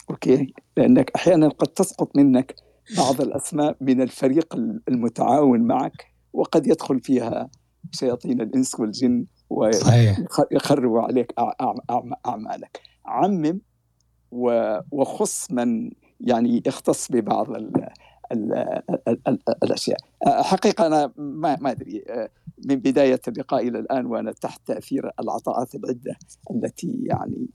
[0.10, 2.56] أوكي؟ لأنك أحيانا قد تسقط منك
[2.98, 4.56] بعض الأسماء من الفريق
[4.88, 7.50] المتعاون معك وقد يدخل فيها
[7.92, 11.34] شياطين الإنس والجن ويخربوا عليك
[12.28, 12.82] أعمالك.
[13.06, 13.60] عمم
[14.92, 17.48] وخص من يعني يختص ببعض
[19.64, 19.98] الأشياء.
[20.28, 22.04] حقيقة أنا ما ما أدري.
[22.66, 26.16] من بداية اللقاء إلى الآن وأنا تحت تأثير العطاءات العدة
[26.52, 27.48] التي يعني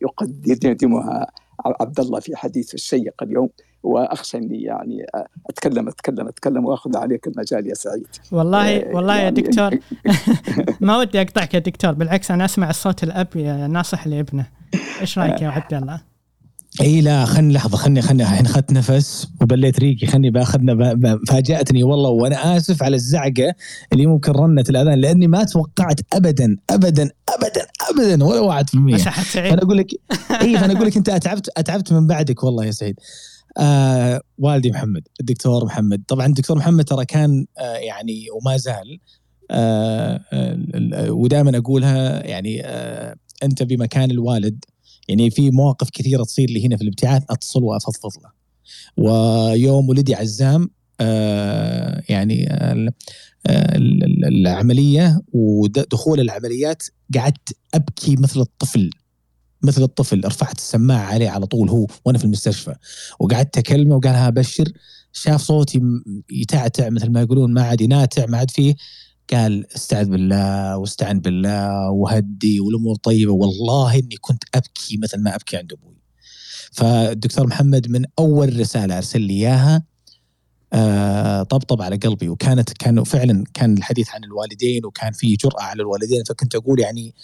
[0.46, 1.26] يقدمها
[1.80, 3.48] عبد الله في حديث الشيق اليوم
[3.82, 5.06] واخشى اني يعني
[5.50, 8.06] أتكلم أتكلم أتكلم وأخذ عليك المجال يا سعيد.
[8.32, 9.78] والله آه، والله يعني يا دكتور.
[10.86, 13.38] ما ودي أقطعك يا دكتور بالعكس أنا أسمع الصوت الأب
[13.70, 14.46] ناصح لابنه.
[15.00, 16.10] إيش رأيك يا عبد الله؟
[16.80, 20.96] إي لا خلني لحظة خلني خلني الحين اخذت نفس وبليت ريقي خلني بأخذنا
[21.28, 23.54] فاجأتني والله وأنا آسف على الزعقة
[23.92, 29.52] اللي ممكن رنت الأذان لأني ما توقعت ابدا ابدا ابدا ابدا ولا 1% مساحة سعيد
[29.52, 29.86] أنا أقول لك
[30.42, 33.00] إي فأنا أقول لك أنت أتعبت أتعبت من بعدك والله يا سعيد.
[33.58, 36.02] آه والدي محمد الدكتور محمد.
[36.08, 38.98] طبعا الدكتور محمد ترى كان آه يعني وما زال
[39.50, 44.64] آه آه ودائما أقولها يعني آه أنت بمكان الوالد.
[45.08, 48.30] يعني في مواقف كثيرة تصير لي هنا في الابتعاث أتصل وأفضفض له.
[48.96, 50.70] ويوم ولدي عزام
[51.00, 52.92] آه يعني آه
[54.28, 56.82] العملية ودخول العمليات
[57.14, 58.90] قعدت أبكي مثل الطفل.
[59.62, 62.74] مثل الطفل رفعت السماعة عليه على طول هو وأنا في المستشفى
[63.20, 64.72] وقعدت أكلمه وقال ها بشر
[65.12, 65.80] شاف صوتي
[66.30, 68.74] يتعتع مثل ما يقولون ما عاد يناتع ما عاد فيه
[69.32, 75.56] قال استعذ بالله واستعن بالله وهدي والأمور طيبة والله إني كنت أبكي مثل ما أبكي
[75.56, 75.96] عند أبوي.
[76.72, 79.82] فالدكتور محمد من أول رسالة أرسل لي إياها
[80.72, 85.82] آه، طبطب على قلبي وكانت كانوا فعلا كان الحديث عن الوالدين وكان في جرأة على
[85.82, 87.14] الوالدين فكنت أقول يعني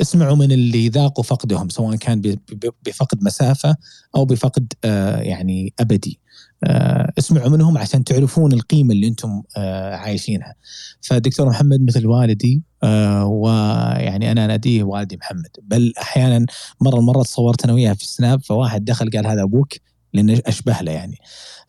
[0.00, 2.38] اسمعوا من اللي ذاقوا فقدهم سواء كان
[2.86, 3.76] بفقد مسافة
[4.16, 6.20] أو بفقد آه، يعني أبدي.
[6.64, 10.54] آه، اسمعوا منهم عشان تعرفون القيمة اللي أنتم آه، عايشينها.
[11.00, 15.50] فدكتور محمد مثل والدي آه، ويعني أنا أناديه والدي محمد.
[15.62, 16.46] بل أحيانا
[16.80, 19.72] مرة مرة تصورت أنا وياه في السناب فواحد دخل قال هذا أبوك
[20.12, 21.18] لأنه أشبه له يعني.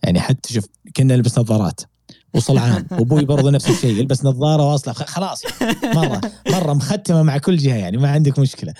[0.03, 0.65] يعني حتى شوف
[0.97, 1.81] كنا نلبس نظارات.
[2.35, 5.41] وصلعان وأبوي برضه نفس الشيء يلبس نظارة واصله خ- خلاص.
[5.95, 6.21] مرة
[6.51, 8.73] مرة مختمة مع كل جهة يعني ما عندك مشكلة.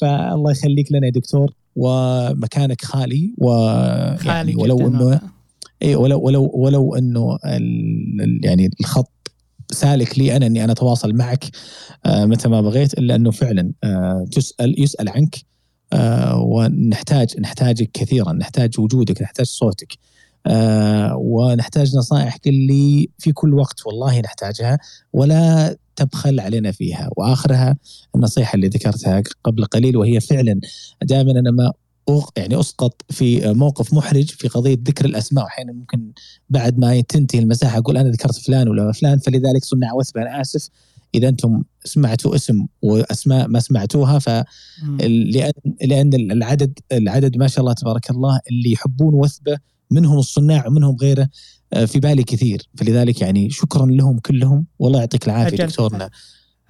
[0.00, 1.52] فالله يخليك لنا يا دكتور.
[1.76, 3.48] ومكانك خالي و
[4.16, 5.20] خالي يعني ولو إنه.
[5.82, 7.38] إي ولو ولو ولو إنه
[8.42, 9.10] يعني الخط
[9.70, 11.44] سالك لي أنا إني أنا أتواصل معك
[12.06, 15.36] آه، متى ما بغيت إلا إنه فعلا آه، تسأل يسأل عنك
[15.92, 19.92] آه، ونحتاج نحتاجك كثيرا نحتاج وجودك نحتاج صوتك.
[20.46, 24.78] آه، ونحتاج نصائحك اللي في كل وقت والله نحتاجها
[25.12, 27.08] ولا تبخل علينا فيها.
[27.16, 27.76] وآخرها
[28.14, 30.60] النصيحة اللي ذكرتها قبل قليل وهي فعلا
[31.02, 31.72] دائما أنا ما
[32.36, 35.44] يعني أسقط في موقف محرج في قضية ذكر الأسماء.
[35.44, 36.12] واحيانا ممكن
[36.50, 40.68] بعد ما تنتهي المساحة أقول أنا ذكرت فلان ولا فلان فلذلك صنع وثبه أنا آسف
[41.14, 44.28] إذا أنتم سمعتوا اسم وأسماء ما سمعتوها ف.
[45.00, 45.52] لأن
[45.82, 49.58] لأن العدد العدد ما شاء الله تبارك الله اللي يحبون وثبه
[49.92, 51.28] منهم الصناع ومنهم غيره
[51.72, 52.62] آه، في بالي كثير.
[52.76, 54.66] فلذلك يعني شكرا لهم كلهم.
[54.78, 55.66] والله يعطيك العافية أجل.
[55.66, 56.10] دكتورنا.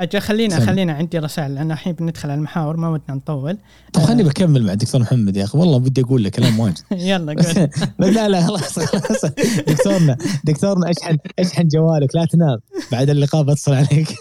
[0.00, 0.66] أجل خلينا سم.
[0.66, 3.58] خلينا عندي رسائل لأن الحين بندخل على المحاور ما ودنا نطول.
[3.92, 5.58] طب خليني بكمل مع الدكتور محمد يا أخي.
[5.58, 6.78] والله بدي أقول لك كلام واجد.
[6.92, 7.70] يلا قول.
[8.14, 9.24] لا لا خلاص خلاص.
[9.68, 12.58] دكتورنا دكتورنا اشحن أشحن جوالك لا تنام.
[12.92, 14.08] بعد اللقاء بتصل عليك.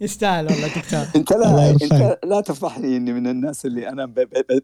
[0.00, 1.00] يستاهل والله دكتور.
[1.16, 1.70] انت لا.
[1.70, 4.14] انت لا تفضحني إني من الناس اللي أنا ب...
[4.14, 4.28] ب...
[4.50, 4.62] ب...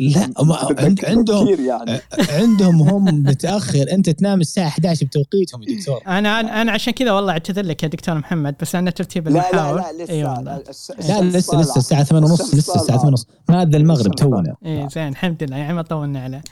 [0.00, 2.00] لا ما عند- عندهم يعني.
[2.30, 6.00] عندهم هم متاخر أنت تنام الساعة 11 بتوقيتهم يا دكتور.
[6.06, 9.32] أنا أنا أنا عشان كذا والله أعتذر لك يا دكتور محمد بس أنا ترتيب لا
[9.34, 9.76] لا المحاور.
[9.80, 10.56] لا لسه اي لا, والله.
[10.68, 11.76] الس- لا لسه لسه.
[11.78, 12.98] الساعة 8 ونص الشمس لسه الساعة طالعة.
[12.98, 13.26] 8 ونص.
[13.48, 14.56] ما هذا المغرب تونا.
[14.66, 16.42] اي زين الحمد لله يعني ما طولنا عليه.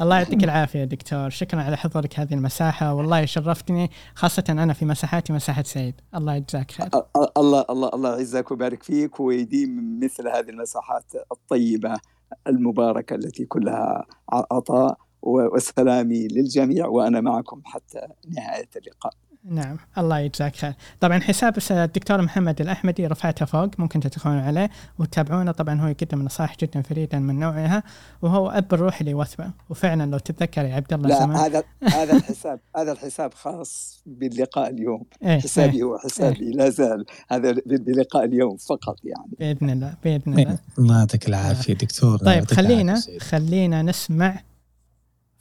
[0.00, 1.30] الله يعطيك العافية دكتور.
[1.30, 2.94] شكرا على حضورك هذه المساحة.
[2.94, 5.94] والله شرفتني خاصة أنا في مساحاتي مساحة سعيد.
[6.14, 6.88] الله يجزاك خير.
[7.36, 12.00] الله الله الله يعزك ويبارك فيك ويديم مثل هذه المساحات الطيبة
[12.46, 19.12] المباركة التي كلها عطاء وسلامي للجميع وأنا معكم حتى نهاية اللقاء.
[19.44, 20.72] نعم الله يجزاك خير.
[21.00, 25.52] طبعا حساب الدكتور محمد الأحمدي رفعته فوق ممكن تدخلون عليه وتتابعونه.
[25.52, 27.82] طبعا هو يقدم نصائح جدا فريدة من نوعها
[28.22, 29.50] وهو أب الروح لوثبة.
[29.70, 31.36] وفعلا لو تتذكر يا عبد الله لا زمان.
[31.36, 31.62] هذا
[32.00, 35.04] هذا الحساب هذا الحساب خاص باللقاء اليوم.
[35.22, 35.82] إيه حسابي إيه.
[35.82, 37.04] هو حسابي لا زال.
[37.28, 39.30] هذا ب- بلقاء اليوم فقط يعني.
[39.38, 40.58] بإذن الله بإذن الله.
[40.78, 43.18] الله يعطيك العافية دكتور طيب خلينا العافية.
[43.18, 44.40] خلينا نسمع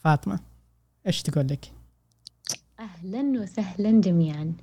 [0.04, 0.40] فاطمة.
[1.08, 1.79] إيش تقول لك؟
[2.80, 4.54] أهلا وسهلا جميعا.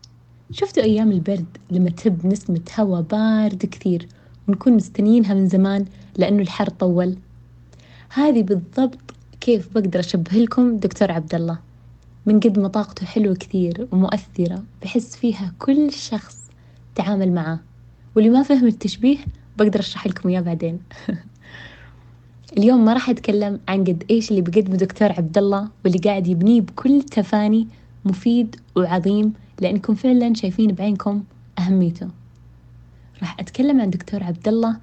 [0.50, 4.08] شفتوا أيام البرد لما تهب نسمة هوا بارد كثير
[4.48, 5.84] ونكون مستنيينها من زمان
[6.16, 7.16] لأنه الحر طول.
[8.10, 8.98] هذه بالضبط
[9.40, 11.58] كيف بقدر أشبه لكم دكتور عبد الله
[12.26, 16.50] من قد ما طاقته حلوة كثير ومؤثرة بحس فيها كل شخص
[16.94, 17.60] تعامل معاه.
[18.14, 19.18] واللي ما فهم التشبيه
[19.58, 20.78] بقدر أشرح لكم إياه بعدين.
[22.58, 26.60] اليوم ما راح أتكلم عن قد إيش اللي بقدمه دكتور عبد الله واللي قاعد يبنيه
[26.60, 27.68] بكل تفاني
[28.06, 31.24] مفيد وعظيم لأنكم فعلا شايفين بعينكم
[31.58, 32.08] أهميته.
[33.20, 34.80] راح أتكلم عن دكتور عبد الله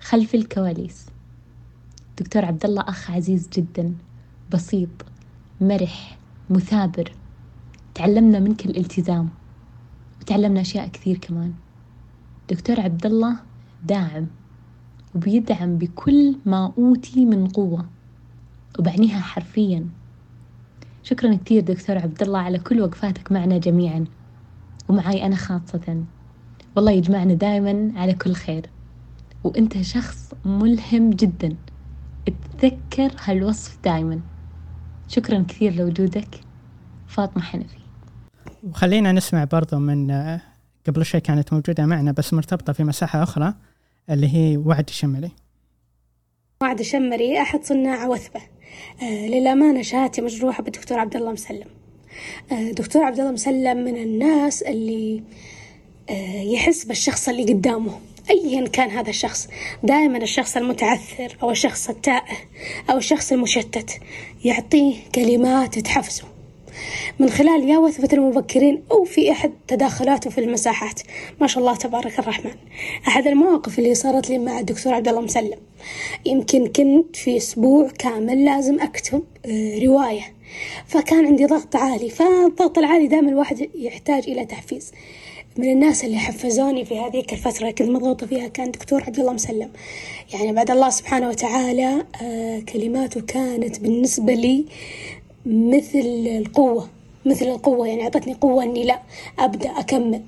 [0.00, 1.06] خلف الكواليس.
[2.18, 3.94] دكتور عبد الله أخ عزيز جدا
[4.52, 4.88] بسيط
[5.60, 6.18] مرح
[6.50, 7.12] مثابر.
[7.94, 9.28] تعلمنا منك الالتزام.
[10.20, 11.52] وتعلمنا أشياء كثير كمان.
[12.50, 13.36] دكتور عبد الله
[13.84, 14.26] داعم
[15.14, 17.86] وبيدعم بكل ما أوتي من قوة
[18.78, 19.86] وبعنيها حرفيا.
[21.06, 24.04] شكرا كثير دكتور عبد الله على كل وقفاتك معنا جميعا.
[24.88, 26.04] ومعاي أنا خاصة.
[26.76, 28.66] والله يجمعنا دائما على كل خير.
[29.44, 31.56] وأنت شخص ملهم جدا.
[32.28, 34.20] اتذكر هالوصف دائما
[35.08, 36.40] شكرا كثير لوجودك.
[37.06, 37.78] فاطمة حنفي.
[38.62, 40.40] وخلينا نسمع برضو من آه،
[40.86, 43.54] قبل شوي كانت موجودة معنا بس مرتبطة في مساحة أخرى
[44.10, 45.30] اللي هي وعد الشمري
[46.62, 48.55] وعد شمري أحد صناع وثبة.
[49.02, 51.66] للأمانة شهادتي مجروحة بالدكتور عبد الله مسلم.
[52.52, 55.22] آه دكتور عبد الله مسلم من الناس اللي
[56.10, 57.98] آه يحس بالشخص اللي قدامه.
[58.30, 59.48] أيا كان هذا الشخص
[59.82, 62.36] دائما الشخص المتعثر أو الشخص التائه
[62.90, 64.00] أو الشخص المشتت
[64.44, 66.24] يعطيه كلمات تحفزه.
[67.18, 71.00] من خلال يا وثبة المبكرين أو في أحد تداخلاته في المساحات.
[71.40, 72.54] ما شاء الله تبارك الرحمن.
[73.08, 75.58] أحد المواقف اللي صارت لي مع الدكتور عبد الله مسلم.
[76.26, 80.36] يمكن كنت في أسبوع كامل لازم أكتب آه، رواية.
[80.86, 82.10] فكان عندي ضغط عالي.
[82.10, 84.92] فالضغط العالي دائما الواحد يحتاج إلى تحفيز.
[85.56, 89.70] من الناس اللي حفزوني في هذيك الفترة كنت مضغوطة فيها كان دكتور عبد الله مسلم.
[90.34, 94.64] يعني بعد الله سبحانه وتعالى آه، كلماته كانت بالنسبة لي
[95.46, 96.88] مثل القوة
[97.24, 99.00] مثل القوة يعني أعطتني قوة إني لا
[99.38, 100.22] أبدأ أكمل.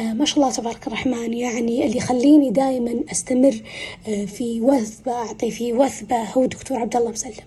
[0.00, 3.62] آه ما شاء الله تبارك الرحمن يعني اللي يخليني دائما أستمر
[4.08, 7.44] آه في وثبة أعطي في وثبة هو دكتور عبد الله مسلم.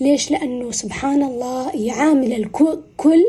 [0.00, 3.24] ليش؟ لأنه سبحان الله يعامل الكل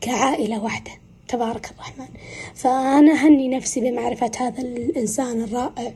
[0.00, 0.90] كعائلة واحدة.
[1.28, 2.08] تبارك الرحمن.
[2.54, 5.92] فأنا أهني نفسي بمعرفة هذا الإنسان الرائع.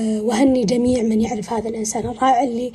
[0.00, 2.72] وهني جميع من يعرف هذا الإنسان الرائع اللي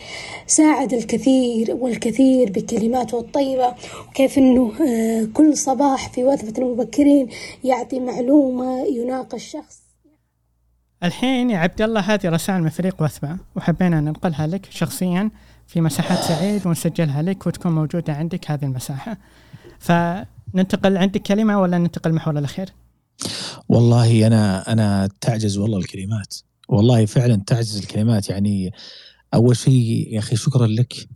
[0.48, 3.74] ساعد الكثير والكثير بكلماته الطيبة
[4.08, 7.28] وكيف أنه آه، كل صباح في وثبة المبكرين
[7.64, 9.80] يعطي معلومة يناقش شخص.
[11.04, 15.32] الحين يا عبد الله هذه رسائل من فريق وثبة وحبينا ننقلها لك شخصيا
[15.68, 19.18] في مساحات سعيد ونسجلها لك وتكون موجودة عندك هذه المساحة.
[19.80, 22.70] فننتقل عندك كلمة ولا ننتقل المحور الأخير؟
[23.70, 26.49] والله أنا أنا تعجز والله الكلمات.
[26.70, 28.30] والله فعلا تعجز الكلمات.
[28.30, 28.72] يعني
[29.34, 31.08] أول شيء يا أخي شكرا لك.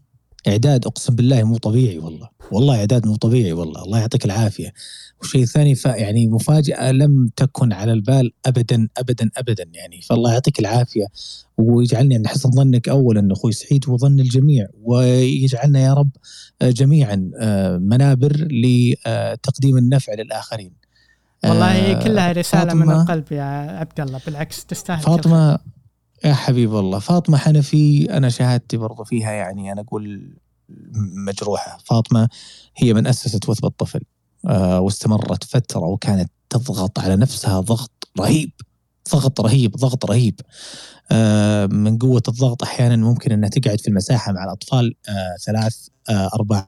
[0.48, 2.30] إعداد أقسم بالله مو طبيعي والله.
[2.52, 3.84] والله إعداد مو طبيعي والله.
[3.84, 4.74] الله يعطيك العافية.
[5.20, 9.66] والشيء الثاني يعني مفاجأة لم تكن على البال ابدا ابدا ابدا.
[9.74, 11.06] يعني فالله يعطيك العافية.
[11.58, 14.68] ويجعلني عند حسن ظنك اولا أخوي سعيد وظن الجميع.
[14.82, 16.10] ويجعلنا يا رب
[16.62, 20.83] جميعا آه، منابر لتقديم النفع للآخرين.
[21.46, 23.44] والله آه كلها رسالة من القلب يا
[23.80, 25.60] عبد الله بالعكس تستاهل فاطمة
[26.26, 30.34] يا حبيب الله فاطمة حنفي أنا شهادتي برضو فيها يعني أنا أقول
[31.28, 31.78] مجروحة.
[31.86, 32.30] فاطمة
[32.78, 34.02] هي من أسست وثب الطفل
[34.48, 38.52] آه واستمرت فترة وكانت تضغط على نفسها ضغط رهيب.
[39.12, 40.40] ضغط رهيب ضغط رهيب.
[41.12, 46.30] آه من قوة الضغط أحيانا ممكن أنها تقعد في المساحة مع الأطفال آه ثلاث آه
[46.36, 46.66] أربع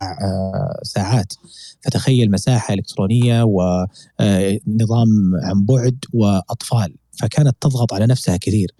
[0.84, 1.34] ساعات.
[1.82, 5.08] فتخيل مساحة إلكترونية ونظام
[5.44, 6.96] عن بعد وأطفال.
[7.20, 8.72] فكانت تضغط على نفسها كثير.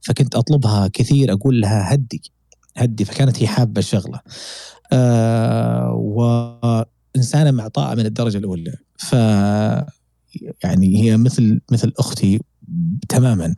[0.00, 2.22] فكنت أطلبها كثير أقول لها هدي
[2.76, 3.04] هدي.
[3.04, 4.20] فكانت هي حابة الشغلة.
[5.92, 8.74] وإنسانة معطاءة من الدرجة الأولى.
[8.98, 9.12] ف
[10.64, 12.40] يعني هي مثل مثل أختي
[13.08, 13.54] تماما.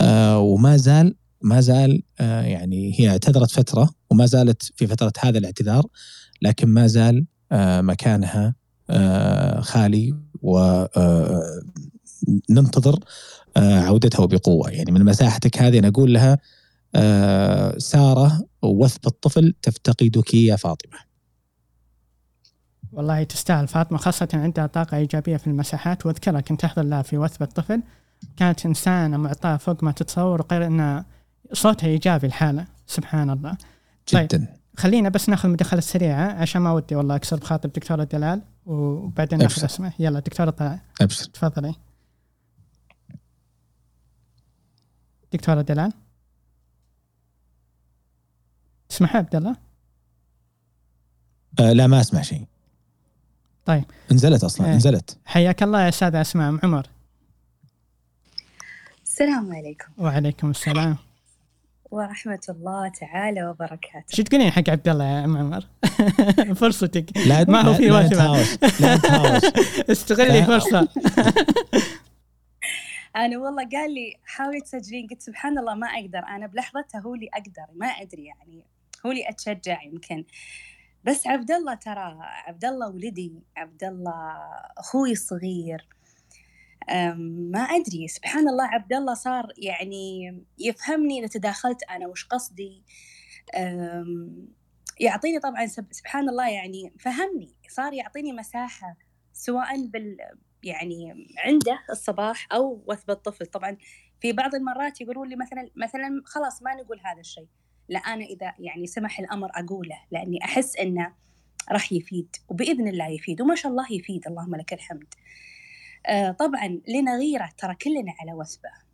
[0.00, 5.38] آه وما زال ما زال آه يعني هي اعتذرت فترة وما زالت في فترة هذا
[5.38, 5.86] الاعتذار
[6.42, 8.54] لكن ما زال آه، مكانها
[9.60, 10.14] خالي
[12.48, 12.98] وننتظر
[13.56, 16.38] آه، عودتها وبقوة يعني من مساحتك هذه أنا أقول لها
[17.78, 20.98] سارة وثب الطفل تفتقدك يا فاطمة.
[22.92, 27.42] والله تستاهل فاطمة خاصة عندها طاقة إيجابية في المساحات وأذكرها كنت أحضر لها في وثب
[27.42, 27.82] الطفل.
[28.36, 31.04] كانت إنسانة معطاة فوق ما تتصور وغير أن
[31.52, 32.66] صوتها إيجابي الحالة.
[32.86, 33.56] سبحان الله.
[34.08, 34.26] جدا.
[34.26, 34.46] طيب.
[34.76, 39.64] خلينا بس ناخذ مداخلة سريعة عشان ما ودي والله أكسر بخاطر دكتورة دلال وبعدين ناخذ
[39.64, 41.24] اسمه يلا دكتورة طلال أبشر.
[41.24, 41.74] تفضلي.
[45.32, 45.92] دكتورة دلال.
[48.88, 49.56] تسمعها عبد الله؟
[51.60, 52.46] آه لا ما أسمع شيء.
[53.64, 53.84] طيب.
[54.12, 54.76] نزلت أصلا آه.
[54.76, 56.86] نزلت حياك الله يا أستاذ أسماء عمر.
[59.20, 59.92] السلام عليكم.
[59.98, 60.96] وعليكم السلام.
[61.90, 64.16] ورحمة الله تعالى وبركاته.
[64.16, 65.64] شو تقولين حق عبد الله يا ام عمر؟
[66.60, 67.18] فرصتك.
[67.26, 68.44] لا ما هو في وقت لا
[69.92, 70.78] استغلي فرصة.
[73.16, 76.18] أنا والله قال لي حاولي تسجلين قلت سبحان الله ما أقدر.
[76.18, 78.64] أنا بلحظتها هو اللي أقدر ما أدري يعني.
[79.06, 80.24] هو اللي أتشجع يمكن.
[81.04, 84.36] بس عبد الله ترى عبد الله ولدي عبد الله
[84.78, 85.97] أخوي الصغير.
[87.52, 88.08] ما أدري.
[88.08, 92.82] سبحان الله عبد الله صار يعني يفهمني إذا تداخلت أنا وش قصدي.
[95.00, 97.54] يعطيني طبعا سبحان الله يعني فهمني.
[97.68, 98.96] صار يعطيني مساحة
[99.32, 100.16] سواء بال
[100.62, 103.46] يعني عنده الصباح أو وثب الطفل.
[103.46, 103.76] طبعا
[104.20, 107.48] في بعض المرات يقولون لي مثلا مثلا خلاص ما نقول هذا الشيء.
[107.88, 111.14] لا أنا إذا يعني سمح الأمر أقوله لأني أحس إنه
[111.72, 114.26] راح يفيد وبإذن الله يفيد وما شاء الله يفيد.
[114.26, 115.14] اللهم لك الحمد.
[116.38, 118.88] طبعا لنا غيرة ترى كلنا على وثبة.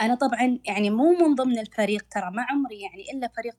[0.00, 3.56] أنا طبعا يعني مو من ضمن الفريق ترى ما عمري يعني إلا فريق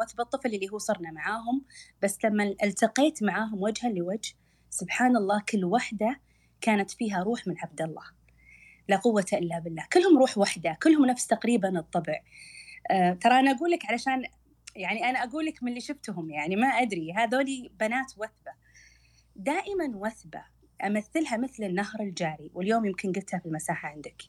[0.00, 1.64] وثبة الطفل اللي هو صرنا معاهم
[2.02, 4.34] بس لما التقيت معاهم وجها لوجه
[4.70, 6.20] سبحان الله كل وحدة
[6.60, 8.04] كانت فيها روح من عبد الله.
[8.88, 9.86] لا قوة إلا بالله.
[9.92, 12.20] كلهم روح وحدة كلهم نفس تقريبا الطبع.
[12.90, 14.22] أه ترى أنا أقول لك علشان
[14.76, 18.52] يعني أنا أقول لك من اللي شفتهم يعني ما أدري هذولي بنات وثبة.
[19.36, 20.53] دائما وثبة
[20.86, 24.22] أمثلها مثل النهر الجاري واليوم يمكن قلتها في المساحة عندك.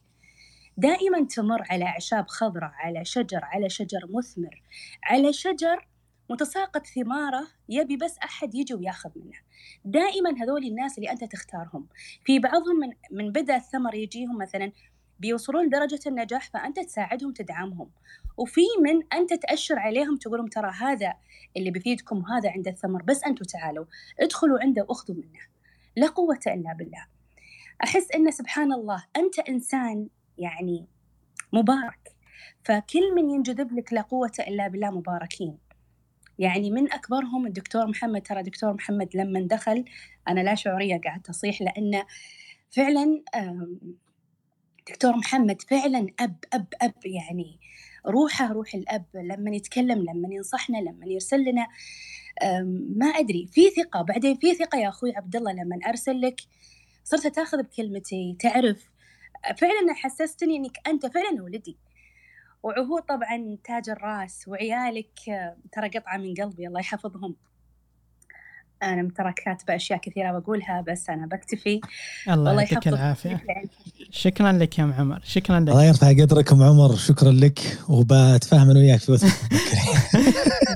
[0.78, 4.62] دائما تمر على أعشاب خضراء على شجر على شجر مثمر
[5.04, 5.88] على شجر
[6.30, 9.38] متساقط ثماره يبي بس أحد يجي وياخذ منه.
[9.86, 11.88] دائما هذول الناس اللي أنت تختارهم.
[12.24, 14.72] في بعضهم من, من بدأ الثمر يجيهم مثلا
[15.20, 17.90] بيوصلون لدرجة النجاح فأنت تساعدهم تدعمهم.
[18.38, 21.14] وفي من أنت تأشر عليهم تقول لهم ترى هذا
[21.58, 23.86] اللي بيفيدكم هذا عند الثمر بس أنتم تعالوا
[24.20, 25.55] ادخلوا عنده وأخذوا منه.
[25.96, 27.06] لا قوة إلا بالله.
[27.84, 30.08] أحس أن سبحان الله أنت إنسان
[30.38, 30.88] يعني
[31.54, 32.16] مبارك
[32.64, 35.58] فكل من ينجذب لك لا قوة إلا بالله مباركين.
[36.40, 39.86] يعني من أكبرهم الدكتور محمد ترى دكتور محمد لما دخل
[40.28, 42.06] أنا لا شعورية قاعدة أصيح لأنه
[42.72, 43.24] فعلا
[44.90, 47.60] دكتور محمد فعلا أب أب أب يعني
[48.08, 49.06] روحه روح الأب.
[49.14, 51.68] لما يتكلم لما ينصحنا لما يرسل لنا
[52.98, 53.48] ما أدري.
[53.52, 54.02] في ثقة.
[54.02, 56.42] بعدين في ثقة يا أخوي عبد الله لما أرسل لك
[57.04, 58.36] صرت تاخذ بكلمتي.
[58.40, 58.90] تعرف
[59.58, 61.78] فعلا حسستني إنك أنت فعلا ولدي.
[62.64, 65.10] وعهود طبعا تاج الرأس وعيالك
[65.72, 67.36] ترى قطعة من قلبي الله يحفظهم.
[68.84, 71.82] أنا ترى كاتبة أشياء كثيرة بقولها بس أنا بكتفي.
[72.30, 73.44] الله يعطيك العافية.
[74.12, 74.52] شكرا.
[74.52, 75.20] لك يا عمر.
[75.24, 75.70] شكرا لك.
[75.70, 76.96] الله يرفع قدرك أم عمر.
[76.96, 77.80] شكرا لك.
[77.90, 79.12] وبتفاهم أنا وياك في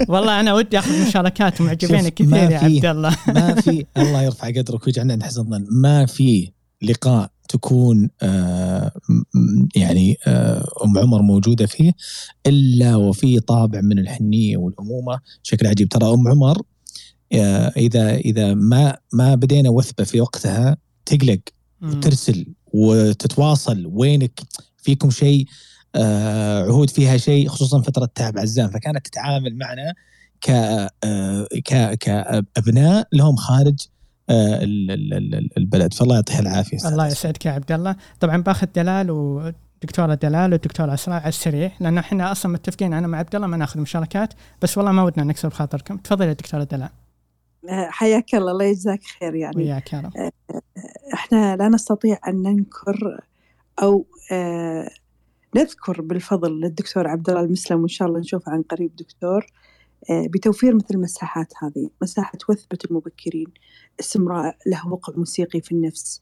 [0.10, 3.18] والله أنا ودي أخذ مشاركات معجبين كثير يا عبد الله.
[3.36, 5.66] ما في الله يرفع قدرك ويجعلنا عند حسن الظن.
[5.72, 6.52] ما في
[6.82, 8.92] لقاء تكون آه
[9.76, 11.92] يعني آه أم عمر موجودة فيه
[12.48, 15.20] إلا وفي طابع من الحنية والأمومة.
[15.44, 15.90] بشكل عجيب.
[15.90, 16.62] ترى أم عمر
[17.78, 21.40] إذا إذا ما ما بدينا وثبة في وقتها تقلق
[21.82, 24.40] وترسل وتتواصل وينك.
[24.78, 25.46] فيكم شيء
[25.96, 28.70] آه عهود فيها شيء خصوصا فترة تعب عزام.
[28.70, 29.94] فكانت تتعامل معنا
[30.42, 30.50] ك
[31.04, 31.48] آه
[32.00, 33.80] كأبناء لهم خارج
[34.30, 34.60] آه
[35.58, 35.94] البلد.
[35.94, 37.96] فالله يعطيها العافية الله يسعدك يا عبد الله.
[38.20, 39.52] طبعا بأخذ دلال و
[39.82, 43.58] دكتوره دلال والدكتورة اسراء على السريع لأن إحنا أصلا متفقين أنا مع عبد الله ما
[43.58, 46.90] نأخذ مشاركات بس والله ما ودنا نكسر بخاطركم تفضل يا دكتورة دلال.
[47.68, 49.56] حياك الله الله يجزاك خير يعني.
[49.56, 50.18] وياك يا رب.
[50.18, 50.32] آه،
[51.14, 53.24] إحنا لا نستطيع أن ننكر
[53.82, 54.90] أو آه،
[55.56, 59.46] نذكر بالفضل للدكتور عبد الله المسلم وإن شاء الله نشوفه عن قريب دكتور
[60.10, 63.48] آه، بتوفير مثل المساحات هذه مساحة وثبة المبكرين
[64.00, 66.22] اسم رائع له وقع موسيقي في النفس.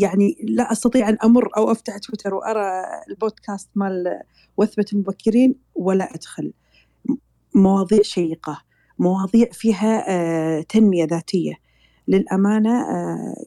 [0.00, 4.20] يعني لا أستطيع أن أمر أو أفتح تويتر وأرى البودكاست مال
[4.56, 6.52] وثبة المبكرين ولا أدخل.
[7.54, 8.65] مواضيع شيقة.
[8.98, 11.54] مواضيع فيها آه، تنمية ذاتية.
[12.08, 13.44] للأمانة آه،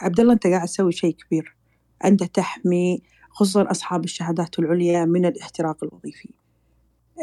[0.00, 1.56] عبد الله أنت قاعد تسوي شيء كبير.
[2.04, 6.28] أنت تحمي خصوصا أصحاب الشهادات العليا من الاحتراق الوظيفي.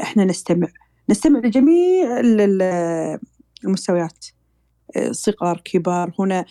[0.02, 0.68] إحنا نستمع
[1.10, 2.20] نستمع لجميع
[3.66, 4.26] المستويات.
[5.12, 6.46] صغار كبار هنا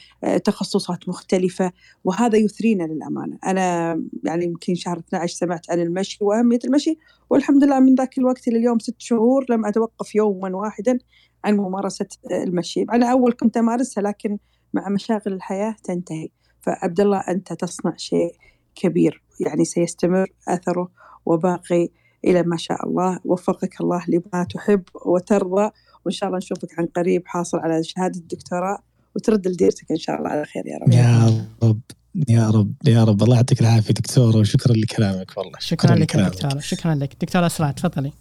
[0.45, 1.73] تخصصات مختلفة
[2.05, 3.39] وهذا يثرينا للأمانة.
[3.47, 3.93] أنا
[4.25, 6.99] يعني يمكن شهر 12 سمعت عن المشي وأهمية المشي
[7.31, 10.99] والحمد لله من ذاك الوقت إلى اليوم ست شهور لم أتوقف يوما واحدا
[11.45, 12.83] عن ممارسة المشي.
[12.83, 14.39] أنا أول كنت أمارسها لكن
[14.75, 16.29] مع مشاغل الحياة تنتهي.
[16.61, 18.35] فعبد الله أنت تصنع شيء
[18.75, 20.91] كبير يعني سيستمر أثره
[21.27, 21.89] وباقي
[22.25, 23.21] إلى ما شاء الله.
[23.25, 25.71] وفقك الله لما تحب وترضى.
[26.05, 28.79] وإن شاء الله نشوفك عن قريب حاصل على شهادة الدكتوراه
[29.17, 30.93] وترد لديرتك إن شاء الله على خير يا رب.
[30.93, 31.81] يا رب
[32.29, 33.23] يا رب يا رب.
[33.23, 35.59] الله يعطيك العافية دكتورة وشكرا لكلامك والله.
[35.59, 37.17] شكرا, لك دكتورة شكرا لك.
[37.21, 38.13] دكتورة أسراء تفضلي.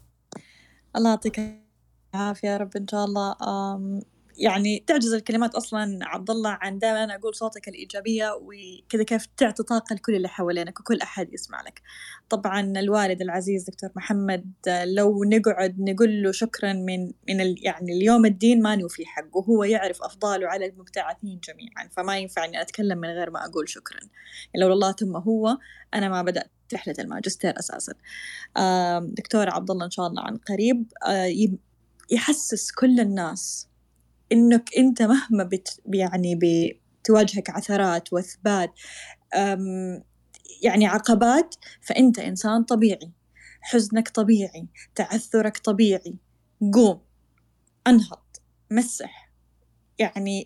[0.95, 1.41] الله يعطيك
[2.15, 3.35] العافية يا رب إن شاء الله.
[4.37, 9.93] يعني تعجز الكلمات أصلا عبد الله عن دائما أقول صوتك الإيجابية وكذا كيف تعطي طاقه
[9.93, 11.81] لكل اللي حوالينك وكل أحد يسمع لك.
[12.29, 14.51] طبعا الوالد العزيز دكتور محمد
[14.85, 20.03] لو نقعد نقول له شكرا من من يعني اليوم الدين ما نوفي حقه وهو يعرف
[20.03, 23.99] أفضاله على المبتعثين جميعا فما ينفع إني أتكلم من غير ما أقول شكرا.
[24.55, 25.57] لو الله ثم هو
[25.93, 27.93] أنا ما بدأت رحلة الماجستير أساسا.
[29.01, 30.85] دكتور عبد الله إن شاء الله عن قريب
[32.11, 33.67] يحسس كل الناس
[34.31, 38.73] إنك أنت مهما بت يعني بتواجهك عثرات وإثبات
[40.61, 43.11] يعني عقبات فأنت إنسان طبيعي.
[43.61, 46.15] حزنك طبيعي تعثرك طبيعي.
[46.73, 47.01] قوم
[47.87, 48.23] أنهض
[48.71, 49.31] مسح.
[49.99, 50.45] يعني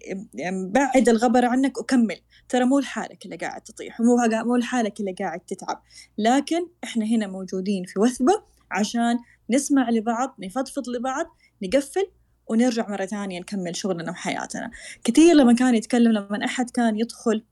[0.74, 2.18] بعد الغبر عنك وكمل
[2.50, 5.84] ترى مو لحالك اللي قاعد تطيح مو مو لحالك اللي قاعد تتعب.
[6.18, 11.26] لكن إحنا هنا موجودين في وثبة عشان نسمع لبعض نفضفض لبعض
[11.64, 12.12] نقفل
[12.48, 14.72] ونرجع مرة ثانية نكمل شغلنا وحياتنا.
[15.04, 17.44] كثير لما كان يتكلم لما أحد كان يدخل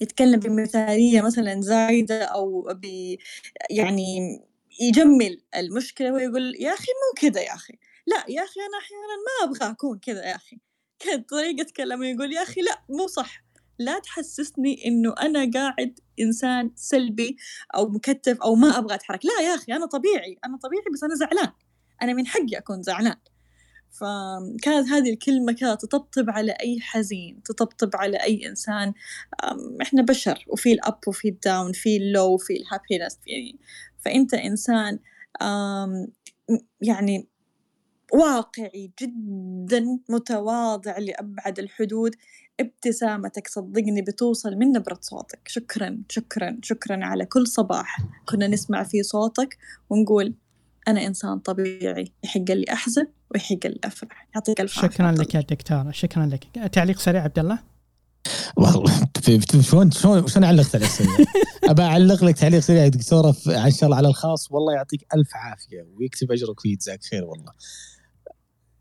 [0.00, 2.84] يتكلم بمثالية مثلا زايدة أو ب
[3.70, 4.40] يعني
[4.80, 7.78] يجمل المشكلة ويقول يا أخي مو كذا يا أخي.
[8.06, 10.60] لا يا أخي أنا أحيانا ما أبغى أكون كذا يا أخي.
[10.98, 13.44] كانت طريقة كلامه يقول يا أخي لا مو صح.
[13.78, 17.36] لا تحسسني إنه أنا قاعد إنسان سلبي
[17.74, 19.20] أو مكتف أو ما أبغى أتحرك.
[19.24, 21.52] لا يا أخي أنا طبيعي أنا طبيعي بس أنا زعلان.
[22.02, 23.16] أنا من حقي أكون زعلان.
[23.90, 28.92] فكانت هذه الكلمة كذا تطبطب على أي حزين تطبطب على أي إنسان
[29.82, 33.58] إحنا بشر وفي الأب وفي الداون في اللو وفي الهابينس يعني
[34.04, 34.98] فأنت إنسان
[36.80, 37.28] يعني
[38.12, 42.14] واقعي جدا متواضع لأبعد الحدود
[42.60, 45.40] ابتسامتك صدقني بتوصل من نبرة صوتك.
[45.48, 47.98] شكرا شكرا شكرا على كل صباح
[48.28, 49.58] كنا نسمع فيه صوتك
[49.90, 50.34] ونقول
[50.88, 54.28] أنا إنسان طبيعي يحق لي أحزن ويحق لي أفرح.
[54.34, 56.68] يعطيك ألف شكرا لك يا دكتورة شكرا لك.
[56.72, 57.58] تعليق سريع عبد الله؟
[58.56, 59.08] والله
[59.70, 61.16] شلون شلون شلون أعلق تعليق سريع؟
[61.70, 65.28] أبى أعلق لك تعليق سريع يا دكتورة ان شاء الله على الخاص والله يعطيك ألف
[65.34, 67.52] عافية ويكتب أجرك فيه جزاك خير والله.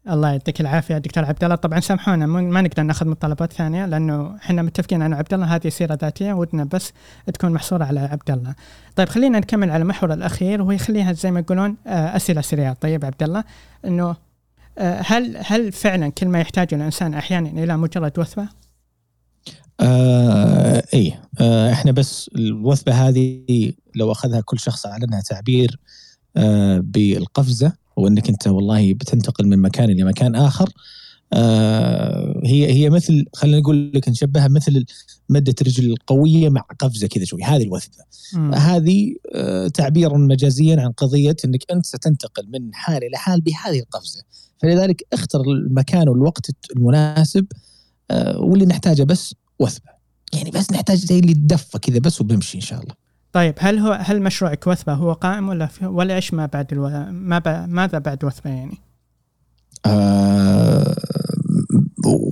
[0.10, 4.62] الله يعطيك العافية دكتور عبد الله طبعا سامحونا ما نقدر ناخذ مطالبات ثانية لأنه إحنا
[4.62, 6.94] متفقين ان عبد الله هذه سيرة ذاتية ودنا بس
[7.34, 8.56] تكون محصورة على عبد الله.
[8.96, 13.06] طيب خلينا نكمل على المحور الأخير وهي خليها زي ما يقولون آه، أسئلة سريعة طيب
[13.06, 13.44] عبد الله
[13.86, 14.16] إنه
[14.78, 18.48] آه، هل هل فعلا كل ما يحتاجه الإنسان أحيانا إلى مجرد وثبة؟
[19.80, 25.80] آه اي آه إحنا بس الوثبة هذه لو أخذها كل شخص على إنها تعبير
[26.38, 30.70] آه بالقفزة وإنك أنت والله بتنتقل من مكان إلى مكان آخر.
[31.34, 34.86] آه هي هي مثل خلينا نقول لك نشبهها مثل
[35.30, 38.04] مده رجل القوية مع قفزة كذا شوي هذه الوثبه
[38.54, 44.24] هذه آه تعبير مجازيا عن قضية إنك أنت ستنتقل من حال إلى حال بهذه القفزة.
[44.62, 47.46] فلذلك اختر المكان والوقت المناسب
[48.12, 49.90] آه واللي نحتاجه بس وثبة.
[50.34, 53.05] يعني بس نحتاج زي اللي تدفى كذا بس وبنمشي إن شاء الله.
[53.36, 56.90] طيب هل هو هل مشروعك وثبه هو قائم ولا ولا إيش ما بعد ألو...
[57.12, 57.48] ما ب...
[57.70, 58.78] ماذا بعد وثبة يعني؟
[59.86, 60.96] آه...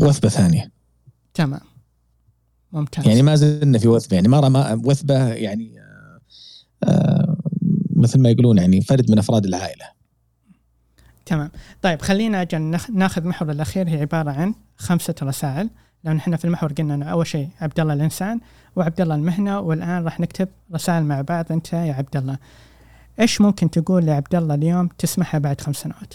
[0.01, 0.71] وثبة ثانية.
[1.33, 1.59] تمام.
[2.71, 3.07] ممتاز.
[3.07, 6.19] يعني ما زلنا في وثبة يعني ما وثبة يعني آه...
[6.83, 7.37] آه...
[7.95, 9.85] مثل ما يقولون يعني فرد من أفراد العائلة.
[11.25, 11.51] تمام.
[11.81, 12.61] طيب خلينا أجل
[12.93, 15.69] ناخذ المحور الأخير هي عبارة عن خمسة رسائل.
[16.03, 18.39] لأن إحنا في المحور قلنا إنه أول شيء عبد الله الإنسان
[18.75, 22.37] وعبد الله المهنة والآن راح نكتب رسائل مع بعض أنت يا عبد الله
[23.19, 26.13] إيش ممكن تقول لعبد الله اليوم تسمعها بعد خمس سنوات؟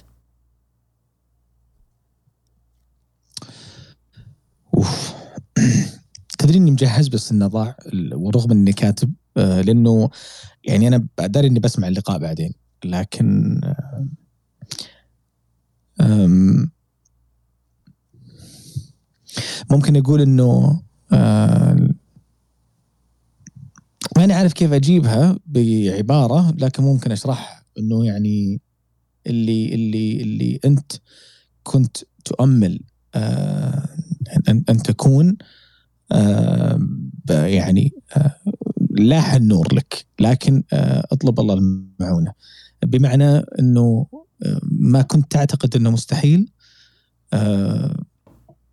[4.75, 5.15] أوف
[6.39, 7.77] تدري إني مجهز بس انه ضاع
[8.13, 10.11] ورغم إني كاتب آه، لأنه
[10.65, 12.53] يعني أنا داري إني بسمع اللقاء بعدين
[12.85, 13.61] لكن
[19.71, 20.83] ممكن أقول إنه
[21.13, 21.89] آه
[24.17, 28.61] ماني عارف كيف أجيبها بعبارة لكن ممكن أشرح إنه يعني
[29.27, 30.93] اللي اللي اللي أنت
[31.63, 32.81] كنت تؤمل
[33.15, 33.89] آه
[34.49, 35.37] أن أن تكون
[36.13, 36.81] آه
[37.31, 38.37] يعني آه
[38.91, 42.33] لاح النور لك لكن آه أطلب الله المعونة.
[42.83, 44.07] بمعنى إنه
[44.43, 46.53] آه، ما كنت تعتقد إنه مستحيل
[47.33, 48.05] آه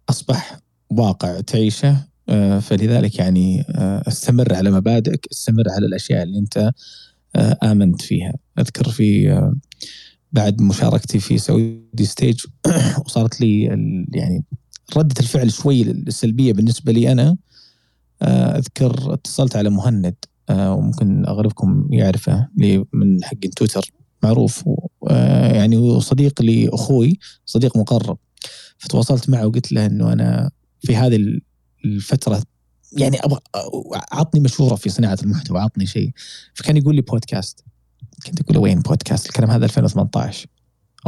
[0.09, 0.59] أصبح
[0.89, 1.97] واقع تعيشه
[2.29, 6.71] آه، فلذلك يعني آه، استمر على مبادئك استمر على الأشياء اللي أنت
[7.35, 8.33] آه، آمنت فيها.
[8.59, 9.39] أذكر في
[10.31, 12.45] بعد مشاركتي في سعودي ستيج
[13.05, 13.63] وصارت لي
[14.13, 14.43] يعني
[14.97, 17.37] ردة الفعل شوي السلبية بالنسبة لي أنا.
[18.23, 20.15] أذكر اتصلت على مهند
[20.51, 22.47] وممكن أغلبكم يعرفه
[22.93, 23.91] من حق تويتر
[24.23, 24.63] معروف
[25.51, 28.17] يعني وصديق لأخوي صديق مقرب.
[28.85, 30.51] فتواصلت معه وقلت له أنه أنا
[30.83, 31.39] في هذه
[31.85, 32.43] الفترة
[32.97, 33.39] يعني أبغى
[34.11, 36.11] عطني مشورة في صناعة المحتوى عطني شيء.
[36.53, 37.63] فكان يقول لي بودكاست
[38.25, 40.47] كنت أقول له وين بودكاست الكلام هذا 2018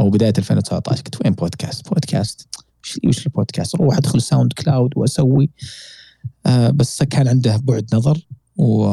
[0.00, 2.48] أو بداية 2019 قلت وين بودكاست بودكاست
[3.06, 5.50] وش البودكاست أروح أدخل SoundCloud وأسوي.
[6.46, 8.26] آه بس كان عنده بعد نظر
[8.56, 8.86] و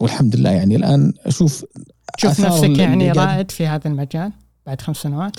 [0.00, 1.64] والحمد لله يعني الآن أشوف
[2.16, 4.32] تشوف نفسك يعني رائد في هذا المجال
[4.66, 5.36] بعد خمس سنوات؟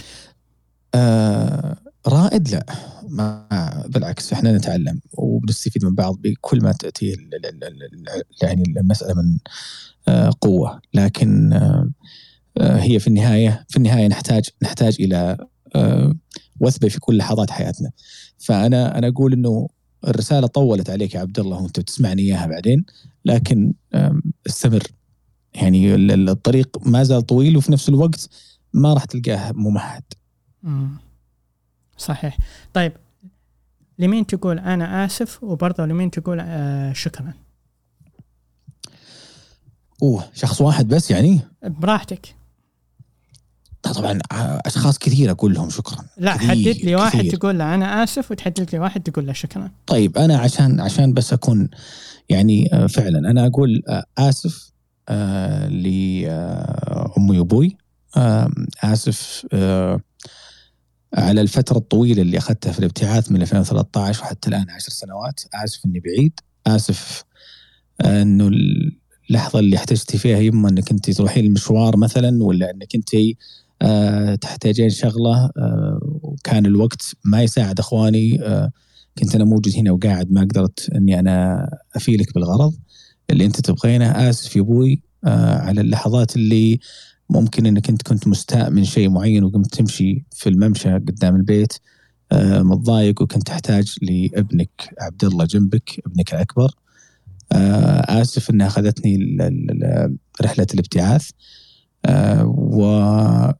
[0.96, 1.78] آه
[2.08, 2.66] رائد لا
[3.10, 3.48] ما
[3.88, 7.16] بالعكس إحنا نتعلم وبنستفيد من بعض بكل ما تأتيه
[8.42, 9.38] يعني المسألة من
[10.08, 10.82] آه، قوة.
[10.94, 11.90] لكن آه،
[12.58, 15.38] هي في النهاية في النهاية نحتاج نحتاج إلى
[16.60, 17.92] وثبة في كل لحظات حياتنا.
[18.38, 19.68] فأنا أنا أقول إنه
[20.08, 22.86] الرسالة طولت عليك يا عبد الله وأنت بتسمعني إياها بعدين
[23.26, 23.74] لكن
[24.48, 24.84] استمر.
[25.54, 28.30] يعني الطريق ما زال طويل وفي نفس الوقت
[28.74, 30.04] ما راح تلقاه ممهد.
[31.98, 32.38] صحيح.
[32.74, 32.92] طيب
[34.00, 37.34] لمين تقول أنا آسف وبرضه لمين تقول آه شكرا؟
[40.04, 42.36] أوه شخص واحد بس يعني؟ براحتك.
[43.84, 44.20] طبعا
[44.66, 45.98] أشخاص كثير أقول لهم شكرا.
[46.18, 47.36] لا حدد لي واحد كثير.
[47.36, 49.72] تقول له أنا آسف وتحدد لي واحد تقول له شكرا.
[49.88, 51.70] طيب أنا عشان عشان بس أكون
[52.30, 54.72] يعني آه، فعلا أنا أقول آه، آسف
[55.10, 57.78] آه، لامي وأبوي
[58.18, 58.50] آه،
[58.84, 60.00] آسف آه،
[61.16, 66.00] على الفترة الطويلة اللي أخذتها في الابتعاث من 2013 وحتى الآن 10 سنوات آسف إني
[66.00, 67.24] بعيد آسف
[68.02, 68.52] آه، إنه
[69.30, 73.10] اللحظة اللي احتجتي فيها يما إنك أنت تروحين المشوار مثلا ولا إنك أنت
[73.82, 78.72] آه، تحتاجين شغلة آه، وكان الوقت ما يساعد أخواني آه،
[79.20, 82.74] كنت أنا موجود هنا وقاعد ما قدرت إني أنا أفيلك بالغرض
[83.30, 84.30] اللي أنت تبغينه.
[84.30, 86.80] آسف يا أبوي آه، على اللحظات اللي
[87.30, 91.74] ممكن إنك أنت كنت مستاء من شيء معين وقمت تمشي في الممشى قدام البيت
[92.32, 96.72] آه، متضايق وكنت تحتاج لابنك عبد الله جنبك ابنك الأكبر.
[97.52, 99.38] آه، آسف إنها أخذتني
[100.42, 101.30] رحلة الابتعاث.
[102.06, 103.56] آه،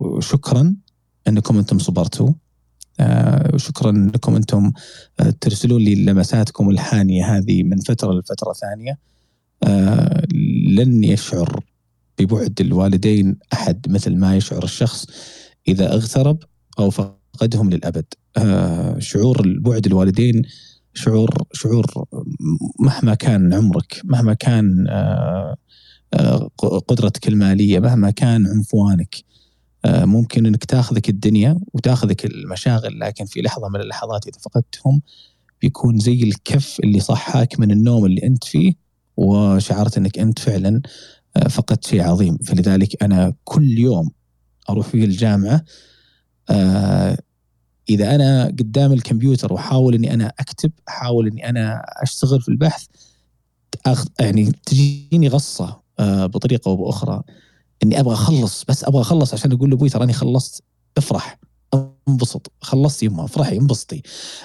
[0.00, 0.76] وشكرا
[1.28, 2.30] إنكم أنتم صبرتوا.
[3.54, 4.72] وشكرا إنكم أنتم
[5.40, 8.98] ترسلون لي لمساتكم الحانية هذه من فترة لفترة ثانية.
[10.76, 11.64] لن يشعر
[12.18, 15.06] ببعد الوالدين أحد مثل ما يشعر الشخص
[15.68, 16.38] إذا اغترب
[16.78, 18.04] أو فقدهم للأبد.
[18.36, 20.42] آه، شعور البعد الوالدين
[20.94, 21.86] شعور شعور
[22.80, 25.56] مهما كان عمرك مهما كان آه،
[26.14, 26.50] آه،
[26.88, 29.16] قدرتك المالية مهما كان عنفوانك
[29.86, 35.02] ممكن إنك تاخذك الدنيا وتاخذك المشاغل لكن في لحظة من اللحظات إذا فقدتهم
[35.62, 38.74] بيكون زي الكف اللي صحاك من النوم اللي أنت فيه
[39.16, 40.82] وشعرت إنك أنت فعلا
[41.48, 44.10] فقدت شيء عظيم فلذلك أنا كل يوم
[44.70, 45.64] أروح فيه الجامعة
[46.50, 47.18] آه،
[47.90, 52.86] إذا أنا قدام الكمبيوتر واحاول إني أنا أكتب احاول إني أنا أشتغل في البحث.
[54.20, 57.22] يعني تجيني غصة آه، بطريقة أو بأخرى
[57.82, 60.62] إني أبغى أخلص بس أبغى أخلص عشان أقول لأبوي تراني خلصت
[60.98, 61.38] افرح
[62.08, 64.02] انبسط خلصت يما افرحي انبسطي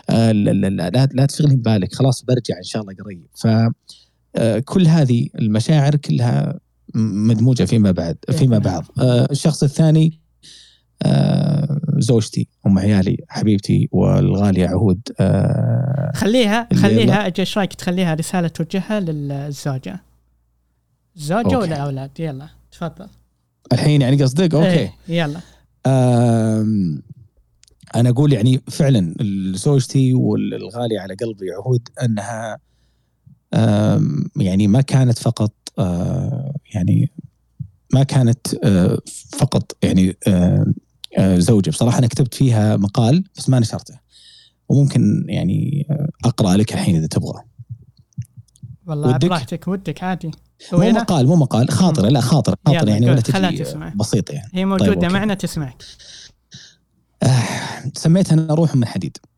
[0.10, 3.48] آه لا, لا, لا, لا, لا تشغلي بالك خلاص برجع إن شاء الله قريب ف
[4.36, 6.60] آه، كل هذه المشاعر كلها
[6.96, 8.86] مدموجة فيما بعد فيما بعض.
[9.00, 10.20] آه، الشخص الثاني
[11.04, 19.00] آه، زوجتي أم عيالي حبيبتي والغالية عهود آه، خليها خليها إيش رأيك تخليها رسالة توجهها
[19.00, 20.00] للزوجة؟
[21.18, 21.58] الزوجه.
[21.58, 23.08] ولا الاولاد يلا تفضل.
[23.74, 24.70] الحين يعني قصدك؟ أوكي.
[24.70, 25.40] إيه، يلا
[27.96, 29.16] أنا أقول يعني فعلا
[29.56, 32.60] زوجتي والغالية على قلبي عهود أنها
[34.36, 35.54] يعني ما كانت فقط
[36.74, 37.12] يعني
[37.94, 39.00] ما كانت آه،
[39.38, 40.66] فقط يعني آه،
[41.18, 41.70] آه، زوجة.
[41.70, 44.00] بصراحة أنا كتبت فيها مقال بس ما نشرته.
[44.70, 47.44] وممكن يعني آه، أقرأ لك الحين إذا تبغى.
[48.86, 50.32] والله ودك؟ براحتك ودك عادي.
[50.74, 52.10] مو؟ مقال مو مقال خاطرة.
[52.10, 53.94] لا خاطرة يلا، يعني ولا تجي تسمع.
[53.96, 54.50] بسيطة يعني.
[54.54, 55.08] هي موجودة أوكي.
[55.08, 55.84] معنا تسمعك.
[57.94, 59.18] سميتها أنا روح من حديد.
[59.18, 59.33] آه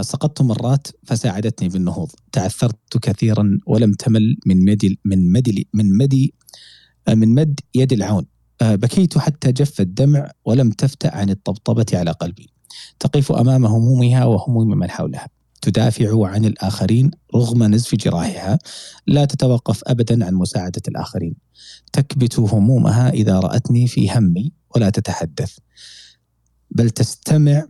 [0.00, 2.10] سقطت مرات فساعدتني بالنهوض.
[2.32, 6.34] تعثرت كثيرا ولم تمل من مدي من مدي من مدي
[7.08, 8.26] آه من مد يد العون.
[8.62, 12.50] آه بكيت حتى جف الدمع ولم تفتأ عن الطبطبة على قلبي.
[13.00, 15.28] تقف أمام همومها وهموم من حولها.
[15.62, 18.58] تدافع عن الآخرين رغم نزف جراحها.
[19.06, 21.34] لا تتوقف أبدا عن مساعدة الآخرين.
[21.92, 25.58] تكبت همومها إذا رأتني في همي ولا تتحدث.
[26.70, 27.66] بل تستمع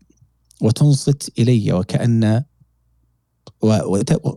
[0.62, 2.43] وتنصت إلي وكأن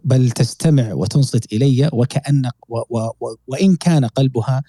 [0.04, 4.64] بل تستمع وتنصت إلي وكأن و و و وإن كان قلبها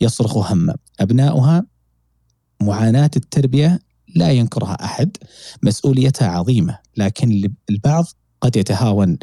[0.00, 1.66] يصرخ هما أبناؤها
[2.62, 3.80] معاناة التربية
[4.16, 5.16] لا ينكرها أحد
[5.62, 8.04] مسؤوليتها عظيمة لكن البعض
[8.40, 9.18] قد يتهاون.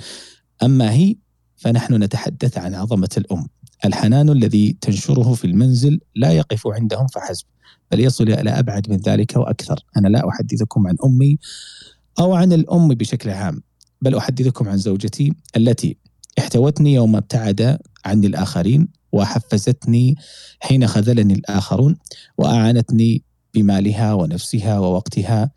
[0.63, 1.15] أما هي
[1.55, 3.47] فنحن نتحدث عن عظمة الأم.
[3.85, 7.45] الحنان الذي تنشره في المنزل لا يقف عندهم فحسب
[7.91, 9.79] بل يصل إلى أبعد من ذلك وأكثر.
[9.97, 11.37] أنا لا أحدثكم عن أمي
[12.19, 13.61] أو عن الأم بشكل عام
[14.01, 15.97] بل أحدثكم عن زوجتي التي
[16.39, 20.15] احتوتني يوم ابتعد عني الآخرين وحفزتني
[20.59, 21.97] حين خذلني الآخرون
[22.37, 23.23] وأعانتني
[23.53, 25.51] بمالها ونفسها ووقتها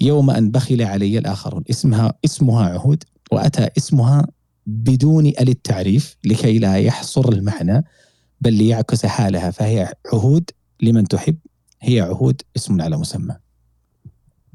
[0.00, 1.64] يوم أن بخل علي الآخرون.
[1.70, 4.26] اسمها اسمها عهود وأتى اسمها
[4.66, 7.84] بدون ال التعريف لكي لا يحصر المعنى
[8.40, 10.50] بل ليعكس حالها فهي عهود
[10.82, 11.36] لمن تحب
[11.82, 13.36] هي عهود اسم على مسمى.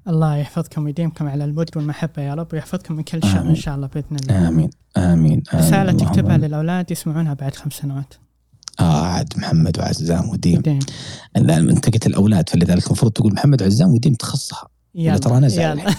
[0.07, 3.55] الله يحفظكم ويديمكم على الود والمحبة يا رب ويحفظكم من كل شر إن.
[3.55, 4.47] شاء الله بإذن الله.
[4.47, 4.69] آمين.
[4.97, 5.43] آمين.
[5.55, 5.97] رسالة آمين.
[5.97, 8.13] تكتبها اللهم للأولاد يسمعونها بعد خمس سنوات.
[8.79, 10.61] آه عاد محمد وعزام وديم.
[10.61, 10.79] ديم.
[11.35, 14.67] لا انت قلت الأولاد فلذلك المفروض تقول محمد وعزام وديم تخصها.
[14.95, 15.17] يلا.
[15.17, 15.79] ترى زعل.
[15.79, 15.95] يلا.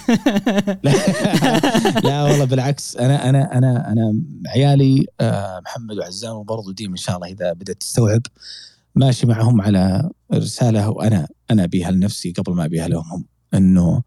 [2.08, 2.96] لا والله بالعكس.
[2.96, 4.14] أنا أنا أنا أنا
[4.46, 8.22] عيالي آه، محمد وعزام وبرضه ديم إن شاء الله إذا بدأت تستوعب.
[8.94, 13.24] ماشي معهم على رسالة وأنا أنا أبيها لنفسي قبل ما أبيها لهم هم.
[13.54, 14.02] انه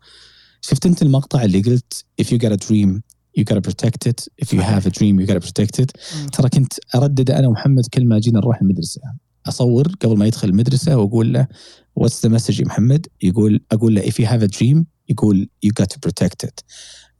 [0.62, 3.02] شفت انت المقطع اللي قلت if you got a dream
[3.40, 5.92] you gotta protect it if you have a dream you gotta protect it
[6.34, 9.02] ترى كنت اردد أنا ومحمد كل ما جينا نروح المدرسة
[9.46, 11.48] اصور قبل ما يدخل المدرسة واقول له
[12.00, 15.70] what's the message يا محمد يقول أقول له if you have a dream يقول you
[15.82, 16.62] got to protect it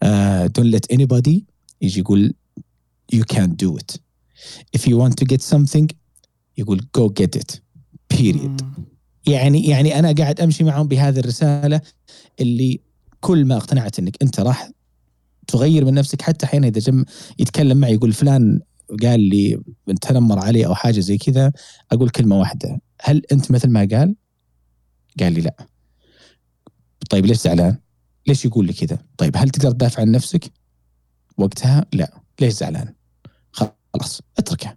[0.06, 1.42] uh, don't let anybody
[1.82, 2.34] يجي يقول
[3.16, 3.98] you can't do it
[4.78, 5.88] if you want to get something
[6.58, 7.60] يقول go get it
[8.14, 8.62] period
[9.28, 11.82] يعني يعني أنا قاعد أمشي معهم بهذه الرسالة
[12.40, 12.80] اللي
[13.20, 14.70] كل ما اقتنعت إنك أنت راح
[15.48, 17.06] تغير من نفسك حتى حين إذا جم
[17.40, 18.60] يتكلم معي يقول فلان
[19.04, 19.62] قال لي
[20.02, 21.52] تنمر علي أو حاجة زي كذا
[21.92, 24.16] أقول كلمة واحدة هل أنت مثل ما قال؟
[25.20, 25.68] قال لي لا
[27.10, 27.78] طيب ليش زعلان؟
[28.28, 30.52] ليش يقول لي كذا؟ طيب هل تقدر تدافع عن نفسك؟
[31.38, 32.94] وقتها لا ليش زعلان؟
[33.52, 34.76] خلاص اتركه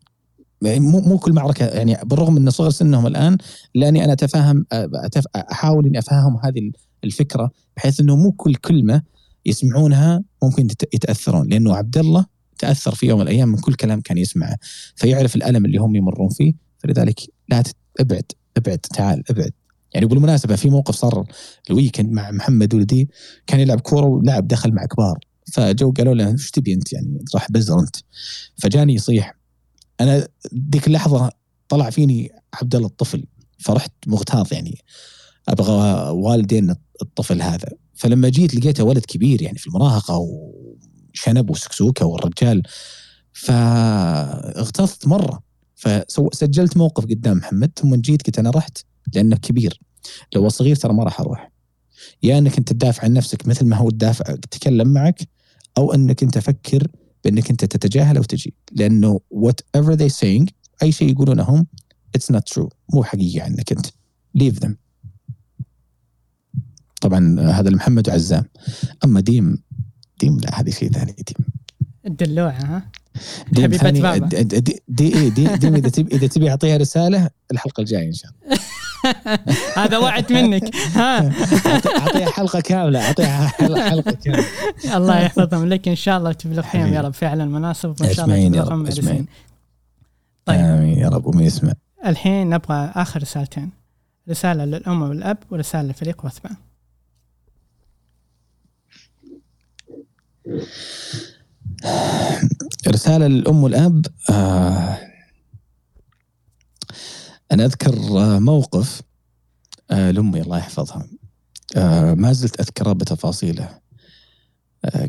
[0.62, 3.38] مو مو كل معركة يعني بالرغم من صغر سنهم الآن
[3.74, 5.24] لأني أنا أتفاهم أتف...
[5.36, 6.70] أحاول إني أفهمهم هذه
[7.04, 9.02] الفكرة بحيث إنه مو كل كلمة
[9.46, 12.26] يسمعونها ممكن يتأثرون لأنه عبد الله
[12.58, 14.56] تأثر في يوم من الأيام من كل كلام كان يسمعه
[14.96, 17.62] فيعرف الألم اللي هم يمرون فيه فلذلك لا
[18.00, 19.52] ابعد ابعد تعال ابعد.
[19.94, 21.24] يعني بالمناسبة في موقف صار
[21.70, 23.08] الويكند مع محمد ولدي
[23.46, 25.18] كان يلعب كورة ولعب دخل مع كبار
[25.52, 27.96] فجو قالوا له إيش تبي أنت؟ يعني راح بزر أنت.
[28.56, 29.39] فجاني يصيح
[30.00, 30.28] أنا
[30.72, 31.30] ذيك اللحظة
[31.68, 33.24] طلع فيني عبد الله الطفل
[33.58, 34.78] فرحت مغتاظ يعني.
[35.48, 37.68] أبغى والدين الطفل هذا.
[37.94, 42.62] فلما جيت لقيته ولد كبير يعني في المراهقة وشنب وسكسوكة والرجال
[43.32, 45.42] فاغتظت مرة.
[45.74, 48.78] فسجلت موقف قدام محمد ثم جيت قلت أنا رحت
[49.14, 49.80] لأنه كبير.
[50.34, 51.52] لو صغير ترى ما راح أروح.
[52.22, 55.20] يا أنك أنت تدافع عن نفسك مثل ما هو تدافع تتكلم معك
[55.78, 56.88] أو أنك أنت فكر
[57.24, 58.54] بأنك أنت تتجاهل أو تجي.
[58.72, 60.52] لأنه whatever they saying
[60.82, 61.66] أي شيء يقولونه هم
[62.14, 63.86] it's not true مو حقيقي عنك أنت.
[64.34, 64.76] leave them
[67.00, 68.44] طبعا هذا لمحمد وعزام
[69.04, 69.62] أما ديم
[70.20, 71.46] ديم لا هذه شيء ثاني ديم.
[72.06, 72.90] الدلوعة ها؟
[73.52, 74.26] ديم ثاني بابا.
[74.26, 78.30] دي, دي, دي, دي, ديم إذا تبي إذا تبي أعطيها رسالة الحلقة الجاية إن شاء
[78.30, 78.58] الله.
[79.76, 80.76] هذا وعد منك.
[80.76, 81.30] ها.
[81.98, 84.44] أعطيها حلقة كاملة أعطيها حل- حلقة كاملة.
[84.94, 85.88] الله يحفظهم لك.
[85.88, 87.14] إن شاء الله تبلغهم يا رب.
[87.14, 89.26] فعلا مناسب وإن شاء الله تبلغهم أجمعين.
[90.48, 91.26] آمين يا رب.
[91.26, 91.72] ومن يسمع
[92.06, 93.70] الحين نبغى آخر رسالتين.
[94.30, 96.50] رسالة للأم والأب ورسالة لفريق وثبه
[102.88, 104.06] رسالة للأم والأب.
[104.30, 104.98] آه
[107.52, 109.02] أنا أذكر آه، موقف
[109.90, 111.06] آه لأمي الله يحفظها.
[111.76, 113.80] آه ما زلت أذكره بتفاصيله.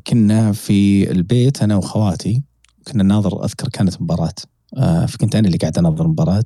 [0.08, 2.44] كنا في البيت أنا وخواتي
[2.88, 4.34] كنا ناظر أذكر كانت مباراة.
[4.78, 6.46] آه فكنت أنا اللي قاعد أناظر مباراة.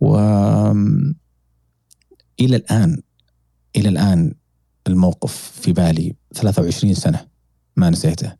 [0.00, 0.16] و
[2.40, 3.02] إلى الآن
[3.76, 4.34] إلى الآن
[4.86, 7.26] الموقف في بالي 23 سنة
[7.76, 8.32] ما نسيته.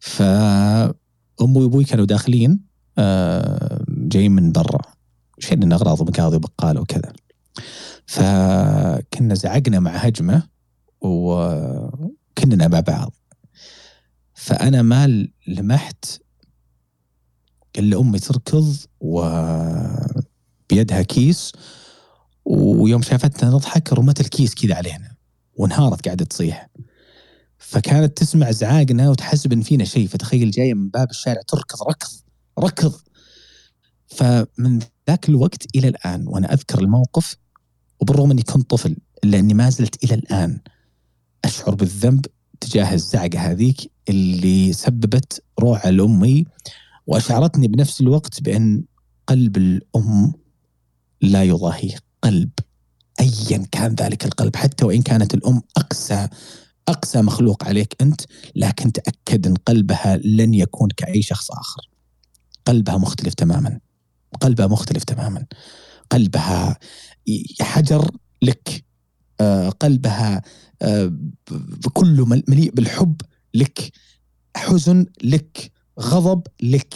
[0.00, 0.94] فأمي
[1.40, 2.60] وأبوي كانوا داخلين
[3.88, 4.97] جايين من برا.
[5.38, 7.12] شيلنا أغراض ومقاضي وبقالة وكذا.
[8.06, 10.48] فكنا زعقنا مع هجمة
[11.00, 13.14] وكنا مع بعض.
[14.34, 16.04] فأنا ما لمحت
[17.78, 20.22] إلا أمي تركض وبيدها
[21.02, 21.52] كيس
[22.44, 25.14] ويوم شافتنا نضحك رمت الكيس كذا علينا
[25.54, 26.68] وانهارت قاعدة تصيح.
[27.58, 30.08] فكانت تسمع زعاقنا وتحسب إن فينا شيء.
[30.08, 32.10] فتخيل جاية من باب الشارع تركض ركض
[32.58, 32.94] ركض.
[34.06, 34.78] فمن
[35.08, 37.36] ذاك الوقت إلى الآن وأنا أذكر الموقف
[38.00, 40.60] وبالرغم أني كنت طفل الا اني ما زلت إلى الآن
[41.44, 42.26] أشعر بالذنب
[42.60, 46.44] تجاه الزعقة هذيك اللي سببت روعة لأمي
[47.06, 48.84] وأشعرتني بنفس الوقت بأن
[49.26, 50.32] قلب الأم
[51.22, 52.50] لا يضاهيه قلب
[53.20, 56.28] ايا كان ذلك القلب حتى وإن كانت الأم أقسى
[56.88, 58.20] أقسى مخلوق عليك أنت
[58.56, 61.90] لكن تأكد أن قلبها لن يكون كأي شخص آخر.
[62.66, 63.80] قلبها مختلف تماما.
[64.40, 65.46] قلبها مختلف تماما.
[66.10, 66.78] قلبها
[67.60, 68.10] حجر
[68.42, 68.84] لك.
[69.40, 70.42] آه، قلبها
[70.82, 71.12] آه،
[71.92, 73.20] كله مل- مليء بالحب
[73.54, 73.92] لك.
[74.56, 75.72] حزن لك.
[76.00, 76.94] غضب لك.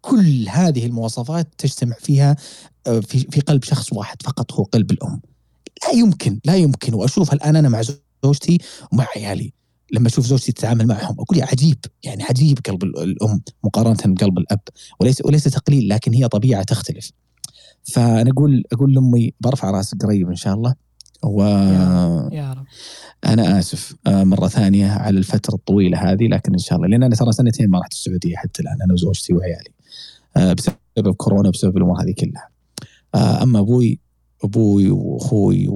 [0.00, 2.36] كل هذه المواصفات تجتمع فيها
[2.86, 5.20] آه، في في قلب شخص واحد فقط هو قلب الأم.
[5.84, 7.82] لا يمكن لا يمكن واشوفها الآن أنا مع
[8.24, 8.58] زوجتي
[8.92, 9.52] ومع عيالي
[9.92, 14.38] لما أشوف زوجتي تتعامل معهم أقول يا عجيب يعني عجيب قلب ال- الأم مقارنة بقلب
[14.38, 14.60] الأب
[15.00, 17.10] وليس وليس تقليل لكن هي طبيعة تختلف.
[17.92, 20.74] فأنا أقول أقول لأمي برفع راسك قريب إن شاء الله
[21.24, 21.42] و
[22.32, 22.64] يا رب
[23.26, 27.16] أنا آسف آه، مرة ثانية على الفترة الطويلة هذه لكن إن شاء الله لأن أنا
[27.16, 29.70] ترى سنتين ما رحت السعودية حتى الآن أنا وزوجتي وعيالي
[30.36, 32.48] آه، بسبب كورونا بسبب الأمور هذه كلها.
[33.14, 33.98] آه، أما أبوي
[34.44, 35.68] أبوي وأخوي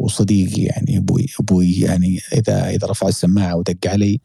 [0.00, 4.20] وصديقي يعني أبوي أبوي يعني إذا إذا رفع السماعة ودق علي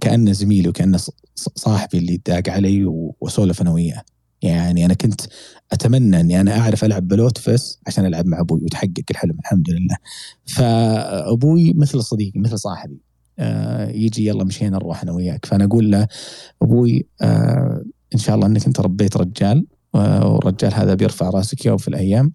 [0.00, 0.98] كأنه زميلي وكأنه
[1.34, 2.84] صاحبي اللي داق علي
[3.20, 4.02] وسولف أنا وياه.
[4.42, 5.20] يعني أنا كنت
[5.72, 9.96] أتمنى إني أنا أعرف ألعب بلوتفس عشان ألعب مع أبوي وتحقق الحلم الحمد لله.
[10.46, 13.00] فأبوي مثل صديقي مثل صاحبي.
[13.38, 15.46] آه يجي يلا مشينا نروح أنا وياك.
[15.46, 16.08] فأنا أقول له
[16.62, 17.84] أبوي آه
[18.14, 22.32] إن شاء الله إنك أنت ربيت رجال والرجال هذا بيرفع رأسك يوم في الأيام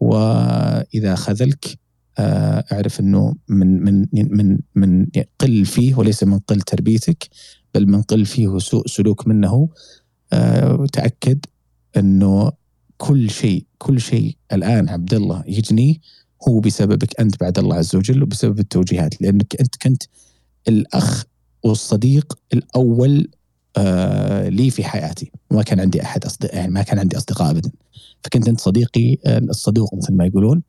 [0.00, 1.81] وإذا خذلك آه،
[2.18, 5.06] أعرف إنه من من من من
[5.38, 7.28] قل فيه وليس من قل تربيتك
[7.74, 9.68] بل من قل فيه سوء سلوك منه.
[10.32, 11.38] آه، تاكد
[11.96, 12.52] إنه
[12.96, 15.94] كل شيء كل شيء الآن عبد الله يجنيه
[16.48, 20.02] هو بسببك أنت بعد الله عز وجل وبسبب التوجيهات لأنك أنت كنت
[20.68, 21.24] الأخ
[21.64, 23.28] والصديق الأول
[23.76, 25.32] آه لي في حياتي.
[25.50, 27.70] ما كان عندي أحد أصدقاء يعني ما كان عندي أصدقاء ابدا.
[28.24, 30.62] فكنت أنت صديقي آه، الصدوق مثل ما يقولون.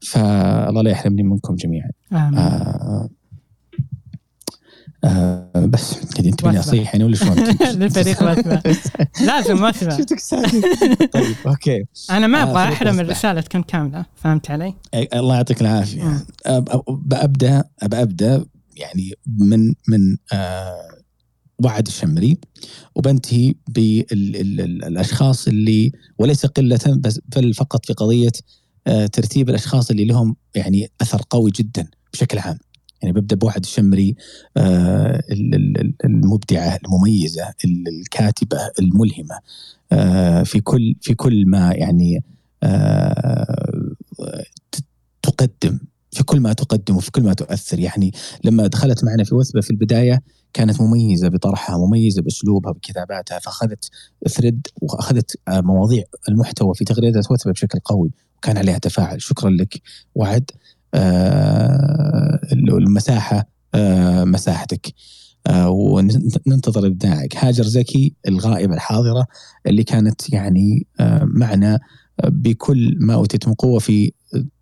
[0.00, 1.90] فالله لا يحرمني منكم جميعا.
[2.12, 2.38] آمين.
[2.38, 3.08] آه
[5.04, 7.38] آه بس كذا أنت أصيح يعني ولا شلون؟
[7.80, 8.22] للفريق
[9.20, 10.20] لازم وثبه شفتك
[11.12, 11.84] طيب أوكي.
[12.10, 16.26] أنا ما أبغى آه أحرم الرسالة تكون كاملة فهمت علي؟ الله يعطيك العافية.
[16.88, 18.44] بأبدأ ابدا
[18.76, 20.88] يعني من من آه
[21.64, 22.38] وعد الشمري
[22.94, 28.32] وبنتهي بالاشخاص اللي وليس قلة بس بل فقط في قضية آه،
[29.12, 32.58] ترتيب الأشخاص اللي لهم يعني أثر قوي جدا بشكل عام.
[33.02, 34.16] يعني ببدأ بوعد الشمري
[34.56, 35.22] آه،
[36.04, 39.38] المبدعة المميزة الكاتبة الملهمة
[39.92, 42.22] آه، في كل في كل ما يعني
[45.22, 45.78] تقدم
[46.10, 47.78] في كل ما تقدم وفي كل ما تؤثر.
[47.78, 48.12] يعني
[48.44, 50.22] لما دخلت معنا في وثبة في البداية
[50.52, 53.38] كانت مميزة بطرحها مميزة بأسلوبها بكتاباتها.
[53.38, 53.90] فأخذت
[54.28, 59.22] ثريد وأخذت مواضيع المحتوى في تغريدات وثبه بشكل قوي وكان عليها تفاعل.
[59.22, 59.82] شكرا لك
[60.14, 60.50] وعد
[60.94, 64.86] آه المساحة آه مساحتك.
[65.46, 67.36] آه وننتظر إبداعك.
[67.36, 69.26] هاجر زكي الغائبة الحاضرة
[69.66, 71.80] اللي كانت يعني آه معنا
[72.24, 74.12] بكل ما أوتيت من قوة في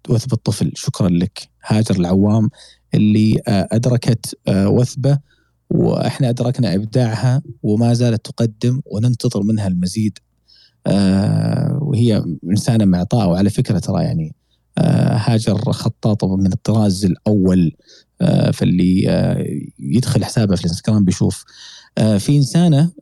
[0.08, 0.72] وثب الطفل.
[0.74, 1.48] شكرا لك.
[1.66, 2.50] هاجر العوام
[2.94, 5.18] اللي آه أدركت آه وثبة
[5.70, 10.18] وإحنا أدركنا إبداعها وما زالت تقدم وننتظر منها المزيد.
[10.86, 14.34] آه وهي إنسانة معطاء وعلى فكرة ترى يعني
[14.78, 17.72] آه هاجر خطاطه من الطراز الأول
[18.20, 19.02] آه فاللي
[19.78, 21.44] يدخل حسابها في الانستغرام بيشوف.
[22.18, 22.92] في إنسانة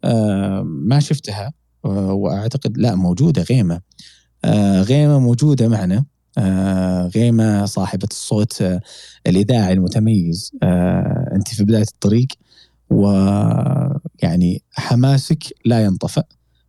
[0.64, 1.52] ما شفتها
[1.84, 3.80] وأعتقد لا موجودة غيمة.
[4.82, 6.04] غيمة موجودة معنا.
[7.14, 8.64] غيمة صاحبة الصوت
[9.26, 10.50] الإذاعي المتميز.
[11.34, 12.26] أنت في بداية الطريق.
[12.90, 16.24] ويعني حماسك لا ينطفأ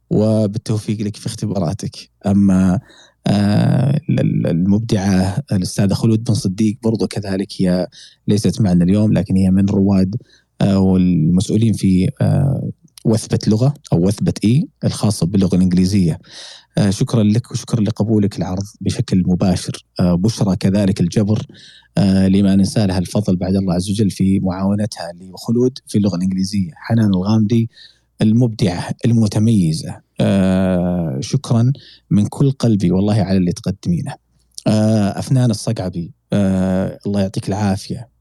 [0.09, 2.09] وبالتوفيق لك في اختباراتك.
[2.25, 2.79] أما
[3.27, 7.87] آه، المبدعة الأستاذة خلود بن صديق برضو كذلك هي
[8.27, 10.15] ليست معنا اليوم لكن هي من رواد
[10.61, 12.71] آه، والمسؤولين في آه،
[13.05, 16.19] وثبة لغة أو وثبة إي الخاصة باللغة الإنجليزية.
[16.89, 19.85] شكرا لك وشكرا لقبولك العرض بشكل مباشر.
[20.01, 21.45] بشرى كذلك الجبر.
[22.27, 26.71] لما ننسى لها الفضل بعد الله عز وجل في معاونتها لخلود في اللغة الإنجليزية.
[26.75, 27.69] حنان الغامدي
[28.21, 30.01] المبدعة المتميزة.
[30.21, 31.71] آه شكرا
[32.11, 34.13] من كل قلبي والله على اللي تقدمينه.
[34.67, 37.97] آه أفنان الصقعبي آه الله يعطيك العافية.
[37.97, 38.14] آه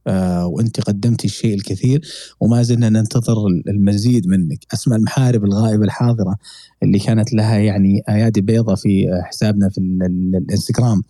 [0.47, 2.01] وانت قدمتي الشيء الكثير
[2.41, 3.37] وما زلنا ننتظر
[3.69, 4.59] المزيد منك.
[4.75, 6.37] أسماء المحارب الغائبة الحاضرة
[6.83, 11.03] اللي كانت لها يعني آيادي بيضة في حسابنا في الإنستغرام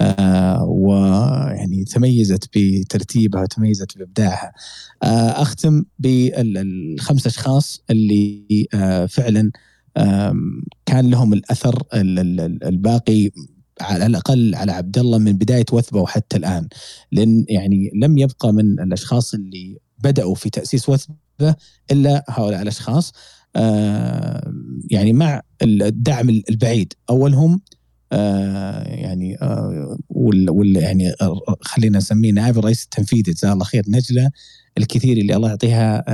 [0.00, 4.52] آه ويعني تميزت بترتيبها وتميزت بإبداعها.
[5.02, 5.06] آه
[5.42, 9.50] أختم بالخمس أشخاص اللي آه فعلا
[10.86, 11.82] كان لهم الأثر
[12.64, 13.30] الباقي
[13.80, 16.68] على الأقل على عبد الله من بداية وثبة وحتى الآن.
[17.12, 21.54] لأن يعني لم يبقى من الأشخاص اللي بدأوا في تأسيس وثبة
[21.90, 23.12] إلا هؤلاء الأشخاص.
[23.56, 24.52] آه
[24.90, 26.92] يعني مع الدعم البعيد.
[27.10, 27.60] أولهم
[28.12, 31.12] آه يعني آه وال يعني
[31.60, 34.30] خلينا نسميه نائب الرئيس التنفيذي جزاه الله خير نجلة
[34.78, 36.04] الكثير اللي الله يعطيها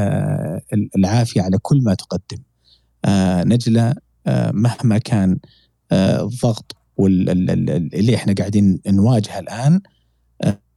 [0.96, 2.38] العافية على كل ما تقدم.
[3.52, 3.94] نجلة
[4.52, 5.38] مهما كان
[5.92, 9.80] الضغط واللي إحنا قاعدين نواجهها الآن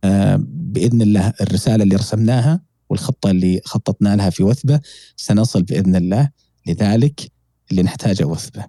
[0.03, 4.79] آه، بإذن الله الرسالة اللي رسمناها والخطة اللي خططنا لها في وثبة
[5.15, 6.29] سنصل بإذن الله
[6.67, 7.31] لذلك
[7.71, 8.65] اللي نحتاجه وثبة.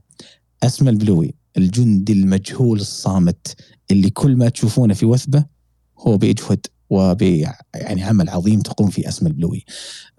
[0.62, 3.56] أسمى البلوي الجندي المجهول الصامت
[3.90, 5.44] اللي كل ما تشوفونه في وثبة
[5.98, 7.22] هو بيجهد وب
[7.74, 9.64] يعني عمل عظيم تقوم فيه أسم البلوي.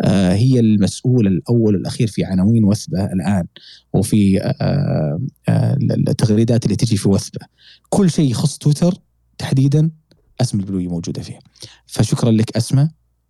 [0.01, 3.45] آه هي المسؤول الأول والأخير في عناوين وثبة الآن
[3.93, 5.19] وفي آه
[5.49, 5.77] آه
[6.07, 7.45] التغريدات اللي تجي في وثبة.
[7.89, 8.93] كل شيء يخص تويتر
[9.37, 9.91] تحديدا
[10.41, 11.39] أسم البلوي موجودة فيه
[11.85, 12.87] فشكرا لك أسماء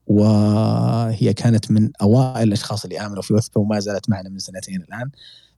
[0.07, 5.09] وهي كانت من أوائل الأشخاص اللي آمنوا في وثبة وما زالت معنا من سنتين الآن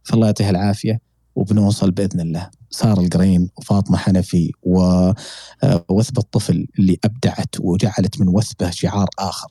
[0.03, 0.99] فالله يعطيها العافية
[1.35, 2.49] وبنوصل بإذن الله.
[2.69, 9.47] سارة القرين وفاطمة حنفي ووثبه الطفل اللي أبدعت وجعلت من وثبه شعار آخر.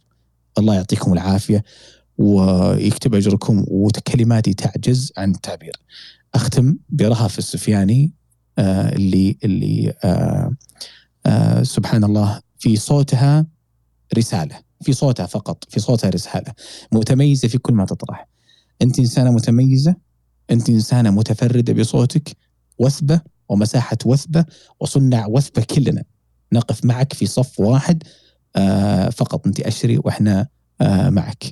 [0.59, 1.65] الله يعطيكم العافية
[2.19, 5.73] ويكتب أجركم وكلماتي تعجز عن التعبير
[6.35, 8.13] أختم برهف السفياني
[8.59, 10.53] آه اللي اللي آه
[11.27, 13.47] آه سبحان الله في صوتها
[14.19, 14.59] رسالة.
[14.83, 16.53] في صوتها فقط في صوتها رسالة.
[16.93, 18.29] متميزة في كل ما تطرح.
[18.83, 19.95] أنت إنسانة متميزة؟
[20.51, 22.37] أنت إنسانة متفردة بصوتك
[22.79, 24.45] وثبة ومساحة وثبة
[24.81, 26.05] وصنع وثبة كلنا.
[26.53, 28.03] نقف معك في صف واحد
[28.57, 30.47] آه فقط أنت أشري وإحنا
[30.81, 31.45] آه معك.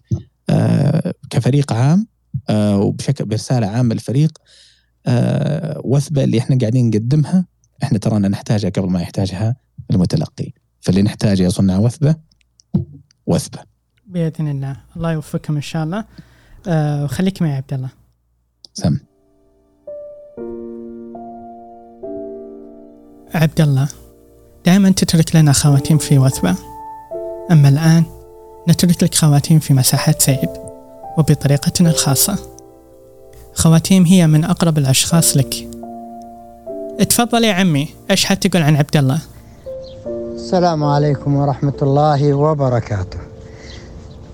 [0.51, 2.07] آه كفريق عام
[2.51, 4.39] وبشكل برسالة عامة للفريق
[5.85, 7.47] وثبة اللي إحنا قاعدين نقدمها
[7.83, 9.57] إحنا ترانا نحتاجها قبل ما يحتاجها
[9.91, 10.53] المتلقي.
[10.81, 12.15] فاللي نحتاجه يصنع وثبة
[13.27, 13.59] وثبة.
[14.07, 14.77] بإذن الله.
[14.97, 16.05] الله يوفقكم إن شاء الله.
[17.05, 17.91] وخليك معي عبد الله.
[18.75, 18.99] سم.
[23.35, 23.89] عبد الله
[24.67, 26.55] دائما تترك لنا خواتيم في وثبة.
[27.51, 28.05] أما الآن
[28.69, 30.49] نترك لك خواتيم في مساحات سعيد
[31.19, 32.39] وبطريقتنا الخاصة.
[33.55, 35.69] خواتيم هي من أقرب الأشخاص لك.
[37.01, 39.19] اتفضل يا عمي إيش حتقول عن عبد الله
[40.35, 43.19] السلام عليكم ورحمة الله وبركاته.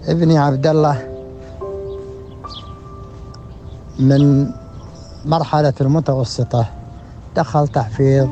[0.06, 1.17] ابني عبد الله
[3.98, 4.50] من
[5.24, 6.66] مرحلة المتوسطة
[7.36, 8.28] دخل تحفيظ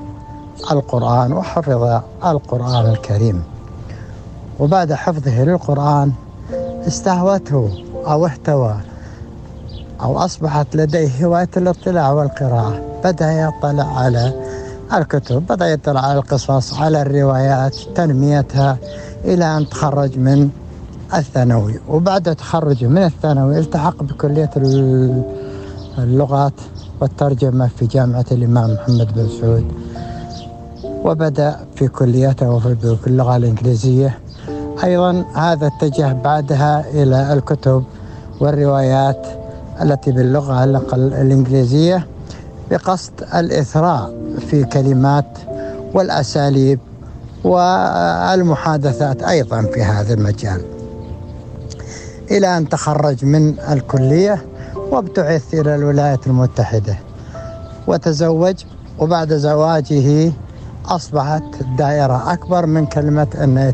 [0.72, 3.42] القرآن وحفظ القرآن الكريم.
[4.60, 6.12] وبعد حفظه للقرآن
[6.86, 7.70] استهوته
[8.06, 8.76] أو احتوى
[10.02, 12.80] أو أصبحت لديه هواية الاطلاع والقراءة.
[13.04, 14.32] بدأ يطلع على
[14.94, 18.78] الكتب بدأ يطلع على القصص على الروايات تنميتها
[19.24, 20.50] إلى أن تخرج من
[21.14, 21.80] الثانوي.
[21.88, 24.50] وبعد تخرجه من الثانوي التحق بكلية
[25.98, 26.52] اللغات
[27.00, 29.72] والترجمة في جامعة الإمام محمد بن سعود.
[30.84, 34.18] وبدأ في كليته في اللغة الإنجليزية.
[34.84, 37.84] أيضا هذا اتجه بعدها إلى الكتب
[38.40, 39.26] والروايات
[39.82, 40.64] التي باللغة
[40.94, 42.06] الإنجليزية
[42.70, 44.14] بقصد الإثراء
[44.50, 45.38] في كلمات
[45.94, 46.78] والأساليب
[47.44, 50.62] والمحادثات أيضا في هذا المجال.
[52.30, 54.44] إلى أن تخرج من الكلية
[54.90, 56.96] وابتعث إلى الولايات المتحدة.
[57.86, 58.54] وتزوج
[58.98, 60.32] وبعد زواجه
[60.86, 63.72] أصبحت الدائرة أكبر من كلمة أنه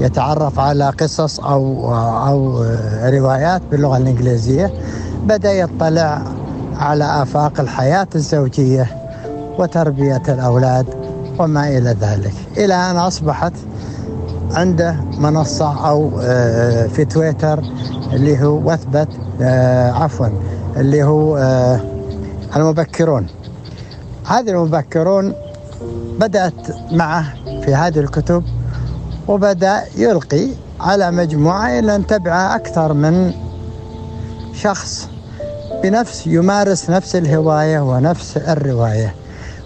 [0.00, 1.94] يتعرف على قصص أو,
[2.28, 2.64] أو
[3.04, 4.72] روايات باللغة الإنجليزية.
[5.24, 6.22] بدأ يطلع
[6.76, 8.86] على آفاق الحياة الزوجية
[9.58, 10.86] وتربية الأولاد
[11.38, 12.34] وما إلى ذلك.
[12.56, 13.52] إلى أن أصبحت
[14.54, 16.10] عنده منصة أو
[16.88, 17.62] في تويتر
[18.12, 19.08] اللي هو وثبت
[19.94, 20.26] عفوا
[20.76, 21.38] اللي هو
[22.56, 23.26] المبكرون.
[24.26, 25.34] هذه المبكرون
[26.20, 27.24] بدأت معه
[27.64, 28.44] في هذه الكتب
[29.28, 30.48] وبدأ يلقي
[30.80, 33.32] على مجموعة إلى أن تبع أكثر من
[34.54, 35.08] شخص
[35.82, 39.14] بنفس يمارس نفس الهواية ونفس الرواية.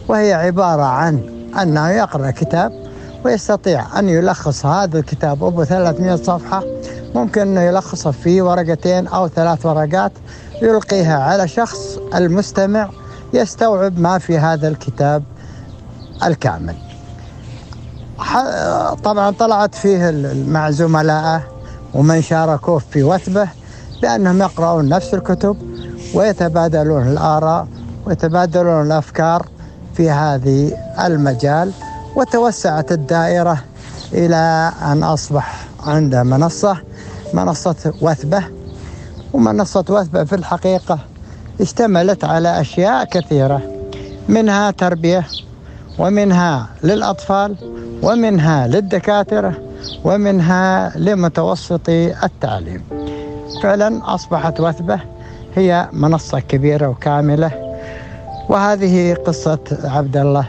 [0.08, 1.20] وهي عبارة عن
[1.62, 2.85] أنه يقرأ كتاب
[3.27, 6.62] ويستطيع أن يلخص هذا الكتاب أبو 300 صفحة.
[7.15, 10.12] ممكن أنه يلخصه في ورقتين أو ثلاث ورقات
[10.62, 12.89] يلقيها على شخص المستمع
[13.32, 15.23] يستوعب ما في هذا الكتاب
[16.24, 16.74] الكامل.
[19.05, 21.43] طبعا طلعت فيه مع زملائه
[21.94, 23.48] ومن شاركوه في وثبه
[24.03, 25.57] بأنهم يقرؤون نفس الكتب
[26.15, 27.69] ويتبادلون الآراء
[28.07, 29.47] ويتبادلون الأفكار
[29.94, 30.73] في هذه
[31.05, 31.73] المجال.
[32.16, 33.59] وتوسعت الدائرة
[34.12, 36.76] إلى أن أصبح عنده منصة
[37.34, 38.43] منصة وثبة.
[39.32, 40.98] ومنصة وثبة في الحقيقة
[41.60, 43.60] اشتملت على أشياء كثيرة
[44.28, 45.26] منها تربية
[45.98, 47.56] ومنها للأطفال
[48.02, 49.55] ومنها للدكاترة
[50.05, 52.84] ومنها لمتوسطي التعليم.
[53.62, 55.01] فعلا أصبحت وثبة
[55.55, 57.76] هي منصة كبيرة وكاملة.
[58.48, 60.47] وهذه قصة عبد الله.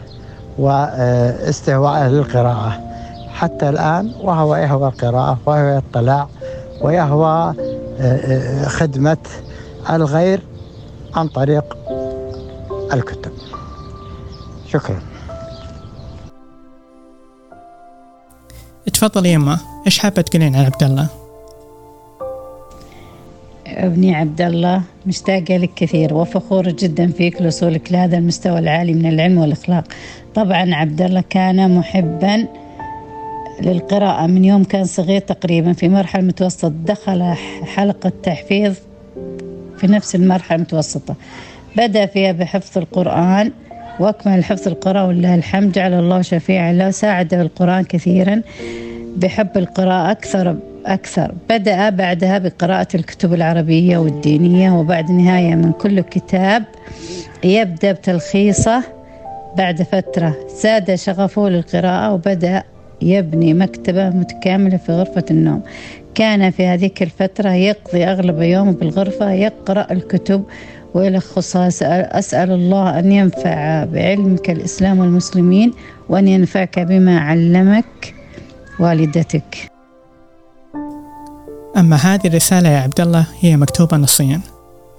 [0.58, 2.82] واستهواءه للقراءة
[3.30, 6.28] حتى الآن وهو يهوى القراءة وهو يطلع
[6.82, 7.54] ويهوى
[8.66, 9.18] خدمة
[9.90, 10.42] الغير
[11.16, 11.78] عن طريق
[12.94, 13.32] الكتب.
[14.68, 15.02] شكرا.
[18.94, 21.08] تفضلي يما إيش حابة تقولين عن عبد الله؟
[23.68, 29.38] أبني عبد الله مشتاقة لك كثير وفخورة جدا فيك لوصولك لهذا المستوى العالي من العلم
[29.38, 29.84] والأخلاق.
[30.38, 32.48] طبعا عبد الله كان محبا
[33.62, 34.28] للقراءة.
[34.28, 37.34] من يوم كان صغير تقريبا في مرحلة متوسط دخل
[37.76, 38.76] حلقة تحفيظ
[39.78, 41.16] في نفس المرحلة المتوسطة.
[41.78, 43.52] بدأ فيها بحفظ القرآن
[44.00, 45.72] وأكمل حفظ القرآن ولله الحمد.
[45.72, 48.42] جعل الله شفيعا له ساعد القرآن كثيرا
[49.16, 50.56] بحب القراءة أكثر
[50.86, 51.32] أكثر.
[51.50, 56.64] بدأ بعدها بقراءة الكتب العربية والدينية وبعد نهاية من كل كتاب
[57.44, 58.97] يبدأ بتلخيصه.
[59.58, 62.64] بعد فترة زاد شغفه للقراءة وبدأ
[63.02, 65.62] يبني مكتبة متكاملة في غرفة النوم.
[66.16, 70.44] كان في هذيك الفترة يقضي أغلب يومه بالغرفة يقرأ الكتب
[70.94, 71.68] ويلخصها
[72.20, 75.74] أسأل الله أن ينفع بعلمك الإسلام والمسلمين
[76.10, 78.16] وأن ينفعك بما علمك
[78.80, 79.72] والدتك.
[81.78, 84.42] أما هذه الرسالة يا عبد الله هي مكتوبة نصيا.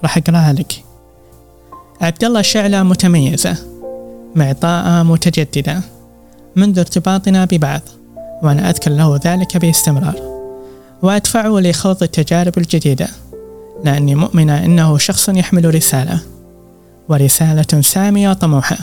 [0.02, 0.72] راح أقراها لك.
[2.00, 3.77] عبد الله شعلة متميزة.
[4.38, 5.80] معطاءة متجددة.
[6.56, 7.80] منذ ارتباطنا ببعض
[8.42, 10.38] وأنا أذكر له ذلك باستمرار.
[11.02, 13.08] وأدفعه لخوض التجارب الجديدة.
[13.84, 16.20] لأني مؤمنة أنه شخص يحمل رسالة.
[17.08, 18.78] ورسالة سامية وطموحة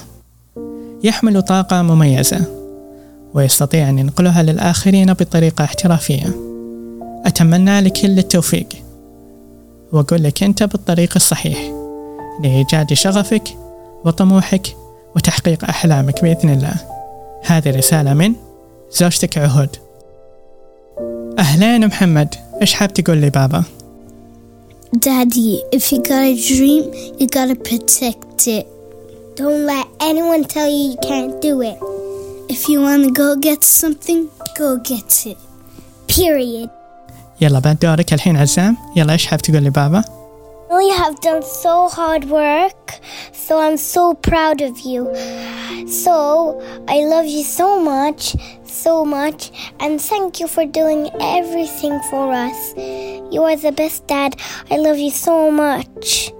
[1.04, 2.42] يحمل طاقة مميزة.
[3.34, 6.36] ويستطيع أن ينقلها للآخرين بطريقة احترافية.
[7.26, 8.68] أتمنى لك كل التوفيق.
[9.92, 11.58] وأقول لك أنت بالطريق الصحيح.
[12.44, 13.58] لإيجاد شغفك
[14.06, 14.76] وطموحك
[15.16, 16.76] وتحقيق أحلامك بإذن الله
[17.44, 18.36] هذه رسالة من
[18.92, 19.70] زوجتك عهود
[21.40, 23.64] أهلين محمد إيش حاب تقول لي بابا؟
[24.96, 26.84] Daddy, if you got a dream,
[27.20, 28.66] you gotta protect it.
[29.36, 31.78] Don't let anyone tell you you can't do it.
[32.50, 35.38] If you wanna go get something, go get it.
[36.08, 36.70] Period.
[37.42, 40.25] يلا بعد دورك الحين عزام يلا إيش حاب تقول لبابا؟ بابا؟
[40.81, 42.95] you have done so hard work,
[43.33, 45.03] so I'm so proud of you.
[45.87, 49.51] So I love you so much, so much,
[49.81, 52.75] and thank you for doing everything for us.
[53.33, 54.37] You are the best dad.
[54.71, 56.33] I love you so much.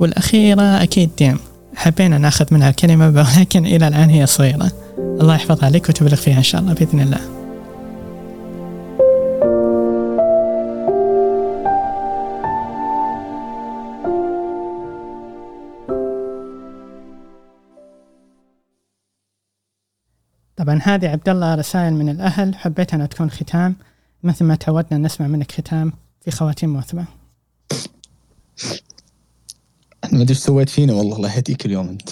[0.00, 1.38] والأخيرة أكيد ديم
[1.76, 6.42] حبينا ناخذ منها كلمة ولكن إلى الآن هي صغيرة الله يحفظها لك وتبلغ فيها إن
[6.42, 7.20] شاء الله بإذن الله
[20.65, 23.75] طبعا هذه عبد الله رسائل من الأهل حبيت أنها تكون ختام.
[24.23, 27.05] مثل ما تعودنا نسمع منك ختام في خواتيم موثبة.
[30.11, 32.09] ما إيش سويت فينا والله الله يهديك اليوم أنت.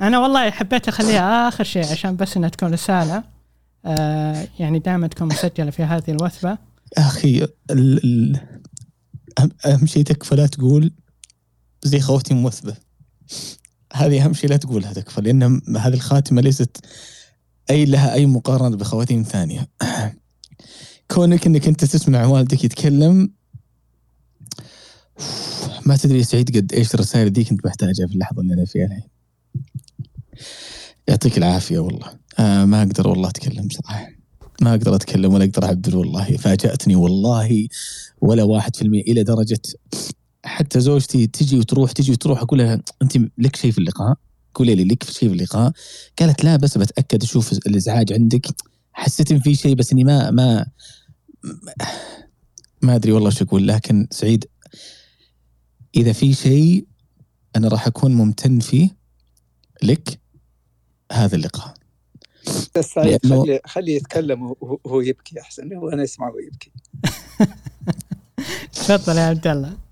[0.00, 3.24] أنا والله حبيت أخليها آخر شيء عشان بس أنها تكون رسالة
[3.84, 6.50] آه يعني دائما تكون مسجلة في هذه الوثبة.
[6.98, 8.40] يا أخي ال ال
[9.66, 10.92] أهم شيء تكفى لا تقول
[11.82, 12.76] زي خواتيم موثبة
[13.92, 16.76] هذه أهم شيء لا تقولها تكفى لأن هذه الخاتمة ليست
[17.70, 19.68] أي لها أي مقارنة بخواتيم ثانية.
[21.10, 23.30] كونك إنك أنت تسمع والدك يتكلم
[25.86, 29.08] ما تدري سعيد قد إيش الرسائل دي كنت محتاجها في اللحظة اللي أنا فيها الحين.
[31.08, 32.06] يعطيك العافية والله.
[32.38, 34.08] آه ما أقدر والله أتكلم صراحة.
[34.60, 36.36] ما أقدر أتكلم ولا أقدر أعبر والله.
[36.36, 37.68] فاجأتني والله
[38.20, 39.60] ولا واحد في المية إلى درجة
[40.48, 44.16] حتى زوجتي تجي وتروح تجي وتروح أقول لها أنت لك شيء في اللقاء؟
[44.54, 45.72] قولي لي لك شيء في اللقاء؟
[46.18, 48.46] قالت لا بس بتأكد أشوف الإزعاج عندك.
[48.92, 50.66] حسيت إن في شيء بس إني ما ما
[52.82, 54.46] ما أدري والله شو أقول لكن سعيد.
[55.96, 56.86] إذا في شيء
[57.56, 58.96] أنا راح أكون ممتن فيه
[59.82, 60.20] لك
[61.12, 61.74] هذا اللقاء.
[62.74, 66.72] بس سعيد خلي خلي يتكلم وهو يبكي أحسن وأنا اسمعه ويبكي
[68.72, 69.87] تفضل يا عبد الله.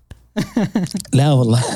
[1.13, 1.63] لا والله.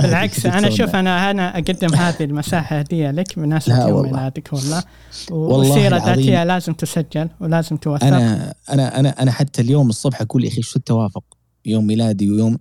[0.00, 4.84] بالعكس أنا شوف أنا أنا أقدم هذه المساحة هديه لك بمناسبه يوم ميلادك والله.
[5.30, 8.06] والسيره الذاتيه لازم تسجل ولازم توثق.
[8.06, 11.24] أنا أنا أنا أنا حتى اليوم الصبح أقول يا أخي شو التوافق؟
[11.66, 12.58] يوم ميلادي ويوم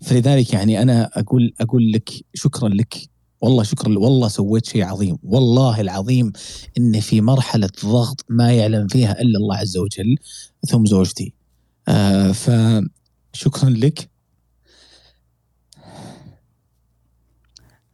[0.00, 2.94] فلذلك يعني أنا أقول أقول لك شكرا لك.
[3.40, 5.18] والله شكرا والله سويت شيء عظيم.
[5.22, 6.32] والله العظيم
[6.78, 10.16] إن في مرحلة ضغط ما يعلم فيها إلا الله عز وجل
[10.68, 11.34] ثم زوجتي.
[11.88, 12.50] آه ف
[13.32, 14.10] شكرا لك.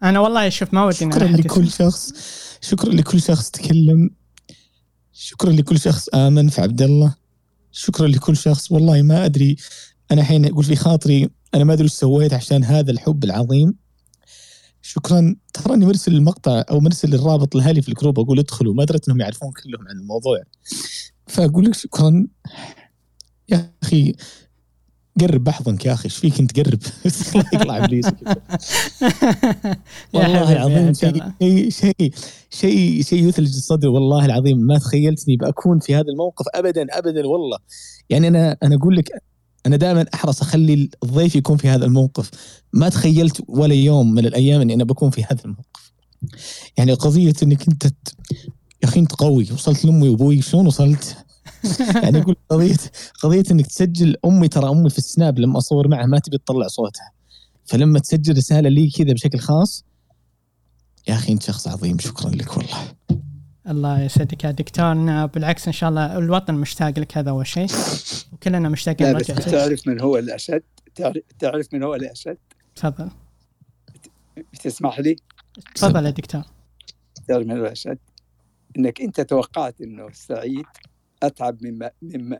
[0.02, 2.12] أنا والله شوف ما ودي شكرا لكل شخص.
[2.60, 4.10] شكرا لكل شخص تكلم.
[5.12, 7.14] شكرا لكل شخص آمن في عبد الله.
[7.72, 9.56] شكرا لكل شخص والله ما أدري.
[10.12, 13.74] أنا الحين أقول في خاطري أنا ما أدري إيش سويت عشان هذا الحب العظيم.
[14.82, 15.36] شكرا.
[15.54, 18.74] تراني مرسل المقطع أو مرسل الرابط لأهلي في الجروب أقول ادخلوا.
[18.74, 20.42] ما دريت إنهم يعرفون كلهم عن الموضوع.
[21.26, 22.26] فأقول لك شكرا.
[23.48, 24.16] يا أخي
[25.20, 26.78] قرب بحضنك يا أخي إيش فيك أنت قرب؟
[27.54, 28.06] يطلع إبليس.
[30.12, 31.22] والله العظيم شيء
[31.70, 32.12] شيء
[32.50, 33.88] شيء شيء يثلج الصدر.
[33.88, 37.58] والله العظيم ما تخيلتني بكون في هذا الموقف ابدا ابدا والله.
[38.10, 39.08] يعني أنا أنا أقول لك
[39.66, 42.30] أنا دائما أحرص أخلي الضيف يكون في هذا الموقف.
[42.72, 45.92] ما تخيلت ولا يوم من الأيام إني أنا بكون في هذا الموقف.
[46.76, 51.23] يعني قضية إنك أنت يا أخي أنت قوي وصلت لأمي وأبوي شلون وصلت؟
[52.02, 52.76] يعني أقول قضيه
[53.22, 57.10] قضية إنك تسجل أمي ترى أمي في السناب لما أصور معها ما تبي تطلع صوتها.
[57.64, 59.84] فلما تسجل رسالة لي كذا بشكل خاص
[61.08, 62.94] يا أخي أنت شخص عظيم شكرا لك والله.
[63.68, 65.26] الله يسعدك يا دكتور.
[65.26, 67.66] بالعكس إن شاء الله الوطن مشتاق لك هذا أول شيء.
[68.32, 70.62] وكلنا مشتاقين بس تعرف من هو الاشد
[71.38, 72.38] تعرف من هو الاشد
[72.76, 73.10] تفضل.
[74.62, 75.16] تسمح لي؟
[75.74, 76.42] تفضل يا دكتور.
[77.28, 77.98] تعرف من هو الاشد
[78.78, 80.64] إنك أنت توقعت إنه سعيد.
[81.26, 82.38] أتعب مما مما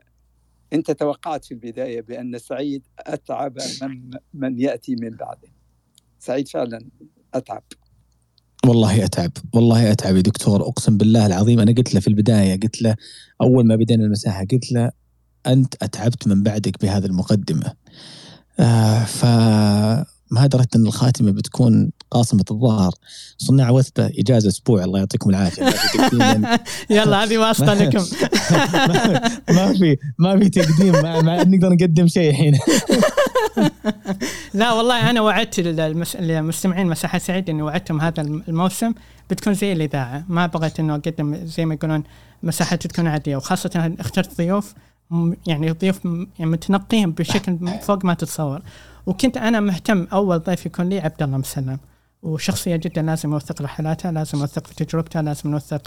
[0.73, 5.49] أنت توقعت في البداية بأن سعيد أتعب من من يأتي من بعده.
[6.19, 6.89] سعيد فعلا
[7.35, 7.63] أتعب.
[8.67, 10.63] والله أتعب والله أتعب يا دكتور.
[10.63, 12.97] أقسم بالله العظيم أنا قلت له في البداية قلت له
[13.43, 14.91] أول ما بدينا المساحة قلت له
[15.47, 17.73] أنت أتعبت من بعدك بهذه المقدمة.
[18.61, 19.25] آه ف
[20.31, 22.95] ما دريت أن الخاتمة بتكون قاصمه الظهر
[23.39, 24.85] صناع وثبة إجازة أسبوع.
[24.85, 25.75] الله يعطيكم العافية.
[26.97, 28.05] يلا هذه واسطه لكم.
[29.57, 30.93] ما في ما في تقديم.
[30.93, 32.59] ما, ما نقدر نقدم شيء الحين.
[34.55, 35.59] لا والله أنا وعدت
[36.19, 38.93] المستمعين مساحة سعيد إني وعدتهم هذا الموسم.
[39.31, 42.03] بتكون زي الاذاعه ما بغيت إنه أقدم زي ما يقولون
[42.43, 43.37] مساحة تكون عادية.
[43.37, 44.75] وخاصة اخترت ضيوف
[45.47, 48.63] يعني ضيوف يعني متنقين بشكل فوق ما تتصور.
[49.07, 51.79] وكنت أنا مهتم أول ضيف يكون لي عبد الله مسلم.
[52.25, 55.83] وشخصية جدا لازم أوثق رحلاتها لازم أوثق في تجربتها لازم نوثق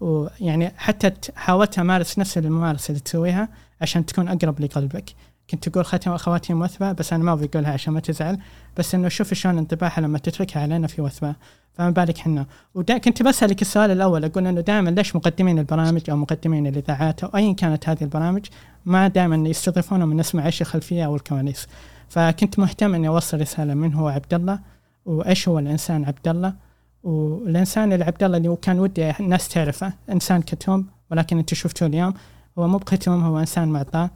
[0.00, 3.48] ويعني حتى حاولت أمارس نفس الممارسة اللي تسويها
[3.80, 5.04] عشان تكون أقرب لقلبك.
[5.50, 8.38] كنت تقول ختم أخواتي موثبة بس أنا ما أبي أقولها عشان ما تزعل.
[8.76, 11.34] بس إنه شوف شلون انطباعها لما تتركها علينا في وثبة.
[11.74, 16.66] فما بالك حنا كنت بسألك السؤال الأول أقول إنه دائما ليش مقدمين البرامج أو مقدمين
[16.66, 18.46] الإذاعات أو ايا كانت هذه البرامج
[18.84, 21.66] ما دائما يستضيفونهم نسمع إيش الخلفيه أو الكواليس؟
[22.08, 24.58] فكنت مهتم إني أوصل رسالة من هو عبد الله.
[25.04, 26.54] وايش هو الإنسان عبد الله
[27.02, 32.14] والإنسان اللي عبد الله اللي كان ودي الناس تعرفه إنسان كتوم ولكن أنت شفته اليوم
[32.58, 34.10] هو مو بكتوم هو إنسان معطاء.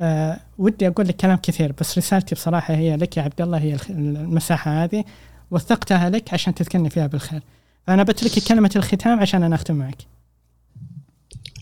[0.00, 3.76] أه ودي أقول لك كلام كثير بس رسالتي بصراحة هي لك يا عبد الله هي
[3.90, 5.04] المساحة هذه
[5.50, 7.42] وثقتها لك عشان تذكرني فيها بالخير.
[7.86, 9.98] فأنا بترك كلمة الختام عشان أنا أختم معك.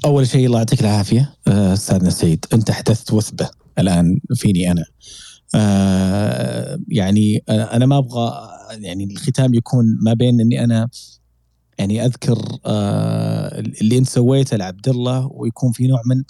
[0.05, 2.47] أول شيء الله يعطيك العافية آه، أستاذنا سعيد.
[2.53, 4.85] أنت احدثت وثبة الآن فيني أنا.
[5.55, 10.89] آه يعني أنا ما أبغى يعني الختام يكون ما بين إني أنا
[11.79, 16.23] يعني أذكر آه اللي أنت سويته لعبد الله ويكون في نوع من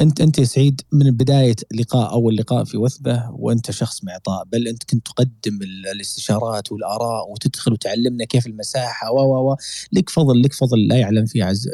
[0.00, 4.68] انت أنت يا سعيد من بداية لقاء أول لقاء في وثبة وأنت شخص معطاء بل
[4.68, 5.58] أنت كنت تقدم
[5.94, 9.56] الاستشارات والآراء وتدخل وتعلمنا كيف المساحة و و
[9.92, 11.68] لك فضل لك فضل لا يعلم فيه عز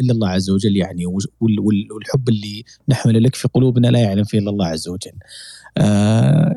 [0.00, 4.50] الا الله عز وجل يعني والحب اللي نحمله لك في قلوبنا لا يعلم فيه إلا
[4.50, 5.12] الله عز وجل.
[5.78, 6.54] آه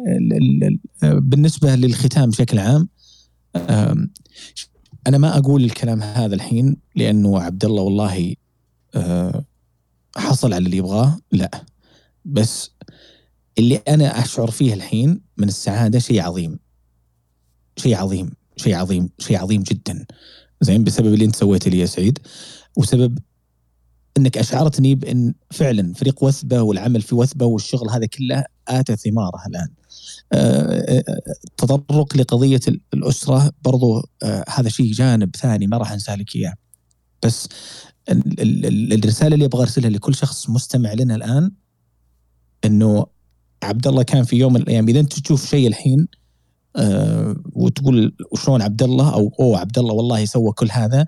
[1.04, 2.90] بالنسبة للختام بشكل عام
[5.08, 8.36] أنا ما أقول الكلام هذا الحين لأنه عبد الله والله
[8.96, 9.46] آه
[10.18, 11.52] حصل على اللي يبغاه لا.
[12.26, 12.72] بس
[13.58, 16.60] اللي أنا أشعر فيه الحين من السعادة شيء عظيم.
[17.78, 20.06] شيء عظيم شيء عظيم شيء عظيم جدا.
[20.62, 22.20] زين بسبب اللي أنت سويته لي يا سعيد
[22.78, 23.18] وسبب
[24.18, 29.68] إنك أشعرتني بإن فعلا فريق وثبة والعمل في وثبة والشغل هذا كله اتى ثماره الآن.
[30.34, 32.60] التطرق آه، آه، لقضية
[32.94, 36.54] الأسرة برضو آه، هذا شيء جانب ثاني ما راح انسى لك إياه.
[37.24, 37.50] بس
[38.10, 41.52] الرسالة اللي أبغى أرسلها لكل شخص مستمع لنا الآن
[42.66, 43.06] إنه
[43.64, 46.08] عبد الله كان في يوم من الأيام إذا أنت تشوف شيء الحين
[47.54, 51.06] وتقول وشلون عبد الله أو أوه عبد الله والله سوى كل هذا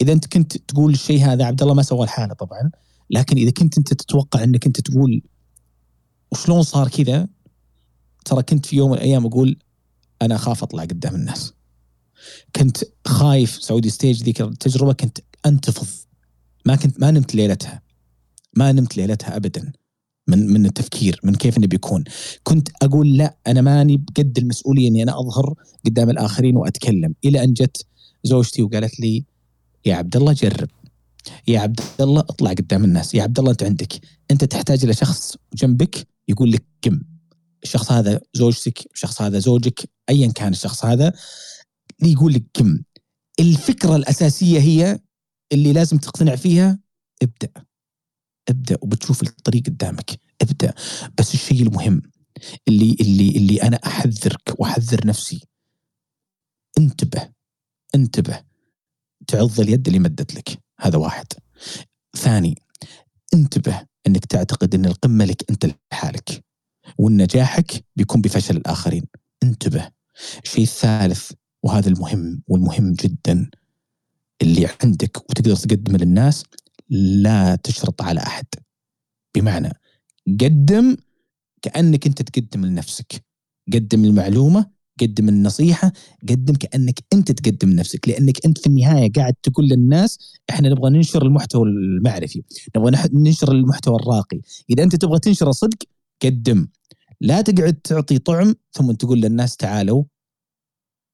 [0.00, 2.70] إذا أنت كنت تقول الشيء هذا عبد الله ما سوى الحالة طبعا
[3.10, 5.22] لكن إذا كنت أنت تتوقع إنك أنت تقول
[6.32, 7.28] وشلون صار كذا؟
[8.24, 9.56] ترى كنت في يوم من الأيام أقول
[10.22, 11.52] أنا أخاف أطلع قدام الناس.
[12.56, 12.76] كنت
[13.06, 15.86] خايف سعودي ستيج ذيك التجربة كنت أنتفض.
[16.66, 17.82] ما كنت ما نمت ليلتها.
[18.56, 19.72] ما نمت ليلتها ابدا.
[20.28, 22.04] من من التفكير من كيف انه بيكون.
[22.42, 25.54] كنت أقول لا أنا ماني بقد المسؤولية إني أنا أظهر
[25.86, 27.14] قدام الآخرين وأتكلم.
[27.24, 27.86] إلى أن جت
[28.24, 29.24] زوجتي وقالت لي
[29.86, 30.68] يا عبد الله جرب.
[31.48, 33.14] يا عبد الله أطلع قدام الناس.
[33.14, 34.00] يا عبد الله أنت عندك.
[34.30, 37.02] أنت تحتاج إلى شخص جنبك يقول لك كم؟
[37.62, 41.12] الشخص هذا زوجتك الشخص هذا زوجك ايا كان الشخص هذا
[42.02, 42.78] يقول لك كم؟
[43.40, 44.98] الفكرة الأساسية هي
[45.52, 46.78] اللي لازم تقتنع فيها
[47.22, 47.64] ابدأ.
[48.48, 50.10] ابدأ وبتشوف الطريق قدامك.
[50.42, 50.74] ابدأ.
[51.18, 52.02] بس الشيء المهم
[52.68, 55.46] اللي اللي اللي أنا أحذرك وأحذر نفسي.
[56.78, 57.30] انتبه
[57.94, 58.44] انتبه.
[59.26, 60.58] تعض اليد اللي مدت لك.
[60.80, 61.26] هذا واحد.
[62.16, 62.62] ثاني
[63.34, 66.44] انتبه انك تعتقد ان القمة لك انت لحالك.
[66.98, 69.02] وان نجاحك بيكون بفشل الآخرين.
[69.42, 69.90] انتبه.
[70.44, 73.50] الشيء الثالث وهذا المهم والمهم جدا
[74.42, 76.44] اللي عندك وتقدر تقدمه للناس
[76.88, 78.46] لا تشرط على أحد.
[79.36, 79.72] بمعنى
[80.40, 80.96] قدم
[81.62, 83.24] كأنك انت تقدم لنفسك.
[83.74, 84.70] قدم المعلومة
[85.02, 85.92] قدم النصيحة
[86.28, 90.18] قدم كأنك أنت تقدم نفسك لأنك أنت في النهاية قاعد تقول للناس
[90.50, 92.42] إحنا نبغى ننشر المحتوى المعرفي
[92.76, 94.40] نبغى ننشر المحتوى الراقي.
[94.70, 95.78] إذا أنت تبغى تنشر صدق
[96.24, 96.68] قدم.
[97.20, 100.04] لا تقعد تعطي طعم ثم تقول للناس تعالوا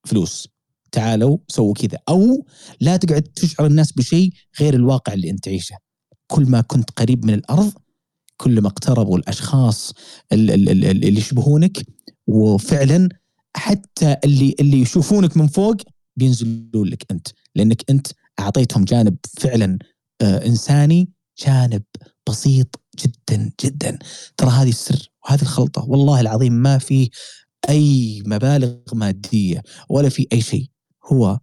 [0.07, 0.49] فلوس
[0.93, 1.99] تعالوا سووا كذا.
[2.09, 2.47] أو
[2.81, 5.77] لا تقعد تشعر الناس بشيء غير الواقع اللي أنت تعيشه.
[6.27, 7.73] كل ما كنت قريب من الأرض
[8.37, 9.93] كل ما اقتربوا الأشخاص
[10.33, 11.87] اللي يشبهونك
[12.27, 13.09] وفعلا
[13.57, 15.77] حتى اللي اللي يشوفونك من فوق
[16.17, 18.07] بينزلون لك أنت لأنك أنت
[18.41, 19.79] أعطيتهم جانب فعلا
[20.21, 21.09] آه إنساني
[21.47, 21.83] جانب
[22.29, 23.99] بسيط جدا جدا
[24.37, 27.11] ترى هذه السر وهذه الخلطة والله العظيم ما في
[27.69, 30.67] أي مبالغ مادية ولا في أي شيء
[31.13, 31.39] هو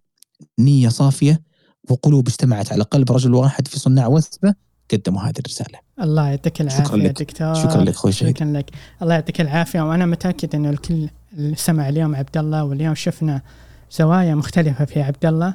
[0.58, 1.42] نية صافية
[1.90, 4.54] وقلوب اجتمعت على قلب رجل واحد في صناع وثبة
[4.90, 5.78] قدموا هذه الرسالة.
[6.02, 7.22] الله يعطيك العافية شكرا لك.
[7.22, 7.54] دكتور.
[7.54, 8.70] شكرا لك أخوي شكرا لك.
[9.02, 9.80] الله يعطيك العافية.
[9.80, 13.42] وأنا متأكد إنه الكل اللي سمع اليوم عبد الله واليوم شفنا
[13.90, 15.54] زوايا مختلفة في عبد الله.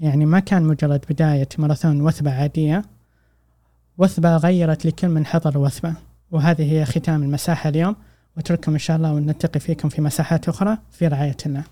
[0.00, 2.82] يعني ما كان مجرد بداية ماراثون وثبة عادية.
[3.98, 5.94] وثبة غيرت لكل من حضر وثبة.
[6.30, 7.96] وهذه هي ختام المساحة اليوم.
[8.36, 11.64] وأترككم إن شاء الله ونلتقي فيكم في مساحات أخرى في رعاية الله.